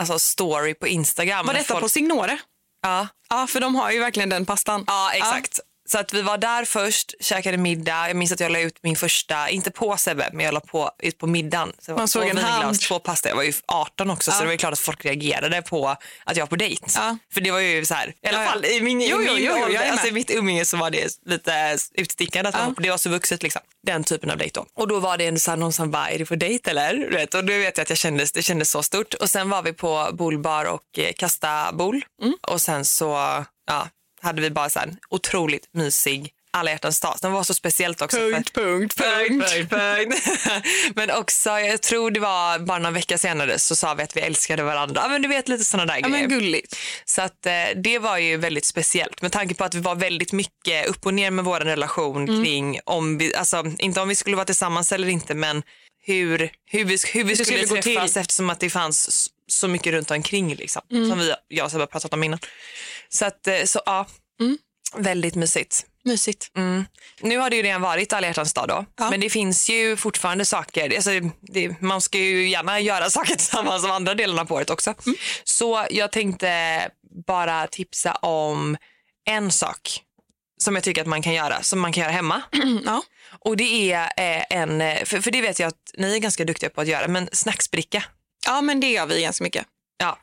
alltså, 0.00 0.18
story 0.18 0.74
på 0.74 0.86
Instagram. 0.86 1.46
Var 1.46 1.54
detta 1.54 1.64
folk- 1.74 1.80
på 1.80 1.88
Signore? 1.88 2.38
Ja. 2.82 3.08
Ja, 3.28 3.46
för 3.46 3.60
de 3.60 3.74
har 3.74 3.90
ju 3.90 3.98
verkligen 3.98 4.28
den 4.28 4.46
pastan. 4.46 4.84
Ja, 4.86 5.12
exakt. 5.12 5.60
Så 5.88 5.98
att 5.98 6.14
vi 6.14 6.22
var 6.22 6.38
där 6.38 6.64
först, 6.64 7.14
käkade 7.20 7.56
middag. 7.56 8.06
Jag 8.08 8.16
minns 8.16 8.32
att 8.32 8.40
jag 8.40 8.52
la 8.52 8.58
ut 8.58 8.78
min 8.82 8.96
första, 8.96 9.48
inte 9.50 9.70
på 9.70 9.96
Sebbe, 9.96 10.30
men 10.32 10.44
jag 10.44 10.54
la 10.54 10.60
på 10.60 10.90
ut 10.98 11.18
på 11.18 11.26
middagen. 11.26 11.72
Så 11.78 11.92
Man 11.92 12.08
såg 12.08 12.28
en 12.28 12.38
hand. 12.38 12.80
två 12.80 12.98
pasta. 12.98 13.28
Jag 13.28 13.36
var 13.36 13.42
ju 13.42 13.52
18 13.66 14.10
också 14.10 14.30
så 14.32 14.38
det 14.38 14.44
var 14.44 14.52
ju 14.52 14.58
klart 14.58 14.72
att 14.72 14.78
folk 14.78 15.04
reagerade 15.04 15.62
på 15.62 15.88
att 16.24 16.36
jag 16.36 16.42
var 16.42 16.46
på 16.46 16.56
dejt. 16.56 16.82
Ja. 16.94 17.18
För 17.34 17.40
det 17.40 17.50
var 17.50 17.58
ju 17.60 17.84
så 17.84 17.94
här, 17.94 18.08
i 18.22 18.26
alla 18.28 18.38
Ja, 18.38 18.44
ja. 18.44 18.50
fall 18.50 18.64
i 18.64 18.80
min, 18.80 19.00
Jo, 19.00 19.22
i 19.22 19.24
min 19.24 19.36
jo, 19.44 19.52
jo, 19.68 19.80
alltså 19.90 20.06
i 20.08 20.12
mitt 20.12 20.30
umgänge 20.30 20.64
så 20.64 20.76
var 20.76 20.90
det 20.90 21.08
lite 21.26 21.78
utstickande. 21.94 22.48
Att 22.48 22.54
Ja. 22.54 22.74
det 22.82 22.90
var 22.90 22.98
så 22.98 23.10
vuxet 23.10 23.42
liksom. 23.42 23.62
Den 23.86 24.04
typen 24.04 24.30
av 24.30 24.36
dejt 24.38 24.60
då. 24.60 24.66
Och 24.76 24.88
då 24.88 25.00
var 25.00 25.16
det 25.18 25.26
en 25.26 25.40
så 25.40 25.50
här, 25.50 25.58
någon 25.58 25.72
som 25.72 25.90
bara, 25.90 26.10
är 26.10 26.18
du 26.18 26.26
på 26.26 26.34
dejt 26.34 26.70
eller? 26.70 27.10
Vet, 27.10 27.34
och 27.34 27.44
då 27.44 27.52
vet 27.52 27.76
jag 27.78 27.82
att 27.82 27.88
jag 27.90 27.98
kändes, 27.98 28.32
det 28.32 28.42
kändes 28.42 28.70
så 28.70 28.82
stort. 28.82 29.14
Och 29.14 29.30
sen 29.30 29.50
var 29.50 29.62
vi 29.62 29.72
på 29.72 30.08
bolbar 30.12 30.64
och 30.64 30.98
eh, 30.98 31.12
kasta 31.12 31.72
bol. 31.72 32.04
Mm. 32.22 32.34
Och 32.42 32.60
sen 32.60 32.84
så 32.84 33.44
ja, 33.66 33.88
hade 34.26 34.42
vi 34.42 34.50
bara 34.50 34.70
så 34.70 34.78
här, 34.78 34.86
en 34.86 34.96
otroligt 35.10 35.68
mysig 35.74 36.32
alla 36.50 36.70
hjärtans 36.70 37.00
dag. 37.00 37.16
Den 37.22 37.32
var 37.32 37.42
så 37.42 37.54
speciellt 37.54 38.02
också. 38.02 38.16
för- 38.16 38.32
Punkt, 38.32 38.52
punkt, 38.54 38.96
punkt. 38.96 39.50
Punkt, 39.50 39.70
punkt. 39.70 40.22
Men 40.94 41.10
också, 41.10 41.50
jag 41.50 41.82
tror 41.82 42.10
det 42.10 42.20
var 42.20 42.58
bara 42.58 42.78
några 42.78 42.90
veckor 42.90 43.16
senare 43.16 43.58
så 43.58 43.76
sa 43.76 43.94
vi 43.94 44.02
att 44.02 44.16
vi 44.16 44.20
älskade 44.20 44.62
varandra. 44.62 45.00
Ja, 45.04 45.08
Men 45.08 45.22
du 45.22 45.28
vet 45.28 45.48
lite 45.48 45.64
sådana 45.64 45.92
där 45.92 46.00
Ja, 46.02 46.08
grejer. 46.08 46.28
men 46.28 46.38
gulligt. 46.38 46.76
Så 47.04 47.22
att, 47.22 47.46
eh, 47.46 47.52
det 47.76 47.98
var 47.98 48.18
ju 48.18 48.36
väldigt 48.36 48.64
speciellt 48.64 49.22
med 49.22 49.32
tanke 49.32 49.54
på 49.54 49.64
att 49.64 49.74
vi 49.74 49.80
var 49.80 49.94
väldigt 49.94 50.32
mycket 50.32 50.86
upp 50.86 51.06
och 51.06 51.14
ner 51.14 51.30
med 51.30 51.44
vår 51.44 51.60
relation 51.60 52.28
Mm. 52.28 52.44
kring 52.44 52.80
om 52.84 53.18
vi, 53.18 53.34
alltså 53.34 53.64
inte 53.78 54.00
om 54.00 54.08
vi 54.08 54.14
skulle 54.14 54.36
vara 54.36 54.46
tillsammans 54.46 54.92
eller 54.92 55.08
inte 55.08 55.34
men 55.34 55.62
hur, 56.02 56.50
hur 56.70 56.84
vi, 56.84 56.98
hur 57.12 57.24
vi 57.24 57.36
skulle, 57.36 57.44
skulle 57.44 57.66
gå 57.66 57.82
träffas 57.82 58.12
till. 58.12 58.20
eftersom 58.20 58.50
att 58.50 58.60
det 58.60 58.70
fanns 58.70 59.28
så 59.48 59.68
mycket 59.68 59.92
runt 59.92 60.10
omkring 60.10 60.54
liksom, 60.54 60.82
Mm. 60.90 61.10
som 61.10 61.18
vi, 61.18 61.34
jag 61.48 61.64
och 61.64 61.70
Sebbe 61.70 61.86
pratat 61.86 62.12
om 62.14 62.22
innan. 62.24 62.38
Så 63.16 63.24
att, 63.24 63.46
eh, 63.46 63.64
så 63.64 63.80
ja, 63.86 64.06
Mm. 64.40 64.58
väldigt 64.96 65.34
mysigt. 65.34 65.86
Mysigt. 66.04 66.50
Nu 67.20 67.38
har 67.38 67.50
det 67.50 67.56
ju 67.56 67.62
redan 67.62 67.80
varit 67.80 68.12
alla 68.12 68.26
hjärtans 68.26 68.52
dag 68.52 68.68
då. 68.68 68.84
Ja. 68.96 69.10
Men 69.10 69.20
det 69.20 69.30
finns 69.30 69.68
ju 69.70 69.96
fortfarande 69.96 70.44
saker. 70.44 70.94
Alltså, 70.96 71.10
det, 71.40 71.80
man 71.80 72.00
ska 72.00 72.18
ju 72.18 72.48
gärna 72.48 72.80
göra 72.80 73.10
saker 73.10 73.34
tillsammans 73.34 73.82
de 73.82 73.90
andra 73.90 74.14
delarna 74.14 74.44
på 74.44 74.54
året 74.54 74.70
också. 74.70 74.94
Mm. 75.06 75.16
Så 75.44 75.86
jag 75.90 76.12
tänkte 76.12 76.90
bara 77.26 77.66
tipsa 77.66 78.12
om 78.14 78.76
en 79.28 79.52
sak 79.52 80.00
som 80.58 80.74
jag 80.74 80.84
tycker 80.84 81.00
att 81.00 81.06
man 81.08 81.22
kan 81.22 81.34
göra, 81.34 81.62
som 81.62 81.80
man 81.80 81.92
kan 81.92 82.02
göra 82.02 82.12
hemma. 82.12 82.42
Ja. 82.84 83.02
Och 83.40 83.56
det 83.56 83.92
är 83.92 84.02
eh, 84.16 84.44
en, 84.50 84.80
eh, 84.80 85.04
för, 85.04 85.20
för 85.20 85.30
det 85.30 85.40
vet 85.40 85.58
jag 85.58 85.68
att 85.68 85.90
ni 85.98 86.14
är 86.14 86.18
ganska 86.18 86.44
duktiga 86.44 86.70
på 86.70 86.80
att 86.80 86.88
göra, 86.88 87.08
men 87.08 87.28
snacksbricka. 87.32 88.04
ja, 88.46 88.60
men 88.60 88.80
det 88.80 88.90
gör 88.90 89.06
vi 89.06 89.22
ganska 89.22 89.44
mycket. 89.44 89.66
Ja. 89.98 90.18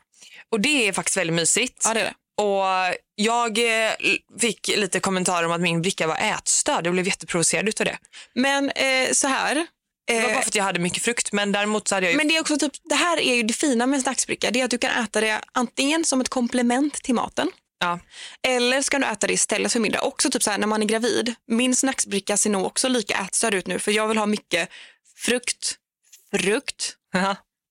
Och 0.50 0.60
det 0.60 0.88
är 0.88 0.92
faktiskt 0.92 1.16
väldigt 1.16 1.34
mysigt. 1.36 1.82
Ja, 1.84 1.94
det 1.94 2.00
är 2.00 2.04
det. 2.04 2.14
Och 2.36 2.64
jag 3.14 3.58
eh, 3.58 3.92
fick 4.40 4.68
lite 4.68 5.00
kommentarer 5.00 5.46
om 5.46 5.52
att 5.52 5.60
min 5.60 5.82
bricka 5.82 6.06
var 6.06 6.16
ätstörd. 6.16 6.86
Jag 6.86 6.92
blev 6.92 7.06
jätteprovocerad 7.06 7.68
utav 7.68 7.84
det. 7.84 7.98
Men 8.34 8.70
eh, 8.70 9.10
så 9.12 9.28
här. 9.28 9.54
Det 10.06 10.14
var 10.14 10.20
Eh, 10.20 10.22
bara 10.34 10.42
för 10.42 10.48
att 10.48 10.54
jag 10.54 10.64
hade 10.64 10.78
mycket 10.78 11.02
frukt 11.02 11.32
men 11.32 11.52
däremot 11.52 11.88
så 11.88 11.94
hade 11.94 12.06
jag 12.06 12.12
ju... 12.12 12.16
men 12.16 12.28
det 12.28 12.36
är 12.36 12.40
också 12.40 12.58
typ, 12.58 12.72
det 12.84 12.94
här 12.94 13.20
är 13.20 13.34
ju 13.34 13.42
det 13.42 13.54
fina 13.54 13.86
med 13.86 13.96
en 13.96 14.02
snacksbricka. 14.02 14.50
Det 14.50 14.60
är 14.60 14.64
att 14.64 14.70
du 14.70 14.78
kan 14.78 15.04
äta 15.04 15.20
det 15.20 15.40
antingen 15.52 16.04
som 16.04 16.20
ett 16.20 16.28
komplement 16.28 16.94
till 16.94 17.14
maten. 17.14 17.50
ja. 17.80 17.98
Eller 18.42 18.82
ska 18.82 18.98
du 18.98 19.06
äta 19.06 19.26
det 19.26 19.32
istället 19.32 19.72
för 19.72 19.80
middag. 19.80 20.00
Också 20.00 20.30
typ 20.30 20.42
så 20.42 20.50
här, 20.50 20.58
när 20.58 20.66
man 20.66 20.82
är 20.82 20.86
gravid. 20.86 21.34
Min 21.46 21.76
snacksbricka 21.76 22.36
ser 22.36 22.50
nog 22.50 22.64
också 22.66 22.88
lika 22.88 23.18
ätstörd 23.18 23.54
ut 23.54 23.66
nu. 23.66 23.78
För 23.78 23.92
jag 23.92 24.08
vill 24.08 24.18
ha 24.18 24.26
mycket 24.26 24.68
frukt. 25.16 25.74
Frukt. 26.36 26.96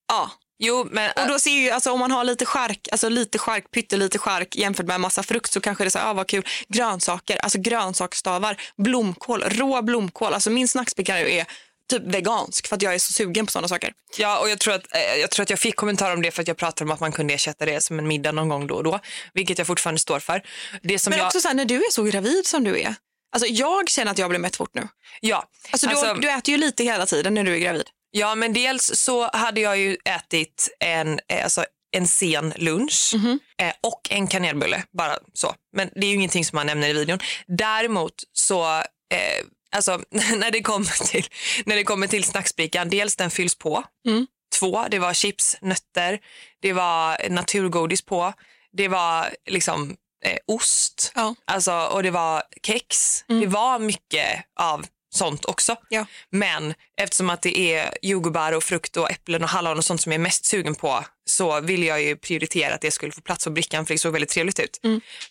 Ja. 0.08 0.32
Jo 0.60 0.88
men 0.92 1.12
Och 1.22 1.28
då 1.28 1.40
ser 1.40 1.52
ju, 1.52 1.70
alltså, 1.70 1.92
om 1.92 2.00
man 2.00 2.12
har 2.12 2.24
lite 2.24 2.46
skärk, 2.46 2.88
alltså 2.92 3.10
lite 3.10 3.38
skärk, 3.38 3.72
pyttelite 3.72 4.18
skärk 4.18 4.56
jämfört 4.56 4.86
med 4.86 4.96
en 4.96 5.02
massa 5.02 5.24
frukt 5.24 5.54
så 5.54 5.60
kanske 5.62 5.84
det 5.84 5.88
är 5.88 5.90
så 5.90 6.00
här, 6.00 6.10
ah, 6.10 6.14
vad 6.14 6.28
kul. 6.28 6.46
Grönsaker, 6.68 7.38
alltså 7.38 7.60
grönsaksstavar, 7.60 8.62
blomkål, 8.78 9.44
rå 9.44 9.82
blomkål. 9.82 10.34
Alltså 10.34 10.50
min 10.50 10.68
snacksbricka 10.68 11.16
nu 11.16 11.32
är 11.32 11.46
typ 11.90 12.04
vegansk 12.06 12.68
för 12.68 12.76
att 12.76 12.82
jag 12.82 12.94
är 12.94 13.00
så 13.00 13.14
sugen 13.14 13.46
på 13.46 13.52
sådana 13.52 13.68
saker. 13.68 13.94
ja, 14.18 14.40
och 14.40 14.50
jag 14.50 14.60
tror, 14.60 14.74
att, 14.74 14.96
eh, 14.96 15.16
jag 15.22 15.32
tror 15.32 15.44
att 15.44 15.50
jag 15.50 15.60
fick 15.60 15.76
kommentarer 15.76 16.14
om 16.14 16.22
det 16.22 16.32
för 16.32 16.42
att 16.42 16.48
jag 16.48 16.58
pratade 16.58 16.84
om 16.90 16.92
att 16.94 17.00
man 17.00 17.12
kunde 17.12 17.34
ersätta 17.34 17.66
det 17.66 17.82
som 17.82 18.00
en 18.00 18.08
middag 18.08 18.32
någon 18.32 18.50
gång 18.50 18.68
då 18.68 18.76
och 18.76 18.84
då. 18.84 19.00
Vilket 19.34 19.58
jag 19.58 19.68
fortfarande 19.68 20.00
står 20.00 20.20
för. 20.20 20.42
Det 20.84 21.00
som 21.00 21.10
Men 21.12 21.20
jag, 21.20 21.26
också 21.26 21.40
så 21.42 21.48
här, 21.48 21.56
när 21.56 21.66
du 21.66 21.76
är 21.76 21.92
så 21.92 22.04
gravid 22.04 22.46
som 22.48 22.64
du 22.64 22.80
är. 22.82 22.96
Alltså 23.32 23.48
jag 23.48 23.90
känner 23.90 24.12
att 24.12 24.18
jag 24.18 24.30
blir 24.30 24.40
mätt 24.40 24.56
fort 24.56 24.74
nu. 24.74 24.88
ja, 25.22 25.44
Alltså, 25.72 25.88
du, 25.88 25.94
Alltså- 25.96 26.14
du 26.14 26.30
äter 26.30 26.52
ju 26.52 26.58
lite 26.58 26.84
hela 26.84 27.06
tiden 27.06 27.34
när 27.34 27.44
du 27.44 27.54
är 27.54 27.60
gravid. 27.60 27.90
Ja, 28.16 28.36
men 28.36 28.54
dels 28.54 28.92
så 28.96 29.30
hade 29.34 29.62
jag 29.62 29.78
ju 29.78 29.98
ätit 30.06 30.70
en, 30.80 31.20
eh, 31.30 31.44
alltså, 31.44 31.66
en 31.96 32.08
sen 32.08 32.54
lunch 32.56 33.14
eh, 33.58 33.74
och 33.82 34.02
en 34.10 34.28
kanelbulle. 34.28 34.84
Bara 34.98 35.18
så. 35.34 35.56
Men 35.76 35.90
det 35.96 36.06
är 36.06 36.10
ju 36.10 36.16
ingenting 36.16 36.46
som 36.46 36.56
man 36.56 36.68
nämner 36.68 36.90
i 36.90 36.94
videon. 36.94 37.20
Däremot 37.48 38.14
så 38.34 38.78
eh, 38.78 39.46
alltså, 39.76 40.02
när, 40.36 40.52
det 40.52 40.62
kommer 40.62 41.06
till, 41.06 41.26
när 41.66 41.76
det 41.76 41.84
kommer 41.84 42.08
till 42.08 42.24
snacksbrickan, 42.24 42.90
dels 42.90 43.16
den 43.16 43.32
fylls 43.32 43.56
på. 43.56 43.84
Mm. 44.08 44.28
Två, 44.60 44.86
det 44.92 45.00
var 45.00 45.14
chips, 45.14 45.58
nötter, 45.62 46.20
det 46.62 46.74
var 46.74 47.30
naturgodis 47.30 48.02
på, 48.02 48.34
det 48.78 48.88
var 48.88 49.30
liksom 49.50 49.96
eh, 50.26 50.38
ost 50.48 51.12
Ja. 51.16 51.36
alltså, 51.46 51.74
och 51.74 52.04
det 52.04 52.12
var 52.12 52.44
kex. 52.64 53.24
Det 53.28 53.48
var 53.48 53.80
mycket 53.80 54.46
av 54.60 54.86
sånt 55.16 55.46
också. 55.46 55.76
Ja. 55.90 56.06
Men 56.30 56.74
eftersom 56.98 57.30
att 57.30 57.42
det 57.42 57.60
är 57.60 57.98
jordgubbar 58.02 58.52
och 58.52 58.64
frukt 58.64 58.98
och 58.98 59.12
äpplen 59.12 59.44
och 59.44 59.50
hallon 59.50 59.78
och 59.78 59.86
sånt 59.86 60.02
som 60.02 60.12
jag 60.12 60.20
är 60.20 60.24
mest 60.24 60.46
sugen 60.46 60.76
på 60.76 61.06
så 61.26 61.62
vill 61.62 61.84
jag 61.84 62.02
ju 62.02 62.16
prioritera 62.16 62.74
att 62.76 62.82
det 62.82 62.92
skulle 62.92 63.12
få 63.12 63.22
plats 63.22 63.46
på 63.46 63.52
brickan 63.52 63.86
för 63.86 63.94
det 63.94 63.98
såg 63.98 64.14
väldigt 64.14 64.30
trevligt 64.30 64.60
ut. 64.60 64.80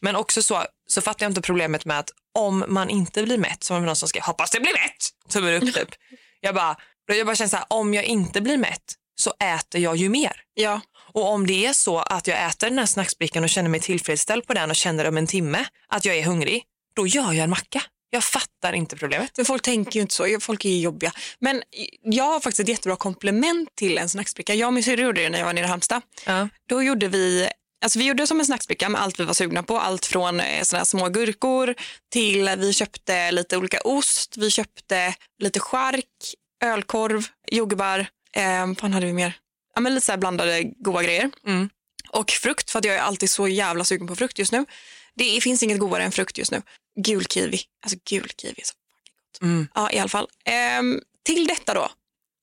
Men 0.00 0.16
också 0.16 0.42
så, 0.42 0.64
så 0.86 1.00
fattar 1.00 1.26
jag 1.26 1.30
inte 1.30 1.40
problemet 1.40 1.84
med 1.84 1.98
att 1.98 2.10
om 2.34 2.64
man 2.68 2.90
inte 2.90 3.22
blir 3.22 3.38
mätt, 3.38 3.64
som 3.64 3.86
någon 3.86 3.96
som 3.96 4.08
ska 4.08 4.20
hoppas 4.20 4.50
det 4.50 4.60
blir 4.60 4.72
mätt, 4.72 5.30
tummen 5.32 5.54
upp 5.54 5.74
typ. 5.74 5.88
Jag 6.40 6.54
bara, 6.54 6.76
jag 7.06 7.26
bara 7.26 7.36
känner 7.36 7.48
så 7.48 7.56
här, 7.56 7.66
om 7.68 7.94
jag 7.94 8.04
inte 8.04 8.40
blir 8.40 8.56
mätt 8.56 8.94
så 9.14 9.34
äter 9.38 9.80
jag 9.80 9.96
ju 9.96 10.08
mer. 10.08 10.32
Ja. 10.54 10.80
Och 11.12 11.28
om 11.28 11.46
det 11.46 11.66
är 11.66 11.72
så 11.72 11.98
att 11.98 12.26
jag 12.26 12.46
äter 12.46 12.68
den 12.68 12.78
här 12.78 12.86
snacksbrickan 12.86 13.44
och 13.44 13.50
känner 13.50 13.68
mig 13.68 13.80
tillfredsställd 13.80 14.46
på 14.46 14.54
den 14.54 14.70
och 14.70 14.76
känner 14.76 15.08
om 15.08 15.16
en 15.16 15.26
timme 15.26 15.64
att 15.88 16.04
jag 16.04 16.16
är 16.16 16.24
hungrig, 16.24 16.62
då 16.94 17.06
gör 17.06 17.32
jag 17.32 17.44
en 17.44 17.50
macka. 17.50 17.82
Jag 18.14 18.24
fattar 18.24 18.72
inte 18.72 18.96
problemet. 18.96 19.30
Men 19.36 19.46
folk 19.46 19.62
tänker 19.62 19.92
ju 19.96 20.00
inte 20.00 20.14
så, 20.14 20.40
folk 20.40 20.64
är 20.64 20.68
ju 20.68 20.80
jobbiga. 20.80 21.12
Men 21.38 21.62
jag 22.02 22.24
har 22.24 22.40
faktiskt 22.40 22.60
ett 22.60 22.68
jättebra 22.68 22.96
komplement 22.96 23.68
till 23.74 23.98
en 23.98 24.08
snacksbricka. 24.08 24.54
Jag 24.54 24.66
och 24.66 24.72
min 24.72 24.82
syrra 24.82 25.02
gjorde 25.02 25.22
det 25.22 25.30
när 25.30 25.38
jag 25.38 25.46
var 25.46 25.52
nere 25.52 25.64
i 25.64 25.68
Halmstad. 25.68 26.02
Ja. 26.26 26.48
Då 26.68 26.82
gjorde 26.82 27.08
vi 27.08 27.48
Alltså 27.82 27.98
vi 27.98 28.04
gjorde 28.04 28.26
som 28.26 28.40
en 28.40 28.46
snacksbricka 28.46 28.88
med 28.88 29.00
allt 29.00 29.20
vi 29.20 29.24
var 29.24 29.34
sugna 29.34 29.62
på. 29.62 29.78
Allt 29.78 30.06
från 30.06 30.40
eh, 30.40 30.62
såna 30.62 30.84
små 30.84 31.08
gurkor 31.08 31.74
till 32.12 32.48
vi 32.58 32.72
köpte 32.72 33.30
lite 33.30 33.56
olika 33.56 33.80
ost, 33.80 34.36
vi 34.36 34.50
köpte 34.50 35.14
lite 35.38 35.60
chark, 35.60 36.34
ölkorv, 36.64 37.26
jordgubbar. 37.50 38.06
Eh, 38.36 38.66
vad 38.66 38.78
fan 38.78 38.92
hade 38.92 39.06
vi 39.06 39.12
mer? 39.12 39.34
Ja, 39.74 39.80
men 39.80 39.94
lite 39.94 40.06
så 40.06 40.16
blandade 40.16 40.62
goda 40.62 41.02
grejer. 41.02 41.30
Mm. 41.46 41.70
Och 42.08 42.30
frukt, 42.30 42.70
för 42.70 42.86
jag 42.86 42.96
är 42.96 43.00
alltid 43.00 43.30
så 43.30 43.48
jävla 43.48 43.84
sugen 43.84 44.06
på 44.06 44.16
frukt 44.16 44.38
just 44.38 44.52
nu. 44.52 44.66
Det 45.14 45.40
finns 45.40 45.62
inget 45.62 45.78
godare 45.78 46.02
än 46.02 46.12
frukt 46.12 46.38
just 46.38 46.52
nu. 46.52 46.62
Gul 46.96 47.24
kiwi. 47.24 47.60
Alltså 47.84 47.98
gul 48.10 48.28
kiwi 48.36 48.60
är 48.60 48.64
så 48.64 48.72
fucking 48.74 49.14
gott. 49.16 49.42
Mm. 49.42 49.68
Ja, 49.74 49.90
i 49.90 49.98
alla 49.98 50.08
fall. 50.08 50.28
Ehm, 50.44 51.00
till 51.24 51.46
detta 51.46 51.74
då, 51.74 51.90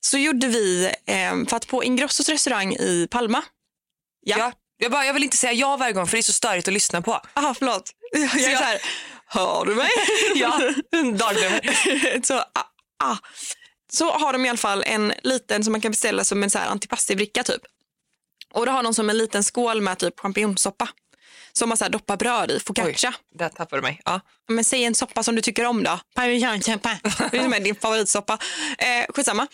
så 0.00 0.18
gjorde 0.18 0.46
vi, 0.48 0.94
ehm, 1.06 1.46
för 1.46 1.56
att 1.56 1.66
på 1.66 1.84
Ingrossos 1.84 2.28
restaurang 2.28 2.72
i 2.74 3.08
Palma. 3.10 3.42
Ja. 4.20 4.38
Ja. 4.38 4.52
Jag, 4.76 4.92
bara, 4.92 5.06
jag 5.06 5.14
vill 5.14 5.24
inte 5.24 5.36
säga 5.36 5.52
ja 5.52 5.76
varje 5.76 5.92
gång 5.92 6.06
för 6.06 6.16
det 6.16 6.20
är 6.20 6.22
så 6.22 6.32
störigt 6.32 6.68
att 6.68 6.74
lyssna 6.74 7.02
på. 7.02 7.20
Aha, 7.34 7.54
förlåt. 7.58 7.90
Jag 8.12 8.22
är 8.22 8.50
jag- 8.50 8.58
så 8.58 8.64
här, 8.64 8.80
hör 9.26 9.64
du 9.64 9.74
mig? 9.74 9.90
Ja, 10.34 10.58
dagnummer. 11.18 12.20
så, 12.26 12.34
ah, 12.38 12.64
ah. 13.04 13.16
så 13.92 14.10
har 14.12 14.32
de 14.32 14.46
i 14.46 14.48
alla 14.48 14.58
fall 14.58 14.82
en 14.86 15.12
liten 15.22 15.64
som 15.64 15.72
man 15.72 15.80
kan 15.80 15.90
beställa 15.90 16.24
som 16.24 16.42
en 16.42 16.50
så 16.50 16.58
här 16.58 16.66
antipastibricka 16.68 17.42
typ. 17.44 17.62
Och 18.52 18.66
då 18.66 18.72
har 18.72 18.82
de 18.82 18.94
som 18.94 19.10
en 19.10 19.18
liten 19.18 19.44
skål 19.44 19.80
med 19.80 19.98
typ 19.98 20.20
champinjonsoppa. 20.20 20.88
Som 21.52 21.68
man 21.68 21.78
så 21.78 21.84
här 21.84 21.90
doppar 21.90 22.16
bröd 22.16 22.50
i, 22.50 22.60
focaccia. 22.60 23.14
Där 23.38 23.48
tappade 23.48 23.82
du 23.82 23.82
mig. 23.82 24.00
Ja. 24.04 24.20
Men 24.48 24.64
säg 24.64 24.84
en 24.84 24.94
soppa 24.94 25.22
som 25.22 25.34
du 25.34 25.42
tycker 25.42 25.64
om 25.64 25.82
då. 25.82 26.00
Parmesansoppa. 26.14 26.98
Det 27.30 27.38
är 27.38 27.60
din 27.60 27.74
favoritsoppa. 27.74 28.38
Eh, 28.78 29.12
skitsamma. 29.14 29.46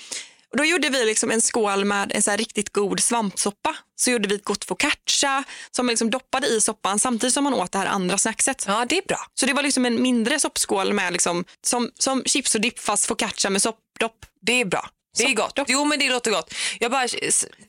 Och 0.50 0.56
då 0.56 0.64
gjorde 0.64 0.88
vi 0.88 1.04
liksom 1.04 1.30
en 1.30 1.40
skål 1.40 1.84
med 1.84 2.12
en 2.14 2.22
så 2.22 2.36
riktigt 2.36 2.72
god 2.72 3.00
svampsoppa. 3.00 3.76
Så 3.96 4.10
gjorde 4.10 4.28
vi 4.28 4.34
ett 4.34 4.44
gott 4.44 4.64
focaccia 4.64 5.44
som 5.70 5.86
liksom 5.86 6.10
doppade 6.10 6.46
i 6.46 6.60
soppan 6.60 6.98
samtidigt 6.98 7.34
som 7.34 7.44
man 7.44 7.54
åt 7.54 7.72
det 7.72 7.78
här 7.78 7.86
andra 7.86 8.18
snackset. 8.18 8.64
ja, 8.68 8.86
det 8.88 8.98
är 8.98 9.02
bra. 9.08 9.26
Så 9.34 9.46
det 9.46 9.52
var 9.52 9.62
liksom 9.62 9.86
en 9.86 10.02
mindre 10.02 10.40
soppskål 10.40 10.92
med 10.92 11.12
liksom, 11.12 11.44
som, 11.62 11.90
som 11.98 12.24
chips 12.24 12.54
och 12.54 12.60
dipp 12.60 12.78
fast 12.78 13.06
focaccia 13.06 13.50
med 13.50 13.62
soppdopp. 13.62 14.26
Det 14.42 14.60
är 14.60 14.64
bra. 14.64 14.90
Det 15.16 15.24
är 15.24 15.34
gott. 15.34 15.58
Jo, 15.66 15.84
men 15.84 15.98
det 15.98 16.10
låter 16.10 16.30
gott. 16.30 16.54
Jag 16.80 16.90
bara... 16.90 17.06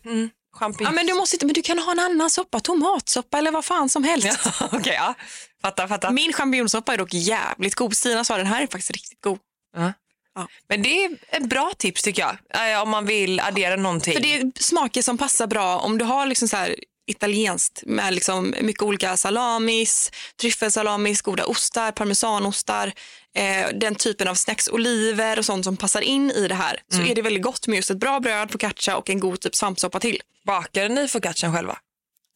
Mm, 0.06 0.30
champinjon. 0.58 0.94
Ja, 0.94 0.96
men 0.96 1.08
du, 1.08 1.14
måste 1.14 1.46
men 1.46 1.54
du 1.54 1.62
kan 1.62 1.80
ha 1.80 1.92
en 1.92 2.00
annan 2.00 2.30
soppa, 2.30 2.60
tomatsoppa 2.60 3.38
eller 3.38 3.52
vad 3.52 3.66
fan 3.66 3.90
som 3.90 4.04
helst. 4.04 4.28
Ja, 4.60 4.70
Okej, 4.72 4.94
ja. 4.94 5.14
Fattar, 5.62 5.88
fattar. 5.88 6.12
Min 6.12 6.34
champinjonsoppa 6.34 6.94
är 6.94 6.98
dock 6.98 7.14
jävligt 7.14 7.76
god. 7.76 7.98
Stina 7.98 8.24
sa 8.24 8.38
den 8.38 8.46
här 8.48 8.62
är 8.62 8.68
faktiskt 8.68 8.92
riktigt 8.92 9.22
god. 9.22 9.40
Ja. 9.76 9.94
Ja. 10.36 10.48
Men 10.70 10.84
det 10.84 11.06
är 11.06 11.18
ett 11.30 11.50
bra 11.50 11.72
tips 11.78 12.04
tycker 12.04 12.22
jag. 12.22 12.84
Om 12.84 12.90
man 12.90 13.06
vill 13.06 13.40
addera 13.40 13.76
någonting. 13.76 14.14
För 14.14 14.22
det 14.22 14.36
är 14.36 14.52
smaker 14.60 15.02
som 15.02 15.18
passar 15.18 15.48
bra 15.48 15.80
om 15.80 15.98
du 15.98 16.06
har 16.06 16.26
liksom 16.26 16.48
så 16.48 16.58
här 16.58 16.76
italienskt 17.08 17.84
med 17.86 18.14
liksom 18.14 18.56
mycket 18.62 18.84
olika 18.84 19.18
salamis, 19.18 20.12
tryffelsalamis, 20.42 21.22
goda 21.22 21.46
ostar, 21.46 21.92
parmesanostar, 21.92 22.94
eh, 23.36 23.70
den 23.74 23.96
typen 23.96 24.28
av 24.28 24.36
snacks, 24.36 24.68
oliver 24.68 25.40
och 25.40 25.46
sånt 25.46 25.64
som 25.64 25.78
passar 25.78 26.02
in 26.02 26.32
i 26.32 26.48
det 26.48 26.56
här. 26.56 26.82
Så 26.94 27.02
är 27.02 27.16
det 27.16 27.22
väldigt 27.22 27.44
gott 27.44 27.68
med 27.68 27.76
just 27.76 27.92
ett 27.92 27.98
bra 27.98 28.20
bröd, 28.20 28.52
focaccia 28.52 28.98
och 28.98 29.10
en 29.10 29.20
god 29.20 29.40
typ 29.40 29.56
svampsoppa 29.56 30.00
till. 30.00 30.22
Bakar 30.46 30.90
ni 30.90 31.08
focaccian 31.08 31.54
själva? 31.54 31.78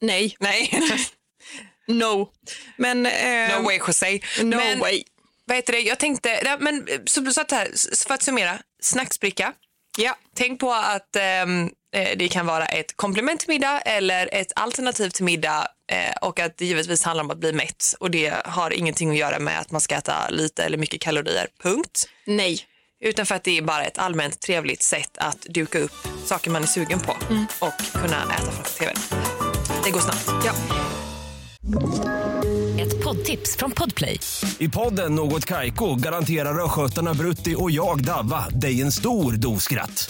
Nej, 0.02 0.36
Nej. 0.40 0.82
no. 1.88 2.30
Men, 2.78 3.06
eh, 3.06 3.60
no 3.60 3.64
way 3.64 3.80
Jose. 3.88 4.20
No 4.42 4.56
men, 4.56 4.80
way. 4.80 5.04
Vad 5.46 5.56
heter 5.56 5.74
det? 5.74 5.80
Jag 5.80 6.00
tänkte, 6.00 6.58
men 6.60 6.88
så, 7.06 7.32
så 7.32 7.42
att 7.42 7.52
här, 7.52 7.72
för 8.08 8.14
att 8.14 8.24
summera, 8.24 8.58
snacksbricka. 8.82 9.54
Ja. 9.98 10.18
Tänk 10.36 10.60
på 10.60 10.74
att 10.74 11.16
eh, 11.16 11.46
det 11.92 12.28
kan 12.28 12.46
vara 12.46 12.66
ett 12.66 12.98
komplement 12.98 13.40
till 13.40 13.50
middag 13.50 13.80
eller 13.80 14.30
ett 14.32 14.52
alternativ 14.56 15.10
till 15.10 15.26
middag 15.26 15.68
eh, 15.92 16.16
och 16.22 16.40
att 16.40 16.58
det 16.58 16.66
givetvis 16.66 17.04
handlar 17.04 17.24
om 17.24 17.32
att 17.32 17.38
bli 17.38 17.54
mätt 17.54 17.96
och 18.00 18.12
det 18.12 18.34
har 18.46 18.72
ingenting 18.72 19.12
att 19.12 19.18
göra 19.18 19.40
med 19.40 19.60
att 19.60 19.72
man 19.72 19.82
ska 19.82 19.96
äta 19.96 20.30
lite 20.30 20.64
eller 20.64 20.78
mycket 20.78 21.02
kalorier, 21.02 21.48
punkt. 21.64 22.08
Nej. 22.26 22.60
Utan 23.04 23.26
för 23.26 23.36
att 23.36 23.44
det 23.44 23.58
är 23.58 23.62
bara 23.62 23.84
ett 23.84 23.98
allmänt 23.98 24.40
trevligt 24.40 24.84
sätt 24.84 25.18
att 25.18 25.42
duka 25.42 25.80
upp 25.80 26.08
saker 26.26 26.52
man 26.52 26.64
är 26.64 26.68
sugen 26.68 27.00
på 27.00 27.12
och 27.60 28.02
kunna 28.02 28.24
äta 28.24 28.52
framför 28.52 28.74
tvn. 28.74 28.96
Det 29.84 29.92
går 29.92 30.00
snabbt. 30.00 30.46
Ja. 30.46 30.54
Ett 32.82 33.04
poddtips 33.04 33.58
från 33.58 33.72
Podplay. 33.72 34.20
I 34.58 34.70
podden 34.70 35.16
Något 35.16 35.46
Kaiko 35.46 35.96
garanterar 35.96 36.66
östgötarna 36.66 37.14
Brutti 37.14 37.56
och 37.58 37.72
jag, 37.72 38.04
Davva, 38.04 38.50
dig 38.50 38.82
en 38.82 38.92
stor 38.92 39.34
dos 39.34 39.64
skratt. 39.64 40.10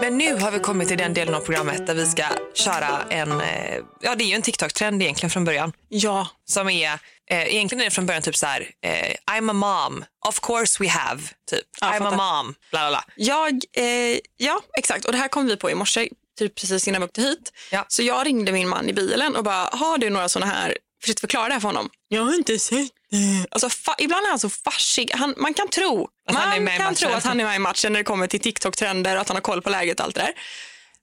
Men 0.00 0.18
nu 0.18 0.34
har 0.34 0.50
vi 0.50 0.58
kommit 0.58 0.88
till 0.88 0.98
den 0.98 1.14
delen 1.14 1.34
av 1.34 1.40
programmet 1.40 1.86
där 1.86 1.94
vi 1.94 2.06
ska 2.06 2.24
köra 2.54 3.02
en, 3.10 3.40
eh, 3.40 3.78
ja 4.00 4.14
det 4.14 4.24
är 4.24 4.26
ju 4.26 4.34
en 4.34 4.42
TikTok-trend 4.42 5.02
egentligen 5.02 5.30
från 5.30 5.44
början. 5.44 5.72
Ja. 5.88 6.28
Som 6.48 6.68
är, 6.68 6.92
eh, 7.30 7.54
egentligen 7.54 7.80
är 7.80 7.84
det 7.84 7.90
från 7.90 8.06
början 8.06 8.22
typ 8.22 8.36
så 8.36 8.46
här, 8.46 8.70
eh, 8.86 9.14
I'm 9.34 9.50
a 9.50 9.52
mom, 9.52 10.04
of 10.28 10.40
course 10.40 10.82
we 10.82 10.88
have, 10.88 11.22
typ. 11.50 11.64
Ja, 11.80 11.86
I'm 11.86 11.96
a 11.96 12.10
fattar. 12.10 12.16
mom, 12.42 12.54
bla 12.70 12.80
bla 12.80 12.88
bla. 12.90 13.04
Jag, 13.16 13.52
eh, 13.76 14.18
ja, 14.36 14.60
exakt. 14.78 15.04
Och 15.04 15.12
det 15.12 15.18
här 15.18 15.28
kom 15.28 15.46
vi 15.46 15.56
på 15.56 15.70
i 15.70 15.74
morse, 15.74 16.08
typ 16.38 16.54
precis 16.54 16.88
innan 16.88 17.00
vi 17.00 17.04
åkte 17.06 17.20
hit. 17.22 17.52
Ja. 17.70 17.84
Så 17.88 18.02
jag 18.02 18.26
ringde 18.26 18.52
min 18.52 18.68
man 18.68 18.88
i 18.88 18.92
bilen 18.92 19.36
och 19.36 19.44
bara, 19.44 19.68
har 19.72 19.98
du 19.98 20.10
några 20.10 20.28
sådana 20.28 20.52
här, 20.52 20.76
försökte 21.02 21.20
förklara 21.20 21.46
det 21.48 21.52
här 21.52 21.60
för 21.60 21.68
honom. 21.68 21.90
Jag 22.08 22.22
har 22.22 22.34
inte 22.34 22.58
sett 22.58 22.88
det. 23.10 23.46
Alltså, 23.50 23.68
fa- 23.68 23.94
ibland 23.98 24.24
är 24.26 24.30
han 24.30 24.38
så 24.38 24.50
farsig. 24.50 25.10
Han, 25.14 25.34
man 25.36 25.54
kan 25.54 25.68
tro, 25.68 26.08
man 26.34 26.68
han 26.68 26.78
kan 26.78 26.94
tro 26.94 27.10
att 27.10 27.24
han 27.24 27.40
är 27.40 27.44
med 27.44 27.56
i 27.56 27.58
matchen 27.58 27.92
när 27.92 28.00
det 28.00 28.04
kommer 28.04 28.26
till 28.26 28.40
TikTok-trender 28.40 29.14
och 29.14 29.20
att 29.20 29.28
han 29.28 29.36
har 29.36 29.42
koll 29.42 29.62
på 29.62 29.70
läget 29.70 30.00
och 30.00 30.06
allt 30.06 30.14
det 30.14 30.20
där. 30.20 30.32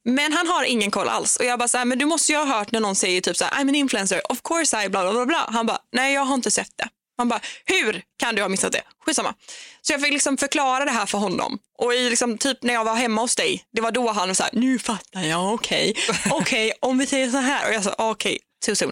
Men 0.06 0.34
han 0.34 0.48
har 0.48 0.64
ingen 0.64 0.92
koll 0.92 1.10
alls. 1.10 1.36
Och 1.36 1.46
jag 1.46 1.60
bara 1.60 1.68
så 1.68 1.78
här, 1.78 1.86
men 1.86 2.00
du 2.00 2.06
måste 2.06 2.32
ju 2.32 2.38
ha 2.38 2.46
hört 2.46 2.72
när 2.72 2.80
någon 2.80 2.96
säger 2.96 3.22
typ 3.22 3.38
så 3.38 3.46
här, 3.46 3.52
I'm 3.52 3.70
an 3.70 3.76
influencer, 3.76 4.32
of 4.32 4.42
course 4.44 4.84
I 4.84 4.90
bla 4.90 5.02
bla 5.04 5.12
bla 5.14 5.26
bla. 5.26 5.50
Han 5.52 5.66
bara, 5.66 5.80
nej 5.92 6.14
jag 6.14 6.22
har 6.22 6.36
inte 6.36 6.52
sett 6.52 6.72
det. 6.76 6.88
Han 7.18 7.30
bara, 7.30 7.40
hur 7.66 8.04
kan 8.20 8.36
du 8.36 8.42
ha 8.42 8.50
missat 8.50 8.72
det? 8.72 8.82
Skitsamma. 9.06 9.34
Så 9.82 9.94
jag 9.94 10.02
fick 10.02 10.14
liksom 10.14 10.38
förklara 10.38 10.86
det 10.86 10.92
här 10.92 11.06
för 11.06 11.18
honom. 11.18 11.60
Och 11.78 11.94
i 11.94 12.10
liksom, 12.10 12.38
typ 12.38 12.64
när 12.64 12.74
jag 12.74 12.84
var 12.84 12.96
hemma 12.96 13.22
hos 13.22 13.36
dig, 13.36 13.64
det 13.74 13.82
var 13.82 13.92
då 13.92 14.12
han 14.12 14.30
här, 14.30 14.50
nu 14.54 14.80
fattar 14.80 15.22
jag, 15.22 15.54
okej. 15.54 15.94
Okej, 16.32 16.74
om 16.80 16.98
vi 16.98 17.06
säger 17.06 17.30
så 17.30 17.38
här. 17.38 17.68
Och 17.68 17.74
jag 17.74 17.84
sa, 17.84 17.96
okej, 17.98 18.40
too 18.66 18.76
soon. 18.76 18.92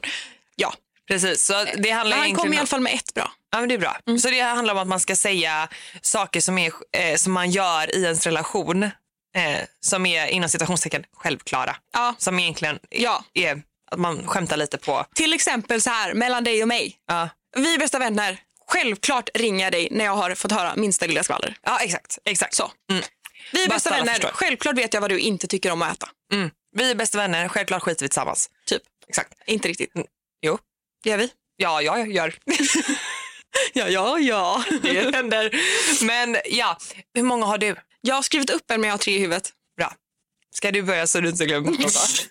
Ja, 0.56 0.74
Precis, 1.08 1.46
så 1.46 1.54
det 1.78 1.90
handlar 1.90 2.18
han 2.18 2.26
egentligen 2.26 2.36
kom 2.36 2.54
i 2.54 2.58
alla 2.58 2.68
fall 2.68 2.82
med 2.82 2.94
ett 2.94 3.14
bra. 3.14 3.32
Ja, 3.52 3.60
men 3.60 3.70
det 3.70 3.76
är 3.76 3.80
bra. 3.80 3.98
Så 4.20 4.30
det 4.30 4.40
handlar 4.40 4.74
om 4.74 4.80
att 4.80 4.88
man 4.88 5.00
ska 5.00 5.16
säga 5.16 5.70
saker 6.02 6.42
som, 6.42 6.58
är, 6.58 6.72
eh, 6.98 7.16
som 7.16 7.34
man 7.34 7.52
gör 7.52 7.96
i 7.96 8.04
ens 8.04 8.26
relation 8.26 8.84
eh, 8.84 9.60
som 9.80 10.06
är 10.06 10.28
inom 10.28 10.50
citationstecken 10.50 11.04
självklara. 11.14 11.76
Ja. 11.94 12.16
Som 12.18 12.40
egentligen 12.40 12.80
Ja. 12.90 13.24
är 13.34 13.62
att 13.92 14.00
man 14.00 14.28
skämtar 14.28 14.58
lite 14.58 14.78
på. 14.78 15.06
Till 15.16 15.34
exempel 15.34 15.82
så 15.82 15.90
här, 15.90 16.14
mellan 16.14 16.44
dig 16.44 16.62
och 16.62 16.68
mig. 16.68 16.96
Ja, 17.08 17.30
Vi 17.58 17.74
är 17.74 17.80
bästa 17.80 18.00
vänner. 18.00 18.40
Självklart 18.68 19.30
ringer 19.34 19.64
jag 19.66 19.72
dig 19.74 19.88
när 19.92 20.06
jag 20.06 20.16
har 20.16 20.36
fått 20.36 20.52
höra 20.52 20.76
minsta 20.76 21.06
lilla 21.06 21.24
skvaller. 21.24 21.56
ja 21.64 21.80
exakt. 21.80 22.18
exakt. 22.26 22.54
Så. 22.56 22.72
Mm. 22.92 23.04
Vi 23.54 23.64
är 23.64 23.70
bästa 23.70 23.90
vänner. 23.90 24.14
förstår. 24.14 24.30
Självklart 24.34 24.78
vet 24.78 24.94
jag 24.94 25.02
vad 25.02 25.10
du 25.12 25.20
inte 25.20 25.48
tycker 25.48 25.72
om 25.72 25.82
att 25.82 25.94
äta. 25.94 26.10
Mm. 26.34 26.50
Vi 26.78 26.92
är 26.92 26.96
bästa 26.96 27.18
vänner, 27.18 27.48
självklart 27.48 27.84
skiter 27.84 28.06
vi 28.06 28.10
tillsammans. 28.10 28.50
Typ. 28.66 28.82
Exakt. 29.08 29.34
Inte 29.46 29.68
riktigt. 29.68 29.92
Jo. 30.42 30.58
Gör 31.06 31.18
vi? 31.18 31.30
Ja, 31.58 31.82
jag 31.82 32.12
gör. 32.12 32.34
Ja, 33.74 33.90
ja, 33.90 34.20
ja. 34.20 34.64
det 34.82 35.16
händer. 35.16 35.52
Men 36.06 36.38
ja, 36.46 36.78
hur 37.16 37.24
många 37.24 37.46
har 37.46 37.58
du? 37.58 37.76
Jag 38.02 38.16
har 38.16 38.22
skrivit 38.22 38.50
upp 38.50 38.72
en 38.72 38.82
men 38.82 38.88
jag 38.88 38.94
har 38.94 38.98
tre 38.98 39.16
i 39.16 39.20
huvudet. 39.20 39.50
Bra. 39.78 39.94
Ska 40.54 40.72
du 40.72 40.82
börja 40.84 41.08
så 41.08 41.20
du 41.20 41.30
inte 41.30 41.46
glömmer 41.46 41.72
något? 41.72 42.28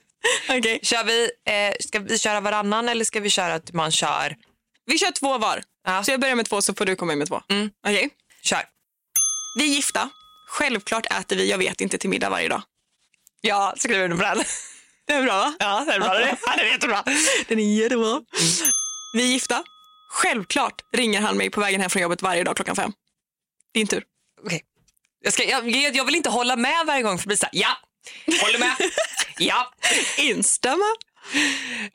Kör 0.83 1.05
vi, 1.05 1.31
eh, 1.47 1.75
ska 1.81 1.99
vi 1.99 2.19
köra 2.19 2.40
varannan 2.40 2.88
eller 2.88 3.05
ska 3.05 3.21
vi 3.21 3.31
köra 3.31 3.55
att 3.55 3.73
man 3.73 3.90
kör? 3.90 4.37
Vi 4.87 4.99
kör 4.99 5.11
två 5.11 5.38
var. 5.38 5.62
Ja. 5.87 6.05
Så 6.05 6.11
jag 6.11 6.21
börjar 6.21 6.35
med 6.35 6.47
två 6.47 6.62
så 6.62 6.75
får 6.75 6.85
du 6.85 6.97
komma 6.97 7.12
in 7.12 7.19
med 7.19 7.29
två. 7.29 7.43
Mm. 7.51 7.71
Okej. 7.87 8.11
Kör. 8.43 8.62
Vi 9.59 9.64
är 9.71 9.75
gifta. 9.75 10.11
Självklart 10.49 11.07
äter 11.07 11.37
vi 11.37 11.51
jag 11.51 11.59
vet 11.59 11.81
inte 11.81 11.99
till 11.99 12.11
middag 12.11 12.31
varje 12.31 12.49
dag. 12.49 12.62
Ja, 13.40 13.75
skriver 13.77 14.09
du 14.09 14.16
på 14.16 14.23
den? 14.23 14.45
Det 15.07 15.12
är 15.12 15.23
bra 15.23 15.37
va? 15.37 15.55
Ja, 15.59 15.85
det 15.87 15.93
är 15.93 16.01
bra. 16.01 16.21
Ja, 16.47 16.57
det 16.57 16.62
är 16.62 16.73
jättebra. 16.73 17.05
Den 17.49 17.59
är 17.59 17.83
jättebra. 17.83 18.21
Vi 19.12 19.23
är 19.23 19.27
gifta. 19.27 19.64
Självklart 20.12 20.83
ringer 20.92 21.20
han 21.20 21.37
mig 21.37 21.51
på 21.51 21.61
vägen 21.61 21.81
hem 21.81 21.90
från 21.90 22.03
jobbet 22.03 22.23
varje 22.23 22.44
dag 22.44 22.57
klockan 22.57 22.77
fem. 22.77 22.92
Din 23.75 23.87
tur. 23.87 24.05
Okej. 24.46 24.62
Jag, 25.20 25.33
ska, 25.33 25.44
jag, 25.44 25.68
jag 25.96 26.05
vill 26.05 26.14
inte 26.14 26.31
hålla 26.31 26.57
med 26.57 26.87
varje 26.87 27.03
gång 27.03 27.18
för 27.18 27.23
att 27.23 27.27
bli 27.27 27.37
så 27.37 27.46
här, 27.46 27.53
ja, 27.55 27.77
håller 28.42 28.59
med, 28.59 28.77
ja. 29.38 29.73
Instämma. 30.18 30.85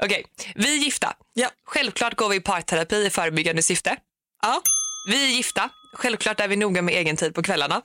Okej, 0.03 0.25
vi 0.55 0.73
är 0.77 0.83
gifta. 0.83 1.13
Ja. 1.33 1.49
Självklart 1.65 2.15
går 2.15 2.29
vi 2.29 2.35
i 2.35 2.39
parterapi 2.41 3.05
i 3.05 3.09
förebyggande 3.09 3.63
syfte. 3.63 3.97
ja. 4.41 4.61
Vi 5.09 5.23
är 5.25 5.29
gifta. 5.29 5.69
Självklart 5.93 6.39
är 6.39 6.47
vi 6.47 6.55
noga 6.55 6.81
med 6.81 6.95
egen 6.95 7.17
tid 7.17 7.35
på 7.35 7.43
kvällarna. 7.43 7.81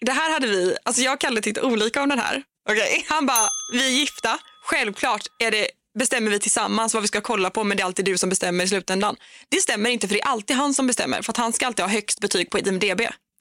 Det 0.00 0.12
här 0.12 0.32
hade 0.32 0.46
vi, 0.46 0.76
alltså 0.84 1.02
jag 1.02 1.14
och 1.14 1.20
Kalle 1.20 1.40
tyckte 1.40 1.62
olika 1.62 2.02
om 2.02 2.08
den 2.08 2.18
här. 2.18 2.42
Okej. 2.70 3.06
Han 3.08 3.26
bara, 3.26 3.48
vi 3.72 3.86
är 3.86 3.90
gifta. 4.00 4.38
Självklart 4.64 5.22
är 5.38 5.50
det, 5.50 5.68
bestämmer 5.98 6.30
vi 6.30 6.40
tillsammans 6.40 6.94
vad 6.94 7.02
vi 7.02 7.08
ska 7.08 7.20
kolla 7.20 7.50
på 7.50 7.64
men 7.64 7.76
det 7.76 7.82
är 7.82 7.84
alltid 7.84 8.04
du 8.04 8.18
som 8.18 8.28
bestämmer 8.28 8.64
i 8.64 8.68
slutändan. 8.68 9.16
Det 9.48 9.60
stämmer 9.60 9.90
inte 9.90 10.08
för 10.08 10.14
det 10.14 10.20
är 10.20 10.26
alltid 10.26 10.56
han 10.56 10.74
som 10.74 10.86
bestämmer 10.86 11.22
för 11.22 11.32
att 11.32 11.36
han 11.36 11.52
ska 11.52 11.66
alltid 11.66 11.84
ha 11.84 11.90
högst 11.90 12.20
betyg 12.20 12.50
på 12.50 12.58
IMDB. 12.58 13.00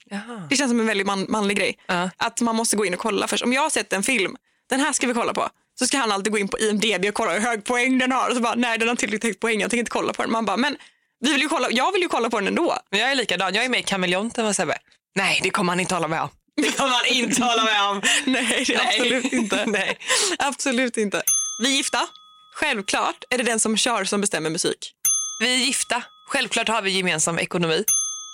Jaha. 0.09 0.47
Det 0.49 0.55
känns 0.55 0.71
som 0.71 0.79
en 0.79 0.85
väldigt 0.85 1.07
man, 1.07 1.25
manlig 1.29 1.57
grej. 1.57 1.77
Ja. 1.87 2.09
Att 2.17 2.41
man 2.41 2.55
måste 2.55 2.75
gå 2.77 2.85
in 2.85 2.93
och 2.93 2.99
kolla 2.99 3.27
först. 3.27 3.43
Om 3.43 3.53
jag 3.53 3.61
har 3.61 3.69
sett 3.69 3.93
en 3.93 4.03
film, 4.03 4.35
den 4.69 4.79
här 4.79 4.93
ska 4.93 5.07
vi 5.07 5.13
kolla 5.13 5.33
på. 5.33 5.49
Så 5.79 5.87
ska 5.87 5.97
han 5.97 6.11
alltid 6.11 6.31
gå 6.33 6.39
in 6.39 6.47
på 6.47 6.59
IMDB 6.59 7.05
och 7.05 7.13
kolla 7.13 7.33
hur 7.33 7.39
hög 7.39 7.63
poäng 7.63 7.97
den 7.97 8.11
har. 8.11 8.29
Och 8.29 8.35
så 8.35 8.41
bara, 8.41 8.55
nej 8.55 8.77
den 8.77 8.87
har 8.87 8.95
tillräckligt 8.95 9.23
hög 9.23 9.39
poäng, 9.39 9.61
jag 9.61 9.69
tänker 9.69 9.79
inte 9.79 9.91
kolla 9.91 10.13
på 10.13 10.21
den. 10.21 10.31
Man 10.31 10.45
bara, 10.45 10.57
men 10.57 10.77
vi 11.19 11.31
vill 11.31 11.41
ju 11.41 11.49
kolla, 11.49 11.67
jag 11.71 11.91
vill 11.91 12.01
ju 12.01 12.07
kolla 12.07 12.29
på 12.29 12.39
den 12.39 12.47
ändå. 12.47 12.77
Men 12.91 12.99
jag 12.99 13.11
är 13.11 13.15
likadan. 13.15 13.53
Jag 13.55 13.65
är 13.65 13.69
med 13.69 13.79
i 13.79 13.83
Kameleonten 13.83 14.45
och 14.45 14.55
Sebbe. 14.55 14.77
Nej, 15.15 15.39
det 15.43 15.49
kommer 15.49 15.71
han 15.71 15.79
inte 15.79 15.93
hålla 15.93 16.07
med 16.07 16.21
om. 16.21 16.29
Det 16.55 16.77
kommer 16.77 16.93
han 16.93 17.05
inte 17.05 17.43
hålla 17.43 17.63
med 17.63 17.89
om. 17.89 18.01
Nej, 18.25 18.65
Nej. 18.67 18.77
absolut 18.87 19.33
inte. 19.33 19.65
Nej. 19.67 19.97
Absolut 20.39 20.97
inte. 20.97 21.21
Vi 21.63 21.73
är 21.73 21.77
gifta. 21.77 22.07
Självklart 22.55 23.23
är 23.29 23.37
det 23.37 23.43
den 23.43 23.59
som 23.59 23.77
kör 23.77 24.03
som 24.03 24.21
bestämmer 24.21 24.49
musik. 24.49 24.91
Vi 25.39 25.53
är 25.53 25.57
gifta. 25.65 26.03
Självklart 26.29 26.67
har 26.67 26.81
vi 26.81 26.91
gemensam 26.91 27.39
ekonomi. 27.39 27.83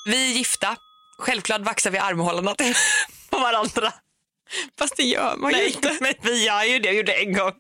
Vi 0.10 0.32
är 0.32 0.38
gifta. 0.38 0.76
Självklart 1.20 1.62
vaxar 1.62 1.92
vi 1.92 1.98
armhålorna 1.98 2.56
på 3.30 3.40
varandra. 3.40 3.94
Fast 4.80 4.98
det 4.98 5.04
gör 5.04 5.36
man 5.38 5.52
ju 5.52 5.58
Nej, 5.58 5.68
inte. 5.68 5.98
men 6.02 6.14
vi 6.22 6.46
gör 6.46 6.64
ju 6.64 6.80
det. 6.80 6.88
Jag 6.88 6.96
gjorde 6.96 7.12
det 7.12 7.20
en 7.24 7.34
gång. 7.34 7.54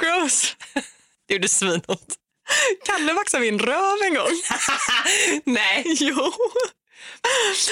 Gross. 0.00 0.56
Det 1.28 1.34
gjorde 1.34 1.48
svinont. 1.48 2.14
Kalle 2.86 3.12
vaxade 3.12 3.40
min 3.44 3.58
röv 3.58 3.96
en 4.02 4.14
gång. 4.14 4.42
Nej. 5.44 5.82
Jo. 5.86 6.32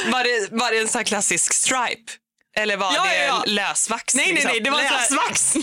Var 0.06 0.24
det, 0.24 0.48
var 0.52 0.70
det 0.72 0.78
en 0.78 0.88
sån 0.88 0.98
här 0.98 1.04
klassisk 1.04 1.52
stripe? 1.52 2.12
Eller 2.56 2.76
var 2.76 2.94
Ja, 2.94 3.04
det 3.04 3.16
ja, 3.16 3.24
ja. 3.24 3.42
lösvax? 3.46 4.14
Nej, 4.14 4.24
nej, 4.26 4.34
liksom? 4.34 4.50
nej. 4.50 4.60
Det 4.60 4.70
var 4.70 4.78
så 4.78 4.84
här- 4.84 5.00
lösvax. 5.00 5.54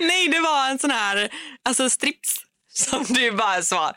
Nej, 0.00 0.28
det 0.28 0.40
var 0.40 0.68
en 0.68 0.78
sån 0.78 0.90
här 0.90 1.30
alltså 1.64 1.90
strips. 1.90 2.36
Som 2.72 3.04
du 3.08 3.32
bara 3.32 3.62
sa. 3.62 3.92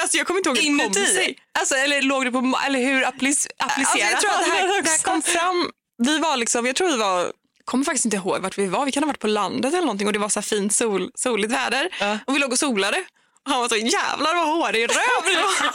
Alltså, 0.00 0.16
jag 0.16 0.26
kommer 0.26 0.38
inte 0.38 0.48
ihåg 0.48 0.58
hur 0.58 0.78
det 0.78 0.84
kom 0.84 0.94
sig. 0.94 1.38
Alltså, 1.58 1.74
eller 1.74 2.02
låg 2.02 2.24
det 2.24 2.30
på, 2.32 2.58
eller 2.66 2.78
hur 2.80 3.02
applic- 3.04 3.46
applicerat? 3.58 3.78
Alltså, 3.78 3.98
jag 3.98 4.20
tror 4.20 4.30
att 4.30 4.44
det 4.44 4.50
här, 4.50 4.82
det 4.82 4.90
här 4.90 4.98
kom 5.02 5.22
fram, 5.22 5.70
vi 6.02 6.18
var 6.18 6.36
liksom, 6.36 6.66
jag 6.66 6.76
tror 6.76 6.88
vi 6.90 6.96
var, 6.96 7.32
kommer 7.64 7.84
faktiskt 7.84 8.04
inte 8.04 8.16
ihåg 8.16 8.42
vart 8.42 8.58
vi 8.58 8.66
var, 8.66 8.84
vi 8.84 8.92
kan 8.92 9.02
ha 9.02 9.06
varit 9.06 9.18
på 9.20 9.26
landet 9.26 9.72
eller 9.72 9.80
någonting 9.80 10.06
och 10.06 10.12
det 10.12 10.18
var 10.18 10.28
så 10.28 10.42
fint 10.42 10.72
sol, 10.74 11.10
soligt 11.14 11.52
väder 11.52 11.88
Ja. 12.00 12.18
och 12.26 12.34
vi 12.34 12.38
låg 12.38 12.52
och 12.52 12.58
solade. 12.58 12.98
Och 13.44 13.50
han 13.50 13.60
var 13.60 13.68
så 13.68 13.76
jävlar 13.76 14.34
vad 14.34 14.46
hårig 14.46 14.82
röv 14.90 15.24
du 15.24 15.36
har." 15.36 15.74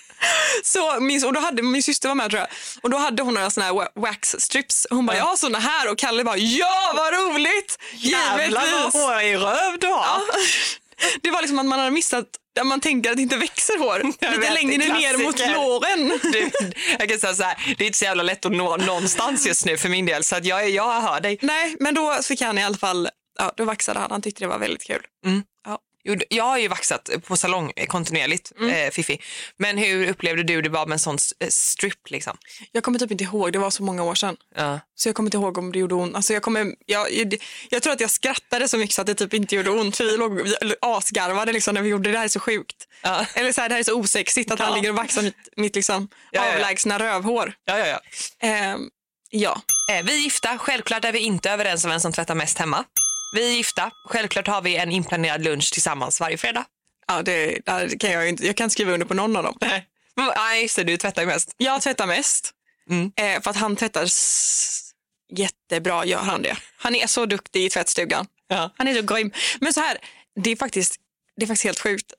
Så 0.64 1.00
min, 1.00 1.24
och 1.24 1.32
då 1.32 1.40
hade, 1.40 1.62
min 1.62 1.82
syster 1.82 2.08
var 2.08 2.14
med 2.14 2.30
tror 2.30 2.40
jag. 2.40 2.48
Och 2.82 2.90
då 2.90 2.96
hade 2.96 3.22
hon 3.22 3.34
några 3.34 3.50
såna 3.50 3.66
här 3.66 3.72
wa- 3.72 3.88
wax 3.94 4.36
strips. 4.38 4.86
Hon 4.90 5.06
bara, 5.06 5.16
jag 5.16 5.24
har 5.24 5.36
såna 5.36 5.58
här 5.58 5.90
och 5.90 5.98
Kalle 5.98 6.24
bara, 6.24 6.36
ja 6.36 6.92
vad 6.96 7.12
roligt! 7.12 7.78
Jävlar 7.92 8.82
vad 8.82 8.92
hår 8.92 9.20
i 9.20 9.36
röv 9.36 9.78
du 9.80 9.86
har. 9.86 10.04
Ja. 10.04 10.20
Det 11.22 11.30
var 11.30 11.40
liksom 11.40 11.58
att 11.58 11.66
man 11.66 11.78
hade 11.78 11.90
missat, 11.90 12.24
där 12.54 12.64
man 12.64 12.80
tänker 12.80 13.10
att 13.10 13.16
det 13.16 13.22
inte 13.22 13.36
växer 13.36 13.78
hår. 13.78 14.02
Jag 14.20 14.30
Lite 14.30 14.40
vet, 14.40 14.54
längre 14.54 14.76
ner 14.92 15.16
mot 15.24 15.38
låren. 15.38 16.18
Du, 16.32 16.50
jag 16.98 17.08
kan 17.08 17.18
säga 17.18 17.34
så 17.34 17.42
här, 17.42 17.74
det 17.78 17.84
är 17.84 17.86
inte 17.86 17.98
så 17.98 18.04
jävla 18.04 18.22
lätt 18.22 18.44
att 18.46 18.52
nå 18.52 18.76
någonstans 18.76 19.46
just 19.46 19.66
nu 19.66 19.76
för 19.76 19.88
min 19.88 20.06
del 20.06 20.24
så 20.24 20.36
att 20.36 20.44
jag, 20.44 20.70
jag 20.70 21.00
hör 21.00 21.20
dig. 21.20 21.38
Nej, 21.42 21.76
men 21.80 21.94
då 21.94 22.18
fick 22.22 22.40
han 22.40 22.58
i 22.58 22.64
alla 22.64 22.76
fall, 22.76 23.08
ja, 23.38 23.52
då 23.56 23.64
vaxade 23.64 24.00
han. 24.00 24.10
Han 24.10 24.22
tyckte 24.22 24.44
det 24.44 24.48
var 24.48 24.58
väldigt 24.58 24.84
kul. 24.86 25.02
Jo, 25.26 25.78
Jag 26.28 26.44
har 26.44 26.58
ju 26.58 26.68
vaxat 26.68 27.10
på 27.26 27.36
salong 27.36 27.72
eh, 27.76 27.86
kontinuerligt, 27.86 28.52
eh, 28.60 28.90
Fifi. 28.90 29.20
Men 29.56 29.78
hur 29.78 30.08
upplevde 30.08 30.42
du 30.42 30.62
det 30.62 30.70
bara 30.70 30.86
med 30.86 30.92
en 30.92 30.98
sån 30.98 31.18
eh, 31.40 31.48
strip 31.48 32.10
liksom? 32.10 32.36
Jag 32.72 32.84
kommer 32.84 32.98
typ 32.98 33.10
inte 33.10 33.24
ihåg, 33.24 33.52
det 33.52 33.58
var 33.58 33.70
så 33.70 33.82
många 33.82 34.02
år 34.02 34.14
sedan. 34.14 34.36
Ja. 34.56 34.80
Så 34.94 35.08
jag 35.08 35.16
kommer 35.16 35.26
inte 35.26 35.36
ihåg 35.36 35.58
om 35.58 35.72
det 35.72 35.78
gjorde 35.78 35.94
ont. 35.94 36.16
Alltså 36.16 36.32
jag, 36.32 36.42
kommer, 36.42 36.74
jag, 36.86 37.12
jag, 37.12 37.34
jag 37.70 37.82
tror 37.82 37.92
att 37.92 38.00
jag 38.00 38.10
skrattade 38.10 38.68
så 38.68 38.76
mycket 38.76 38.94
så 38.94 39.00
att 39.00 39.06
det 39.06 39.14
typ 39.14 39.34
inte 39.34 39.56
gjorde 39.56 39.70
ont. 39.70 39.96
För 39.96 40.04
vi 40.04 40.16
låg 40.16 40.34
vi 40.42 40.74
asgarvade 40.80 41.52
liksom 41.52 41.74
när 41.74 41.82
vi 41.82 41.88
gjorde 41.88 42.08
det. 42.08 42.12
Det 42.12 42.18
här 42.18 42.24
är 42.24 42.28
så 42.28 42.40
sjukt. 42.40 42.76
Ja. 43.02 43.26
Eller 43.34 43.52
så 43.52 43.60
här, 43.60 43.68
det 43.68 43.74
här 43.74 43.80
är 43.80 43.84
så 43.84 43.94
osexigt 44.00 44.50
att 44.50 44.58
han 44.58 44.68
Ja. 44.68 44.74
ligger 44.74 44.90
och 44.90 44.96
vaxar 44.96 45.22
mitt, 45.22 45.48
mitt 45.56 45.74
liksom 45.74 46.08
Ja, 46.32 46.46
ja, 46.46 46.54
avlägsna 46.54 46.98
rövhår. 46.98 47.52
Ja, 47.64 47.78
ja, 47.78 47.86
ja. 47.86 48.00
Ehm, 48.48 48.80
ja. 49.30 49.60
Eh, 49.92 50.04
vi 50.04 50.12
är 50.18 50.20
gifta, 50.22 50.58
självklart 50.58 51.04
är 51.04 51.12
vi 51.12 51.18
inte 51.18 51.50
överens 51.50 51.84
om 51.84 51.90
vem 51.90 52.00
som 52.00 52.12
tvättar 52.12 52.34
mest 52.34 52.58
hemma. 52.58 52.84
Vi 53.32 53.50
är 53.52 53.56
gifta, 53.56 53.90
självklart 54.04 54.46
har 54.46 54.62
vi 54.62 54.76
en 54.76 54.92
inplanerad 54.92 55.44
lunch 55.44 55.72
tillsammans 55.72 56.20
varje 56.20 56.36
fredag. 56.36 56.64
Ja, 57.06 57.22
det, 57.22 57.58
det 57.64 57.98
kan 58.00 58.10
jag, 58.10 58.28
inte, 58.28 58.46
jag 58.46 58.56
kan 58.56 58.64
inte 58.64 58.72
skriva 58.72 58.92
under 58.92 59.06
på 59.06 59.14
någon 59.14 59.36
av 59.36 59.42
dem. 59.42 59.58
Nej, 59.60 59.86
nej 60.36 60.68
så 60.68 60.82
du 60.82 60.96
tvättar 60.96 61.26
mest. 61.26 61.54
Jag 61.56 61.82
tvättar 61.82 62.06
mest. 62.06 62.50
Mm. 62.90 63.12
Eh, 63.16 63.42
för 63.42 63.50
att 63.50 63.56
han 63.56 63.76
tvättar 63.76 64.08
jättebra, 65.32 66.04
gör 66.04 66.18
han 66.18 66.42
det. 66.42 66.56
Han 66.76 66.94
är 66.94 67.06
så 67.06 67.26
duktig 67.26 67.64
i 67.64 67.70
tvättstugan. 67.70 68.26
Ja. 68.48 68.70
Han 68.76 68.88
är 68.88 68.94
så 68.94 69.02
grym. 69.02 69.32
Men 69.60 69.72
så 69.72 69.80
här, 69.80 69.98
det 70.42 70.50
är 70.50 70.56
faktiskt, 70.56 70.96
det 71.36 71.44
är 71.44 71.46
faktiskt 71.46 71.64
helt 71.64 71.80
sjukt. 71.80 72.12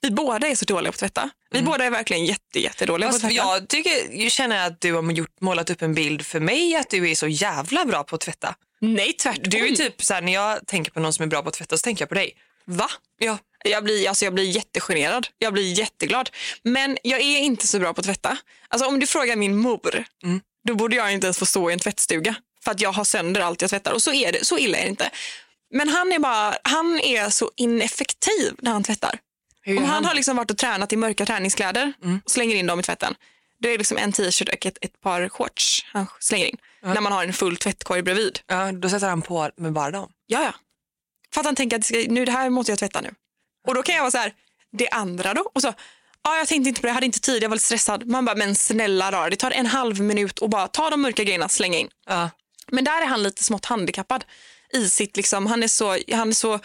Vi 0.00 0.10
båda 0.10 0.48
är 0.48 0.54
så 0.54 0.64
dåliga 0.64 0.92
på 0.92 0.94
att 0.94 1.00
tvätta. 1.00 1.30
Vi 1.50 1.62
båda 1.62 1.84
är 1.84 1.90
verkligen 1.90 2.24
jätte, 2.24 2.60
jättedåliga 2.60 3.08
på 3.08 3.16
att 3.16 3.22
Fast 3.22 3.34
tvätta. 3.34 3.46
jag, 3.46 3.68
tycker, 3.68 4.22
jag 4.22 4.32
känner 4.32 4.66
att 4.66 4.80
du 4.80 4.92
har 4.92 5.12
gjort, 5.12 5.40
målat 5.40 5.70
upp 5.70 5.82
en 5.82 5.94
bild 5.94 6.26
för 6.26 6.40
mig 6.40 6.76
att 6.76 6.90
du 6.90 7.10
är 7.10 7.14
så 7.14 7.28
jävla 7.28 7.84
bra 7.84 8.04
på 8.04 8.14
att 8.14 8.20
tvätta. 8.20 8.54
Nej, 8.80 9.12
tvärtom. 9.12 9.44
Du 9.46 9.68
är 9.68 9.74
typ 9.76 10.02
så 10.02 10.14
här, 10.14 10.22
när 10.22 10.32
jag 10.32 10.66
tänker 10.66 10.90
på 10.92 11.00
någon 11.00 11.12
som 11.12 11.22
är 11.22 11.26
bra 11.26 11.42
på 11.42 11.48
att 11.48 11.54
tvätta 11.54 11.76
så 11.78 11.82
tänker 11.82 12.02
jag 12.02 12.08
på 12.08 12.14
dig. 12.14 12.36
Va? 12.64 12.90
Ja. 13.18 13.38
Jag 13.64 13.84
blir, 13.84 14.08
alltså 14.08 14.24
jag 14.24 14.34
blir 14.34 14.44
jättegenerad. 14.50 15.26
Jag 15.38 15.52
blir 15.52 15.72
jätteglad. 15.78 16.30
Men 16.62 16.98
jag 17.02 17.20
är 17.20 17.38
inte 17.38 17.66
så 17.66 17.78
bra 17.78 17.94
på 17.94 18.00
att 18.00 18.06
tvätta. 18.06 18.36
Alltså 18.68 18.88
om 18.88 19.00
du 19.00 19.06
frågar 19.06 19.36
min 19.36 19.56
mor, 19.56 20.04
Mm. 20.22 20.40
då 20.68 20.74
borde 20.74 20.96
jag 20.96 21.12
inte 21.12 21.26
ens 21.26 21.38
få 21.38 21.46
stå 21.46 21.70
i 21.70 21.72
en 21.72 21.78
tvättstuga. 21.78 22.34
För 22.64 22.70
att 22.70 22.80
jag 22.80 22.92
har 22.92 23.04
sönder 23.04 23.40
allt 23.40 23.60
jag 23.60 23.70
tvättar. 23.70 23.92
Och 23.92 24.02
så 24.02 24.12
är 24.12 24.32
det, 24.32 24.44
så 24.44 24.58
illa 24.58 24.78
är 24.78 24.82
det 24.82 24.88
inte. 24.88 25.10
Men 25.74 25.88
han 25.88 26.12
är 26.12 26.18
bara, 26.18 26.54
han 26.64 27.00
är 27.00 27.28
så 27.30 27.50
ineffektiv 27.56 28.54
när 28.58 28.70
han 28.72 28.82
tvättar. 28.84 29.18
Om 29.66 29.74
gör 29.74 29.82
han 29.82 30.04
har 30.04 30.14
liksom 30.14 30.36
varit 30.36 30.50
och 30.50 30.58
tränat 30.58 30.92
i 30.92 30.96
mörka 30.96 31.26
träningskläder 31.26 31.92
Mm. 32.04 32.20
och 32.24 32.30
slänger 32.30 32.56
in 32.56 32.66
dem 32.66 32.80
i 32.80 32.82
tvätten. 32.82 33.14
Det 33.58 33.68
är 33.74 33.78
liksom 33.78 33.98
en 33.98 34.12
t-shirt 34.12 34.48
och 34.48 34.66
ett, 34.66 34.78
ett 34.80 35.00
par 35.00 35.28
shorts 35.28 35.84
han 35.92 36.06
slänger 36.20 36.46
in. 36.46 36.56
När 36.82 37.00
man 37.00 37.12
har 37.12 37.24
en 37.24 37.32
full 37.32 37.56
tvättkorg 37.56 38.02
bredvid. 38.02 38.40
Ja, 38.46 38.72
då 38.72 38.88
sätter 38.88 39.08
han 39.08 39.22
på 39.22 39.50
med 39.56 39.72
bara 39.72 39.90
dem. 39.90 40.12
Ja, 40.26 40.42
ja. 40.42 40.54
För 41.34 41.40
att 41.40 41.46
han 41.46 41.54
tänker 41.54 41.78
att 41.78 41.84
ska, 41.84 42.04
nu, 42.08 42.24
det 42.24 42.32
här 42.32 42.50
måste 42.50 42.72
jag 42.72 42.78
tvätta 42.78 43.00
nu. 43.00 43.14
Och 43.68 43.74
då 43.74 43.82
kan 43.82 43.94
jag 43.94 44.02
vara 44.02 44.10
så 44.10 44.18
här, 44.18 44.32
det 44.72 44.88
andra 44.88 45.34
då? 45.34 45.50
Och 45.54 45.62
så, 45.62 45.72
ja, 46.22 46.36
jag 46.36 46.48
tänkte 46.48 46.68
inte 46.68 46.80
på 46.80 46.86
det, 46.86 46.90
jag 46.90 46.94
hade 46.94 47.06
inte 47.06 47.20
tid, 47.20 47.42
jag 47.42 47.48
var 47.48 47.56
lite 47.56 47.66
stressad. 47.66 48.06
Man 48.06 48.24
bara, 48.24 48.36
men 48.36 48.54
snälla 48.54 49.12
rara, 49.12 49.30
det 49.30 49.36
tar 49.36 49.50
en 49.50 49.66
halv 49.66 50.00
minut 50.00 50.38
och 50.38 50.50
bara 50.50 50.68
ta 50.68 50.90
de 50.90 51.02
mörka 51.02 51.24
grejerna, 51.24 51.48
slänga 51.48 51.78
in. 51.78 51.88
Ja. 52.06 52.30
Men 52.68 52.84
där 52.84 53.02
är 53.02 53.06
han 53.06 53.22
lite 53.22 53.44
smått 53.44 53.64
handikappad 53.64 54.24
i 54.72 54.88
sitt, 54.88 55.16
liksom, 55.16 55.46
han, 55.46 55.62
är 55.62 55.68
så, 55.68 55.98
han 56.12 56.28
är 56.28 56.32
så 56.32 56.60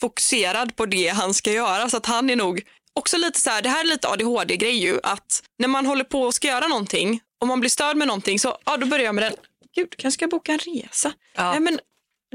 fokuserad 0.00 0.76
på 0.76 0.86
det 0.86 1.08
han 1.08 1.34
ska 1.34 1.52
göra 1.52 1.90
så 1.90 1.96
att 1.96 2.06
han 2.06 2.30
är 2.30 2.36
nog 2.36 2.62
också 2.92 3.16
lite 3.16 3.40
så 3.40 3.50
här, 3.50 3.62
det 3.62 3.68
här 3.68 3.80
är 3.80 3.88
lite 3.88 4.08
ADHD-grej 4.08 4.76
ju, 4.76 5.00
att 5.02 5.42
när 5.58 5.68
man 5.68 5.86
håller 5.86 6.04
på 6.04 6.22
och 6.22 6.34
ska 6.34 6.48
göra 6.48 6.66
någonting, 6.66 7.20
om 7.40 7.48
man 7.48 7.60
blir 7.60 7.70
störd 7.70 7.96
med 7.96 8.08
någonting 8.08 8.38
så, 8.38 8.58
ja 8.64 8.76
då 8.76 8.86
börjar 8.86 9.04
jag 9.04 9.14
med 9.14 9.24
den, 9.24 9.34
gud 9.74 9.96
kanske 9.96 10.14
ska 10.16 10.22
jag 10.22 10.30
boka 10.30 10.52
en 10.52 10.58
resa. 10.58 11.12
Ja. 11.36 11.50
Nej, 11.50 11.60
men 11.60 11.80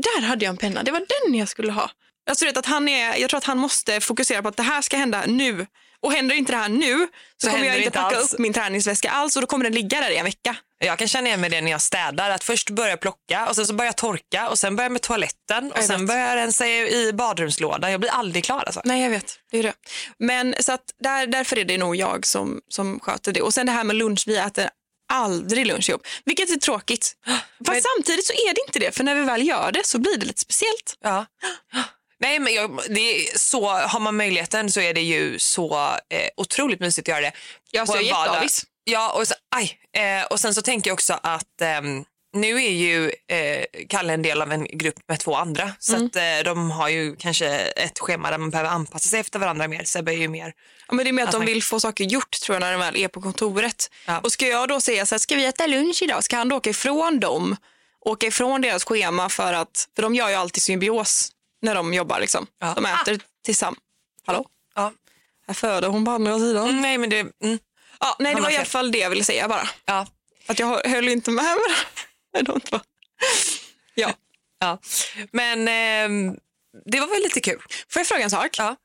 där 0.02 0.22
hade 0.22 0.46
jag 0.46 0.50
en 0.50 0.58
penna, 0.58 0.84
det 0.84 0.92
var 0.92 1.06
den 1.24 1.36
jag 1.36 1.50
skulle 1.50 1.72
ha. 1.72 1.92
Alltså, 2.30 2.46
vet, 2.46 2.58
att 2.58 2.66
han 2.66 2.88
är, 2.90 3.16
jag 3.16 3.30
tror 3.30 3.38
att 3.38 3.44
han 3.44 3.58
måste 3.58 4.02
fokusera 4.02 4.42
på 4.42 4.48
att 4.48 4.58
det 4.58 4.64
här 4.64 4.82
ska 4.82 4.98
hända 4.98 5.24
nu. 5.28 5.66
Och 6.00 6.14
händer 6.14 6.36
inte 6.36 6.52
det 6.52 6.58
här 6.58 6.70
nu 6.70 7.08
så, 7.38 7.48
Så 7.48 7.52
kommer 7.52 7.66
jag 7.66 7.78
inte 7.78 7.92
packa 7.92 8.18
alls. 8.18 8.34
upp 8.34 8.40
min 8.40 8.54
träningsväska 8.54 9.10
alls 9.12 9.36
och 9.36 9.42
då 9.42 9.48
kommer 9.48 9.64
den 9.64 9.74
ligga 9.74 10.02
där 10.02 10.10
i 10.12 10.18
en 10.18 10.26
vecka. 10.26 10.56
Jag 10.78 11.00
kan 11.00 11.08
känna 11.08 11.28
igen 11.28 11.42
mig 11.42 11.50
det 11.50 11.62
när 11.62 11.72
jag 11.72 11.82
städar. 11.82 12.30
Att 12.30 12.44
först 12.44 12.70
börja 12.70 12.90
jag 12.90 13.00
plocka 13.00 13.48
och 13.50 13.56
sen 13.56 13.66
så 13.68 13.74
börjar 13.74 13.88
jag 13.88 13.96
torka 13.98 14.50
och 14.50 14.60
sen 14.60 14.76
börjar 14.76 14.86
jag 14.86 14.92
med 14.92 15.02
toaletten 15.02 15.72
och 15.72 15.78
Jag 15.78 15.86
sen 15.86 16.00
vet. 16.00 16.08
börjar 16.08 16.28
jag 16.30 16.36
rensa 16.36 16.68
i 16.68 17.14
badrumslådan. 17.14 17.92
Jag 17.92 18.00
blir 18.00 18.10
aldrig 18.10 18.44
klar 18.46 18.60
alltså. 18.66 18.82
Nej, 18.86 19.04
jag 19.04 19.10
vet. 19.10 19.40
Det 19.52 19.58
är 19.60 19.64
det. 19.64 19.74
Men 20.18 20.56
så 20.60 20.72
att 20.72 20.84
där, 21.00 21.28
därför 21.28 21.60
är 21.60 21.66
det 21.66 21.78
nog 21.78 21.96
jag 21.96 22.26
som, 22.26 22.62
som 22.70 23.00
sköter 23.00 23.32
det. 23.34 23.42
Och 23.42 23.54
sen 23.54 23.66
det 23.66 23.72
här 23.72 23.84
med 23.84 23.96
lunch, 23.96 24.24
vi 24.28 24.38
äter 24.38 24.70
aldrig 25.14 25.68
lunch 25.68 25.90
ihop. 25.90 26.08
Vilket 26.26 26.50
är 26.50 26.56
tråkigt. 26.56 27.16
Fast 27.26 27.72
Men- 27.72 27.82
samtidigt 27.82 28.26
så 28.28 28.34
är 28.34 28.54
det 28.54 28.62
inte 28.68 28.80
det. 28.80 28.96
För 28.96 29.04
när 29.04 29.16
vi 29.16 29.22
väl 29.24 29.48
gör 29.48 29.72
det 29.72 29.86
så 29.86 30.00
blir 30.00 30.18
det 30.18 30.26
lite 30.26 30.40
speciellt. 30.40 30.98
Ja. 31.04 31.26
Nej, 32.20 32.40
men 32.40 32.54
jag, 32.54 32.80
det 32.90 33.00
är 33.00 33.38
så, 33.38 33.70
har 33.70 34.00
man 34.00 34.18
möjligheten 34.18 34.72
så 34.72 34.80
är 34.80 34.94
det 34.94 35.02
ju 35.02 35.40
så 35.40 35.78
eh, 36.10 36.30
otroligt 36.38 36.80
mysigt 36.80 37.06
att 37.06 37.12
göra 37.12 37.22
det. 37.22 37.32
Jag 37.72 37.90
är 37.96 38.02
jätteavis. 38.02 38.66
Ja, 38.84 39.12
och, 39.14 39.28
så, 39.28 39.34
aj, 39.56 39.80
eh, 39.98 40.26
och 40.26 40.40
sen 40.40 40.54
så 40.54 40.62
tänker 40.62 40.90
jag 40.90 40.94
också 40.94 41.20
att 41.24 41.62
ehm, 41.62 42.06
nu 42.36 42.56
är 42.64 42.72
ju 42.72 43.12
eh, 43.28 43.66
Kalle 43.90 44.14
en 44.14 44.22
del 44.22 44.42
av 44.42 44.52
en 44.52 44.66
grupp 44.78 44.96
med 45.08 45.20
två 45.20 45.36
andra. 45.36 45.72
Så 45.80 45.96
Mm. 45.96 46.06
att 46.08 46.16
eh, 46.16 46.44
de 46.54 46.72
har 46.72 46.90
ju 46.90 47.16
kanske 47.16 47.48
ett 47.58 48.00
schema 48.00 48.32
där 48.32 48.38
man 48.38 48.50
behöver 48.50 48.70
anpassa 48.70 49.10
sig 49.10 49.20
efter 49.20 49.40
varandra 49.40 49.68
mer. 49.68 49.84
Sebbe 49.84 50.14
är 50.14 50.18
ju 50.18 50.28
mer 50.28 50.54
Ja, 50.88 50.94
men 50.94 51.06
det 51.06 51.10
är 51.10 51.14
mer 51.14 51.24
att 51.24 51.32
de 51.32 51.38
Alltså- 51.38 51.54
vill 51.54 51.64
få 51.64 51.80
saker 51.80 52.04
gjort 52.04 52.32
tror 52.42 52.56
jag 52.56 52.60
när 52.62 52.72
de 52.72 52.80
väl 52.80 52.96
är 52.98 53.08
på 53.08 53.22
kontoret. 53.22 53.92
Ja. 54.06 54.20
Och 54.20 54.32
ska 54.32 54.48
jag 54.48 54.68
då 54.70 54.82
säga 54.82 55.06
så 55.06 55.16
här, 55.16 55.20
ska 55.20 55.36
vi 55.36 55.46
äta 55.46 55.68
lunch 55.68 56.02
idag? 56.02 56.24
Ska 56.24 56.38
han 56.38 56.50
då 56.50 56.56
åka 56.56 56.70
ifrån 56.70 57.20
dem? 57.20 57.56
Åka 58.02 58.28
ifrån 58.28 58.62
deras 58.62 58.84
schema 58.84 59.30
för 59.30 59.54
att, 59.54 59.88
för 59.96 60.02
de 60.04 60.16
gör 60.16 60.30
ju 60.30 60.36
alltid 60.36 60.64
symbios 60.64 61.32
när 61.62 61.76
de 61.76 61.94
jobbar 61.94 62.20
liksom. 62.20 62.48
Ja. 62.60 62.74
De 62.76 62.86
äter 62.86 63.20
tillsammans. 63.46 63.80
Hallå? 64.26 64.46
Ja. 64.76 64.92
Här 65.48 65.54
föder 65.54 65.88
hon 65.88 66.06
på 66.06 66.12
andra 66.12 66.40
sidan. 66.40 66.70
Mm, 66.70 66.82
nej, 66.82 66.98
men 66.98 67.10
det... 67.10 67.20
Mm, 67.20 67.60
Ja, 68.00 68.16
nej, 68.20 68.36
det 68.36 68.42
var 68.42 68.50
i 68.50 68.56
alla 68.56 68.66
fall 68.66 68.92
det 68.92 68.98
jag 68.98 69.10
ville 69.10 69.24
säga 69.24 69.48
bara. 69.48 69.70
ja. 69.86 70.08
Att 70.48 70.60
jag 70.60 70.88
höll 70.88 71.10
inte 71.10 71.32
med. 71.32 71.44
Men 71.46 71.76
I 71.76 72.15
don't 72.42 72.70
know. 72.70 72.82
Ja. 73.96 74.14
Ja. 74.60 74.80
Men 75.32 75.68
ehm, 75.68 76.38
det 76.86 77.00
var 77.00 77.08
väl 77.08 77.22
lite 77.24 77.40
kul. 77.42 77.60
Får 77.90 78.00
jag 78.00 78.08
fråga 78.08 78.24
en 78.24 78.30
sak? 78.30 78.56
Ja. 78.58 78.76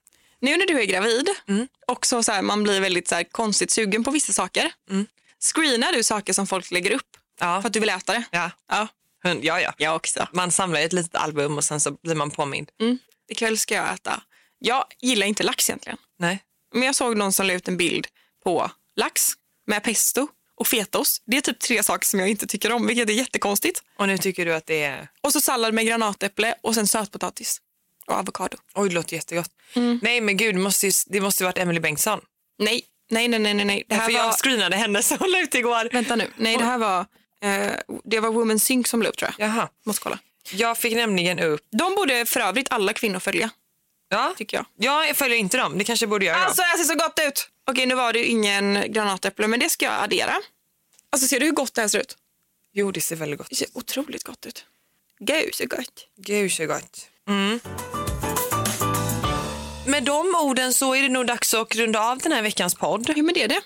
Nu 0.41 0.57
när 0.57 0.67
du 0.67 0.81
är 0.81 0.85
gravid 0.85 1.29
Mm. 1.49 1.69
och 1.87 2.07
så, 2.07 2.23
så 2.23 2.33
här, 2.33 2.43
man 2.43 2.63
blir 2.63 2.81
väldigt 2.81 3.09
så 3.09 3.15
här, 3.15 3.25
konstigt 3.25 3.71
sugen 3.71 4.05
på 4.05 4.11
vissa 4.11 4.33
saker. 4.33 4.73
Mm. 4.91 5.07
Screenar 5.55 5.93
du 5.93 6.03
saker 6.03 6.33
som 6.33 6.47
folk 6.47 6.71
lägger 6.71 6.91
upp 6.91 7.17
Ja. 7.41 7.61
för 7.63 7.67
att 7.67 7.73
du 7.73 7.81
vill 7.81 7.89
äta 7.89 8.13
det? 8.13 8.23
Ja. 8.31 8.51
Ja, 8.69 8.89
Hund- 9.25 9.41
ja, 9.45 9.61
ja. 9.61 9.73
jag 9.79 9.97
också. 9.97 10.29
Man 10.33 10.51
samlar 10.51 10.81
ett 10.81 10.93
litet 10.93 11.15
album 11.15 11.57
och 11.59 11.65
sen 11.65 11.81
så 11.81 11.91
blir 11.91 12.15
man 12.15 12.31
påmind. 12.31 12.71
Mm. 12.81 12.99
Ikväll 13.29 13.59
ska 13.59 13.75
jag 13.75 13.95
äta. 13.95 14.23
Jag 14.59 14.85
gillar 15.01 15.27
inte 15.27 15.43
lax 15.43 15.71
egentligen. 15.71 15.99
Nej. 16.19 16.43
Men 16.75 16.83
jag 16.83 16.95
såg 16.95 17.17
någon 17.17 17.33
som 17.33 17.47
la 17.47 17.53
ut 17.53 17.69
en 17.69 17.77
bild 17.77 18.07
på 18.45 18.71
lax 18.97 19.33
med 19.67 19.83
pesto 19.85 20.29
och 20.61 20.67
fetaost. 20.67 21.23
Det 21.27 21.37
är 21.37 21.41
typ 21.41 21.59
tre 21.59 21.83
saker 21.83 22.07
som 22.07 22.21
jag 22.21 22.29
inte 22.29 22.47
tycker 22.47 22.73
om, 22.73 22.87
vilket 22.87 23.09
är 23.09 23.13
jättekonstigt. 23.13 23.83
Och 23.99 24.07
nu 24.07 24.19
tycker 24.19 24.47
du 24.47 24.55
att 24.55 24.67
det 24.67 24.83
är... 24.83 25.09
Och 25.21 25.33
så 25.33 25.41
sallad 25.41 25.75
med 25.75 25.87
granatäpple 25.87 26.55
och 26.63 26.75
sen 26.75 26.87
sötpotatis 26.87 27.61
och 28.07 28.15
avokado. 28.15 28.57
Oj, 28.75 28.89
det 28.89 28.95
låter 28.95 29.17
jättegott. 29.17 29.51
Mm. 29.75 30.01
Nej, 30.03 30.21
men 30.21 30.37
gud, 30.37 30.55
det 30.55 30.61
måste 30.61 30.87
ju, 30.87 30.93
det 31.07 31.21
måste 31.21 31.43
ju 31.43 31.47
varit 31.47 31.59
Emily 31.59 31.81
Bengtsson. 31.81 32.21
Nej, 32.59 32.83
nej, 33.11 33.29
nej, 33.29 33.39
nej, 33.39 33.65
nej. 33.65 33.85
Det 33.89 33.95
här 33.95 34.07
För 34.07 34.13
var... 34.13 34.21
jag 34.21 34.39
screenade 34.39 34.77
henne 34.77 35.03
så 35.03 35.17
hon 35.17 35.31
la 35.31 35.41
ut 35.43 35.55
igår. 35.55 35.89
Vänta 35.93 36.17
nu. 36.17 36.31
Nej, 36.37 36.57
det 36.57 36.65
här 36.65 36.79
var, 36.79 37.07
eh, 37.43 37.73
det 38.05 38.21
var 38.21 38.31
Women 38.31 38.61
Sync 38.61 38.89
som 38.89 39.03
la 39.03 39.09
upp 39.09 39.17
tror 39.17 39.31
jag. 39.39 39.49
Jaha. 39.49 39.69
Måste 39.85 40.03
kolla. 40.03 40.19
Jag 40.53 40.79
fick 40.79 40.95
nämligen 40.95 41.39
upp... 41.39 41.61
De 41.71 41.95
borde 41.95 42.27
för 42.27 42.41
övrigt 42.41 42.67
alla 42.71 42.93
kvinnor 42.93 43.19
följa, 43.19 43.51
Ja, 44.13 44.35
tycker 44.37 44.57
jag. 44.57 44.67
ja 44.77 45.07
jag 45.07 45.17
följer 45.17 45.39
inte 45.39 45.57
dem. 45.57 45.79
Det 45.79 45.85
kanske 45.85 46.05
jag 46.05 46.11
borde 46.11 46.25
göra. 46.25 46.37
Alltså 46.37 46.63
här 46.63 46.77
ser 46.77 46.85
så 46.85 46.95
gott 46.95 47.19
ut. 47.29 47.49
Okej, 47.71 47.87
nu 47.87 47.95
var 47.95 48.13
det 48.13 48.19
ju 48.19 48.25
ingen 48.25 48.93
granatäpple, 48.93 49.47
men 49.47 49.61
det 49.61 49.69
ska 49.71 49.85
jag 49.85 50.05
addera. 50.05 50.35
Alltså 51.11 51.29
ser 51.29 51.41
du 51.41 51.47
hur 51.47 51.53
gott 51.53 51.75
det 51.75 51.81
här 51.81 51.89
ser 51.89 52.01
ut? 52.01 52.17
Jo, 52.73 52.93
det 52.93 53.01
ser 53.01 53.17
väldigt 53.17 53.39
gott 53.39 53.47
Det 53.51 53.57
ser 53.57 53.69
otroligt 53.73 54.25
gott 54.25 54.47
ut. 54.47 54.65
Gud 55.19 55.55
så 55.55 55.67
gott. 55.67 56.07
Gud 56.17 56.53
så 56.53 56.67
gott. 56.67 57.07
Mm. 57.29 57.61
Med 59.91 60.03
de 60.03 60.35
orden 60.35 60.75
så 60.75 60.95
är 60.95 61.03
det 61.03 61.09
nog 61.09 61.27
dags 61.27 61.55
att 61.55 61.77
runda 61.77 62.01
av 62.01 62.19
den 62.19 62.33
här 62.33 62.43
veckans 62.43 62.75
podd. 62.75 63.13
Ja, 63.17 63.23
men 63.23 63.35
det 63.35 63.43
är 63.43 63.49
det. 63.49 63.61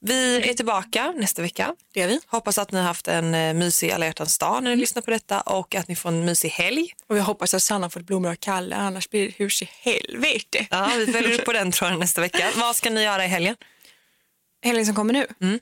Vi 0.00 0.48
är 0.50 0.54
tillbaka 0.54 1.12
nästa 1.16 1.42
vecka. 1.42 1.74
Det 1.94 2.02
är 2.02 2.08
vi. 2.08 2.20
Hoppas 2.26 2.58
att 2.58 2.72
ni 2.72 2.78
har 2.78 2.86
haft 2.86 3.08
en 3.08 3.34
eh, 3.34 3.54
mysig 3.54 3.90
alla 3.90 4.06
hjärtans 4.06 4.38
dag 4.38 4.62
när 4.62 4.70
ni 4.70 4.76
lyssnar 4.76 5.02
på 5.02 5.10
detta 5.10 5.40
och 5.40 5.74
att 5.74 5.88
ni 5.88 5.96
får 5.96 6.08
en 6.08 6.24
mysig 6.24 6.48
helg. 6.48 6.92
Och 7.06 7.18
jag 7.18 7.22
hoppas 7.24 7.54
att 7.54 7.62
Sanna 7.62 7.90
får 7.90 8.00
blommor 8.00 8.30
av 8.30 8.34
Kalle, 8.34 8.76
annars 8.76 9.10
blir 9.10 9.26
det 9.26 9.34
hus 9.36 9.62
i 9.62 9.68
helvete. 9.80 10.66
Ja, 10.70 10.90
vi 10.98 11.12
följer 11.12 11.40
upp 11.40 11.44
på 11.44 11.52
den 11.52 11.72
tråden 11.72 11.98
nästa 11.98 12.20
vecka. 12.20 12.50
Vad 12.56 12.76
ska 12.76 12.90
ni 12.90 13.02
göra 13.02 13.24
i 13.24 13.28
helgen? 13.28 13.56
Helgen 14.64 14.86
som 14.86 14.94
kommer 14.94 15.12
nu? 15.12 15.26
Men 15.38 15.60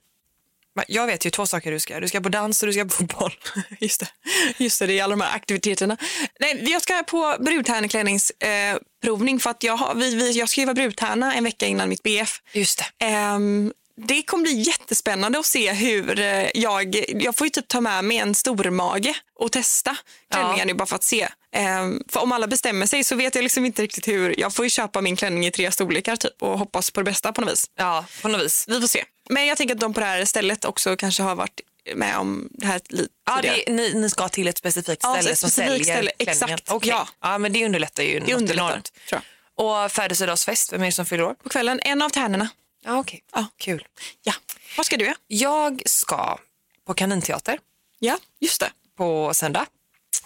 Jag 0.89 1.07
vet 1.07 1.27
ju 1.27 1.31
två 1.31 1.47
saker 1.47 1.72
du 1.72 1.81
ska. 1.81 2.01
Du 2.01 2.09
ska 2.09 2.20
på 2.20 2.29
dans 2.29 2.62
och 2.62 2.66
du 2.66 2.72
ska 2.72 2.85
på 2.85 2.91
fotboll. 2.91 3.33
Just 3.81 4.01
det. 4.01 4.09
Just 4.57 4.79
det, 4.79 4.87
det 4.87 4.99
är 4.99 5.05
alla 5.05 5.16
de 5.16 5.20
här 5.20 5.37
aktiviteterna. 5.37 5.97
Nej, 6.41 6.70
jag 6.70 6.83
ska 6.83 7.03
på 7.03 7.37
brudtärneklädningsprovning 7.41 8.72
eh, 8.72 8.79
provning 9.05 9.41
för 9.41 9.51
att 9.51 9.62
jag, 9.62 9.77
har, 9.77 9.95
vi, 9.95 10.14
vi, 10.14 10.33
jag 10.33 10.49
ska 10.49 10.61
ju 10.61 10.64
vara 10.64 10.75
brudtärna 10.75 11.35
en 11.35 11.45
vecka 11.45 11.66
innan 11.66 11.89
mitt 11.89 12.03
BF. 12.03 12.41
Just 12.53 12.79
det. 12.99 13.07
Ehm, 13.07 13.72
det 13.97 14.22
kommer 14.22 14.43
bli 14.43 14.53
jättespännande 14.53 15.39
att 15.39 15.47
se 15.47 15.72
hur 15.72 16.20
eh, 16.20 16.47
jag... 16.55 17.05
Jag 17.09 17.37
får 17.37 17.47
ju 17.47 17.51
typ 17.51 17.68
ta 17.68 17.81
med 17.81 18.05
mig 18.05 18.18
en 18.18 18.35
stor 18.35 18.70
mage 18.70 19.14
och 19.41 19.53
testa 19.53 19.97
klänningar 20.31 20.66
nu 20.66 20.75
bara 20.75 20.87
för 20.87 20.97
att 20.97 21.05
se. 21.05 21.29
Ehm, 21.53 22.03
för 22.09 22.20
om 22.20 22.33
alla 22.33 22.47
bestämmer 22.47 22.87
sig 22.87 23.05
så 23.05 23.16
vet 23.16 23.35
jag 23.35 23.43
liksom 23.43 23.64
inte 23.64 23.83
riktigt 23.83 24.09
hur... 24.09 24.41
Jag 24.41 24.55
får 24.55 24.64
ju 24.64 24.70
köpa 24.70 25.01
min 25.01 25.16
klänning 25.16 25.47
i 25.47 25.51
tre 25.51 25.72
storlekar 25.72 26.16
typ 26.16 26.43
och 26.43 26.59
hoppas 26.59 26.91
på 26.91 27.01
det 27.01 27.05
bästa 27.05 27.33
på 27.33 27.41
något 27.41 27.53
vis. 27.53 27.64
Ja, 27.77 28.05
på 28.22 28.29
något 28.29 28.43
vis. 28.43 28.64
Vi 28.68 28.81
får 28.81 28.89
se. 28.89 29.05
Men 29.31 29.47
jag 29.47 29.57
tänker 29.59 29.75
att 29.75 29.81
de 29.81 29.95
på 29.95 30.01
det 30.01 30.07
här 30.07 30.25
stället 30.25 30.64
också 30.64 30.97
kanske 30.97 31.22
har 31.22 31.35
varit 31.35 31.61
med 31.95 32.16
om 32.18 32.49
det 32.51 32.66
här 32.66 32.81
lite 32.89 33.09
Ja, 33.27 33.37
tidigare. 33.37 33.62
det, 33.66 33.72
ni, 33.72 33.95
ni 33.95 34.11
ska 34.11 34.29
till 34.29 34.49
ett 34.49 34.59
specifikt 34.59 35.01
Ja, 35.03 35.12
ställe 35.14 35.31
ett 35.31 35.39
som 35.39 35.51
specifikt 35.51 35.87
säljer 35.87 35.95
ställe, 35.97 36.11
klänningen. 36.35 36.55
exakt. 36.55 36.70
Okej. 36.70 36.89
Ja. 36.91 37.09
ja, 37.20 37.39
men 37.39 37.53
det 37.53 37.64
underlättar 37.64 38.03
ju 38.03 38.20
Det 38.20 38.35
underlättar, 38.35 38.68
enormt. 38.68 38.93
tror 39.09 39.22
jag. 39.57 39.85
Och 39.85 39.93
födelsedagsfest, 39.93 40.72
vem 40.72 40.83
är 40.83 40.87
det 40.87 40.93
som 40.93 41.07
fyller 41.07 41.25
år? 41.25 41.35
På 41.35 41.49
kvällen, 41.49 41.81
en 41.81 42.03
av 42.03 42.09
tärnorna. 42.11 42.49
Ja, 42.85 42.99
okej. 42.99 43.22
Ja. 43.33 43.47
Kul. 43.57 43.87
Ja. 44.22 44.33
Vad 44.77 44.87
ska 44.87 44.97
du 44.97 45.05
göra? 45.05 45.16
Jag 45.27 45.83
ska 45.87 46.39
på 46.87 46.95
Kaninteater 46.95 47.59
Ja, 47.99 48.18
just 48.41 48.61
det. 48.61 48.70
på 48.97 49.35
söndag. 49.35 49.66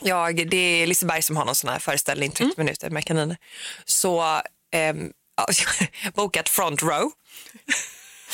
Jag, 0.01 0.49
det 0.51 0.57
är 0.57 0.86
Liseberg 0.86 1.22
som 1.22 1.36
har 1.36 1.44
någon 1.44 1.55
sån 1.55 1.70
här 1.70 1.78
föreställning, 1.78 2.30
30 2.30 2.53
minuter 2.57 2.90
med 2.90 3.05
kaniner. 3.05 3.36
Så 3.84 4.40
ja, 4.70 4.92
har 5.36 6.11
bokat 6.14 6.49
front 6.49 6.82
row. 6.82 7.11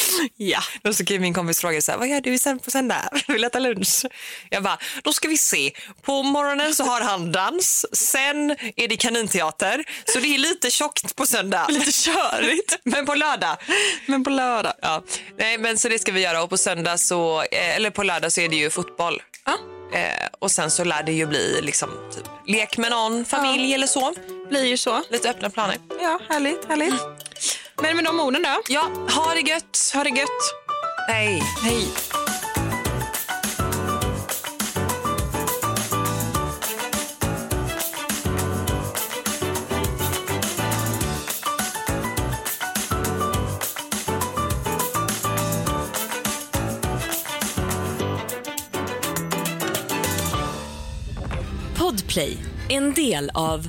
Ja. 0.36 0.60
Och 0.84 0.96
så 0.96 1.04
kan 1.04 1.20
min 1.20 1.34
kompis 1.34 1.60
fråga 1.60 1.82
så 1.82 1.92
här, 1.92 1.98
vad 1.98 2.08
gör 2.08 2.20
du 2.20 2.38
sen 2.38 2.58
på 2.58 2.70
söndag? 2.70 3.08
Vill 3.28 3.40
du 3.40 3.46
äta 3.46 3.58
lunch? 3.58 4.04
Jag 4.50 4.62
bara, 4.62 4.78
då 5.02 5.12
ska 5.12 5.28
vi 5.28 5.38
se. 5.38 5.72
På 6.02 6.22
morgonen 6.22 6.74
så 6.74 6.84
har 6.84 7.00
han 7.00 7.32
dans, 7.32 7.86
sen 7.92 8.50
är 8.76 8.88
det 8.88 8.96
kaninteater. 8.96 9.84
Så 10.12 10.18
det 10.18 10.34
är 10.34 10.38
lite 10.38 10.70
tjockt 10.70 11.16
på 11.16 11.26
söndag. 11.26 11.66
Lite 11.68 11.92
körigt. 11.92 12.78
Men 12.84 13.06
på 13.06 13.14
lördag. 13.14 13.56
Men 14.06 14.24
på 14.24 14.30
lördag. 14.30 14.72
Ja. 14.82 15.02
Nej, 15.38 15.58
men 15.58 15.78
så 15.78 15.88
det 15.88 15.98
ska 15.98 16.12
vi 16.12 16.20
göra 16.20 16.42
och 16.42 16.50
på 16.50 16.56
söndag 16.56 16.98
så, 16.98 17.40
eh, 17.42 17.76
eller 17.76 17.90
på 17.90 18.02
lördag 18.02 18.32
så 18.32 18.40
är 18.40 18.48
det 18.48 18.56
ju 18.56 18.70
fotboll. 18.70 19.22
Ja. 19.44 19.58
Eh, 19.98 20.28
och 20.38 20.50
sen 20.50 20.70
så 20.70 20.84
lär 20.84 21.02
det 21.02 21.12
ju 21.12 21.26
bli 21.26 21.60
liksom 21.62 21.88
typ 22.14 22.24
lek 22.46 22.76
med 22.76 22.90
någon 22.90 23.24
familj 23.24 23.74
eller 23.74 23.86
så. 23.86 24.14
Blir 24.48 24.64
ju 24.64 24.76
så. 24.76 25.02
Lite 25.10 25.30
öppna 25.30 25.50
planer. 25.50 25.76
Ja, 26.00 26.20
härligt, 26.28 26.64
härligt. 26.68 27.23
Men 27.82 27.96
med 27.96 28.04
de 28.04 28.20
orden 28.20 28.42
då. 28.42 28.62
Ja, 28.68 28.90
ha 29.10 29.34
det 29.34 29.40
gött. 29.40 29.90
Ha 29.94 30.04
det 30.04 30.10
gött. 30.10 30.28
Hej. 31.08 31.42
Hej. 31.62 31.88
Podplay, 51.78 52.36
en 52.68 52.94
del 52.94 53.30
av 53.34 53.68